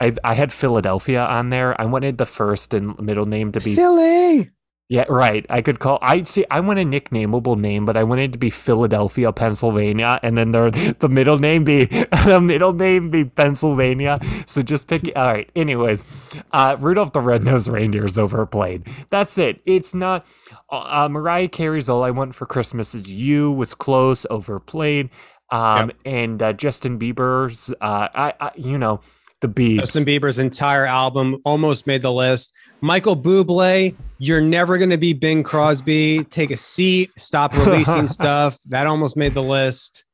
I 0.00 0.14
I 0.24 0.34
had 0.34 0.52
Philadelphia 0.52 1.24
on 1.24 1.50
there. 1.50 1.80
I 1.80 1.84
wanted 1.86 2.18
the 2.18 2.26
first 2.26 2.74
and 2.74 2.98
middle 3.00 3.26
name 3.26 3.52
to 3.52 3.60
be 3.60 3.76
Philly. 3.76 4.50
yeah, 4.88 5.04
right. 5.08 5.46
I 5.50 5.62
could 5.62 5.78
call. 5.80 5.98
I 6.02 6.22
see. 6.24 6.44
I 6.50 6.60
want 6.60 6.78
a 6.78 6.84
nicknameable 6.84 7.58
name, 7.58 7.86
but 7.86 7.96
I 7.96 8.04
wanted 8.04 8.32
to 8.34 8.38
be 8.38 8.50
Philadelphia, 8.50 9.32
Pennsylvania, 9.32 10.20
and 10.22 10.36
then 10.38 10.52
the 10.52 10.96
the 10.98 11.08
middle 11.08 11.38
name 11.38 11.64
be 11.64 11.86
the 12.26 12.40
middle 12.42 12.72
name 12.74 13.10
be 13.10 13.24
Pennsylvania. 13.24 14.20
So 14.46 14.62
just 14.62 14.88
pick. 14.88 15.10
All 15.16 15.26
right. 15.26 15.50
Anyways, 15.56 16.06
uh, 16.52 16.76
Rudolph 16.78 17.12
the 17.12 17.20
Red-Nosed 17.20 17.68
Reindeer 17.68 18.06
is 18.06 18.18
overplayed. 18.18 18.86
That's 19.10 19.38
it. 19.38 19.62
It's 19.66 19.94
not. 19.94 20.26
Uh, 20.70 21.08
Mariah 21.10 21.48
Carey's 21.48 21.88
"All 21.88 22.04
I 22.04 22.10
Want 22.10 22.34
for 22.34 22.46
Christmas 22.46 22.94
Is 22.94 23.12
You" 23.12 23.50
was 23.52 23.74
close, 23.74 24.26
overplayed. 24.30 25.10
Um, 25.50 25.92
and 26.04 26.42
uh, 26.42 26.54
Justin 26.54 26.98
Bieber's, 26.98 27.70
uh, 27.80 28.08
I, 28.14 28.34
I, 28.40 28.50
you 28.56 28.78
know, 28.78 29.00
the 29.42 29.48
Biebs. 29.48 29.80
Justin 29.80 30.04
Bieber's 30.04 30.38
entire 30.38 30.86
album 30.86 31.38
almost 31.44 31.86
made 31.86 32.00
the 32.00 32.12
list. 32.12 32.54
Michael 32.80 33.16
Bublé, 33.16 33.94
you're 34.18 34.40
never 34.40 34.78
going 34.78 34.90
to 34.90 34.96
be 34.96 35.12
Bing 35.12 35.42
Crosby. 35.42 36.24
Take 36.24 36.50
a 36.50 36.56
seat. 36.56 37.10
Stop 37.18 37.52
releasing 37.56 38.08
stuff. 38.08 38.58
That 38.70 38.86
almost 38.86 39.16
made 39.16 39.34
the 39.34 39.42
list. 39.42 40.04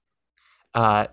Uh, 0.74 1.06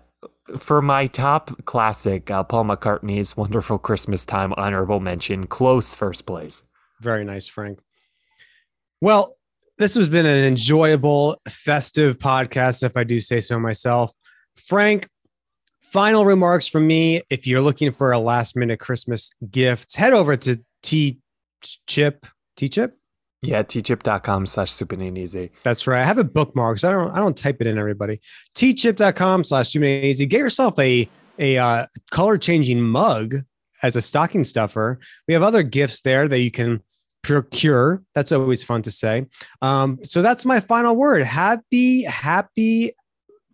for 0.58 0.82
my 0.82 1.06
top 1.06 1.64
classic, 1.64 2.30
uh, 2.30 2.42
Paul 2.42 2.64
McCartney's 2.64 3.36
"Wonderful 3.36 3.78
Christmas 3.78 4.24
Time" 4.24 4.52
honorable 4.56 5.00
mention, 5.00 5.46
close 5.46 5.94
first 5.94 6.26
place. 6.26 6.62
Very 7.00 7.24
nice, 7.24 7.46
Frank. 7.48 7.80
Well, 9.00 9.36
this 9.78 9.94
has 9.94 10.08
been 10.08 10.26
an 10.26 10.44
enjoyable, 10.44 11.40
festive 11.48 12.18
podcast, 12.18 12.82
if 12.82 12.96
I 12.96 13.04
do 13.04 13.20
say 13.20 13.40
so 13.40 13.58
myself. 13.58 14.12
Frank, 14.56 15.08
final 15.90 16.24
remarks 16.24 16.66
from 16.66 16.86
me. 16.86 17.22
If 17.30 17.46
you're 17.46 17.60
looking 17.60 17.92
for 17.92 18.12
a 18.12 18.18
last 18.18 18.56
minute 18.56 18.80
Christmas 18.80 19.30
gift, 19.50 19.96
head 19.96 20.12
over 20.12 20.36
to 20.36 20.60
T 20.82 21.20
Chip. 21.86 22.26
Teechip? 22.58 22.92
Yeah, 23.42 23.62
teechip.com 23.62 24.46
slash 24.46 24.72
Soup 24.72 24.92
Ain't 24.92 25.18
Easy. 25.18 25.50
That's 25.62 25.86
right. 25.86 26.00
I 26.00 26.04
have 26.04 26.18
it 26.18 26.32
bookmarked. 26.32 26.80
So 26.80 26.88
I 26.88 26.92
don't 26.92 27.10
I 27.10 27.18
don't 27.18 27.36
type 27.36 27.60
it 27.60 27.66
in 27.66 27.78
everybody. 27.78 28.20
Teechip.com 28.54 29.44
slash 29.44 29.70
Soup 29.70 29.82
Ain't 29.82 30.04
Easy. 30.04 30.26
Get 30.26 30.38
yourself 30.38 30.78
a 30.78 31.08
a 31.38 31.58
uh, 31.58 31.86
color 32.10 32.38
changing 32.38 32.80
mug 32.80 33.36
as 33.82 33.94
a 33.94 34.00
stocking 34.00 34.44
stuffer. 34.44 34.98
We 35.28 35.34
have 35.34 35.42
other 35.42 35.62
gifts 35.62 36.00
there 36.00 36.28
that 36.28 36.40
you 36.40 36.50
can 36.50 36.82
procure. 37.22 38.02
That's 38.14 38.32
always 38.32 38.64
fun 38.64 38.82
to 38.82 38.90
say. 38.90 39.26
Um, 39.60 39.98
so 40.02 40.22
that's 40.22 40.44
my 40.44 40.60
final 40.60 40.96
word. 40.96 41.22
Happy, 41.24 42.04
happy 42.04 42.92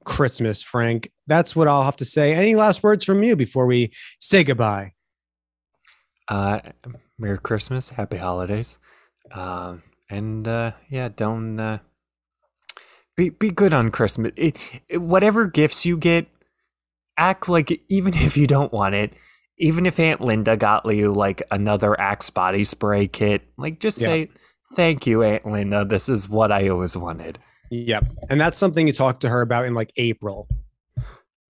Christmas, 0.05 0.63
Frank. 0.63 1.11
That's 1.27 1.55
what 1.55 1.69
I'll 1.69 1.85
have 1.85 1.97
to 1.97 2.05
say. 2.05 2.35
Any 2.35 2.55
last 2.57 2.83
words 2.83 3.05
from 3.05 3.23
you 3.23 3.37
before 3.37 3.67
we 3.67 3.93
say 4.21 4.43
goodbye? 4.45 4.93
Uh, 6.29 6.61
Merry 7.19 7.39
Christmas, 7.39 7.91
Happy 7.91 8.17
Holidays, 8.17 8.79
uh, 9.33 9.77
and 10.11 10.47
uh, 10.49 10.73
yeah, 10.89 11.09
don't 11.15 11.59
uh, 11.61 11.79
be 13.17 13.31
be 13.31 13.51
good 13.51 13.75
on 13.75 13.91
Christmas. 13.91 14.33
It, 14.37 14.59
it, 14.89 14.99
whatever 14.99 15.47
gifts 15.47 15.85
you 15.85 15.97
get, 15.97 16.27
act 17.17 17.49
like 17.49 17.83
even 17.89 18.15
if 18.17 18.37
you 18.37 18.47
don't 18.47 18.73
want 18.73 18.95
it. 18.95 19.13
Even 19.59 19.87
if 19.87 20.01
Aunt 20.01 20.21
Linda 20.21 20.57
got 20.57 20.85
you 20.93 21.13
like 21.13 21.43
another 21.51 21.99
Axe 22.01 22.31
body 22.31 22.65
spray 22.65 23.07
kit, 23.07 23.43
like 23.57 23.79
just 23.79 24.01
Yeah. 24.01 24.09
say 24.09 24.31
thank 24.75 25.07
you, 25.07 25.23
Aunt 25.23 25.47
Linda. 25.47 25.85
This 25.85 26.09
is 26.09 26.29
what 26.29 26.51
I 26.51 26.69
always 26.69 26.97
wanted. 26.97 27.39
Yep. 27.71 28.05
And 28.29 28.41
that's 28.41 28.59
something 28.59 28.87
you 28.87 28.93
talk 28.93 29.21
to 29.21 29.29
her 29.29 29.41
about 29.41 29.67
in 29.67 29.75
like 29.75 29.93
April. 29.97 30.49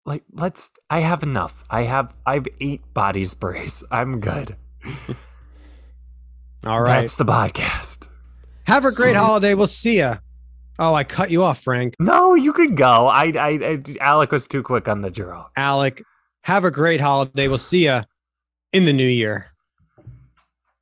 Like 0.06 0.24
let's. 0.32 0.70
I 0.90 1.00
have 1.00 1.22
enough. 1.22 1.64
I 1.70 1.82
have. 1.82 2.14
I've 2.26 2.46
eight 2.60 2.82
body 2.94 3.24
sprays. 3.24 3.84
I'm 3.90 4.20
good. 4.20 4.56
All 6.64 6.80
right. 6.82 7.00
That's 7.02 7.16
the 7.16 7.24
podcast. 7.24 8.08
Have 8.66 8.84
a 8.84 8.92
great 8.92 9.16
holiday. 9.16 9.54
We'll 9.54 9.66
see 9.66 9.98
ya. 9.98 10.18
Oh, 10.78 10.94
I 10.94 11.02
cut 11.04 11.30
you 11.30 11.42
off, 11.42 11.60
Frank. 11.62 11.94
No, 11.98 12.34
you 12.34 12.52
could 12.52 12.76
go. 12.76 13.08
I, 13.08 13.32
I, 13.36 13.48
I 13.48 13.82
Alec 14.00 14.30
was 14.30 14.46
too 14.46 14.62
quick 14.62 14.86
on 14.88 15.00
the 15.00 15.10
draw. 15.10 15.46
Alec, 15.56 16.02
have 16.44 16.64
a 16.64 16.70
great 16.70 17.00
holiday. 17.00 17.48
We'll 17.48 17.58
see 17.58 17.86
ya 17.86 18.04
in 18.72 18.84
the 18.84 18.92
new 18.92 19.06
year. 19.08 19.46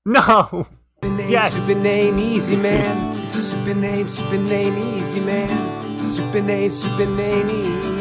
No. 0.05 0.67
Super 1.03 1.17
name, 1.17 1.31
Yes. 1.31 1.55
super 1.55 1.81
name, 1.81 2.19
easy 2.19 2.57
man. 2.57 3.33
Super 3.33 3.75
name, 3.75 4.09
super 4.09 4.37
name, 4.37 4.97
easy 4.97 5.21
man. 5.21 5.99
Super 5.99 6.41
name, 6.43 6.71
super 6.71 7.07
name, 7.07 7.49
easy 7.51 7.71
man. 7.71 7.95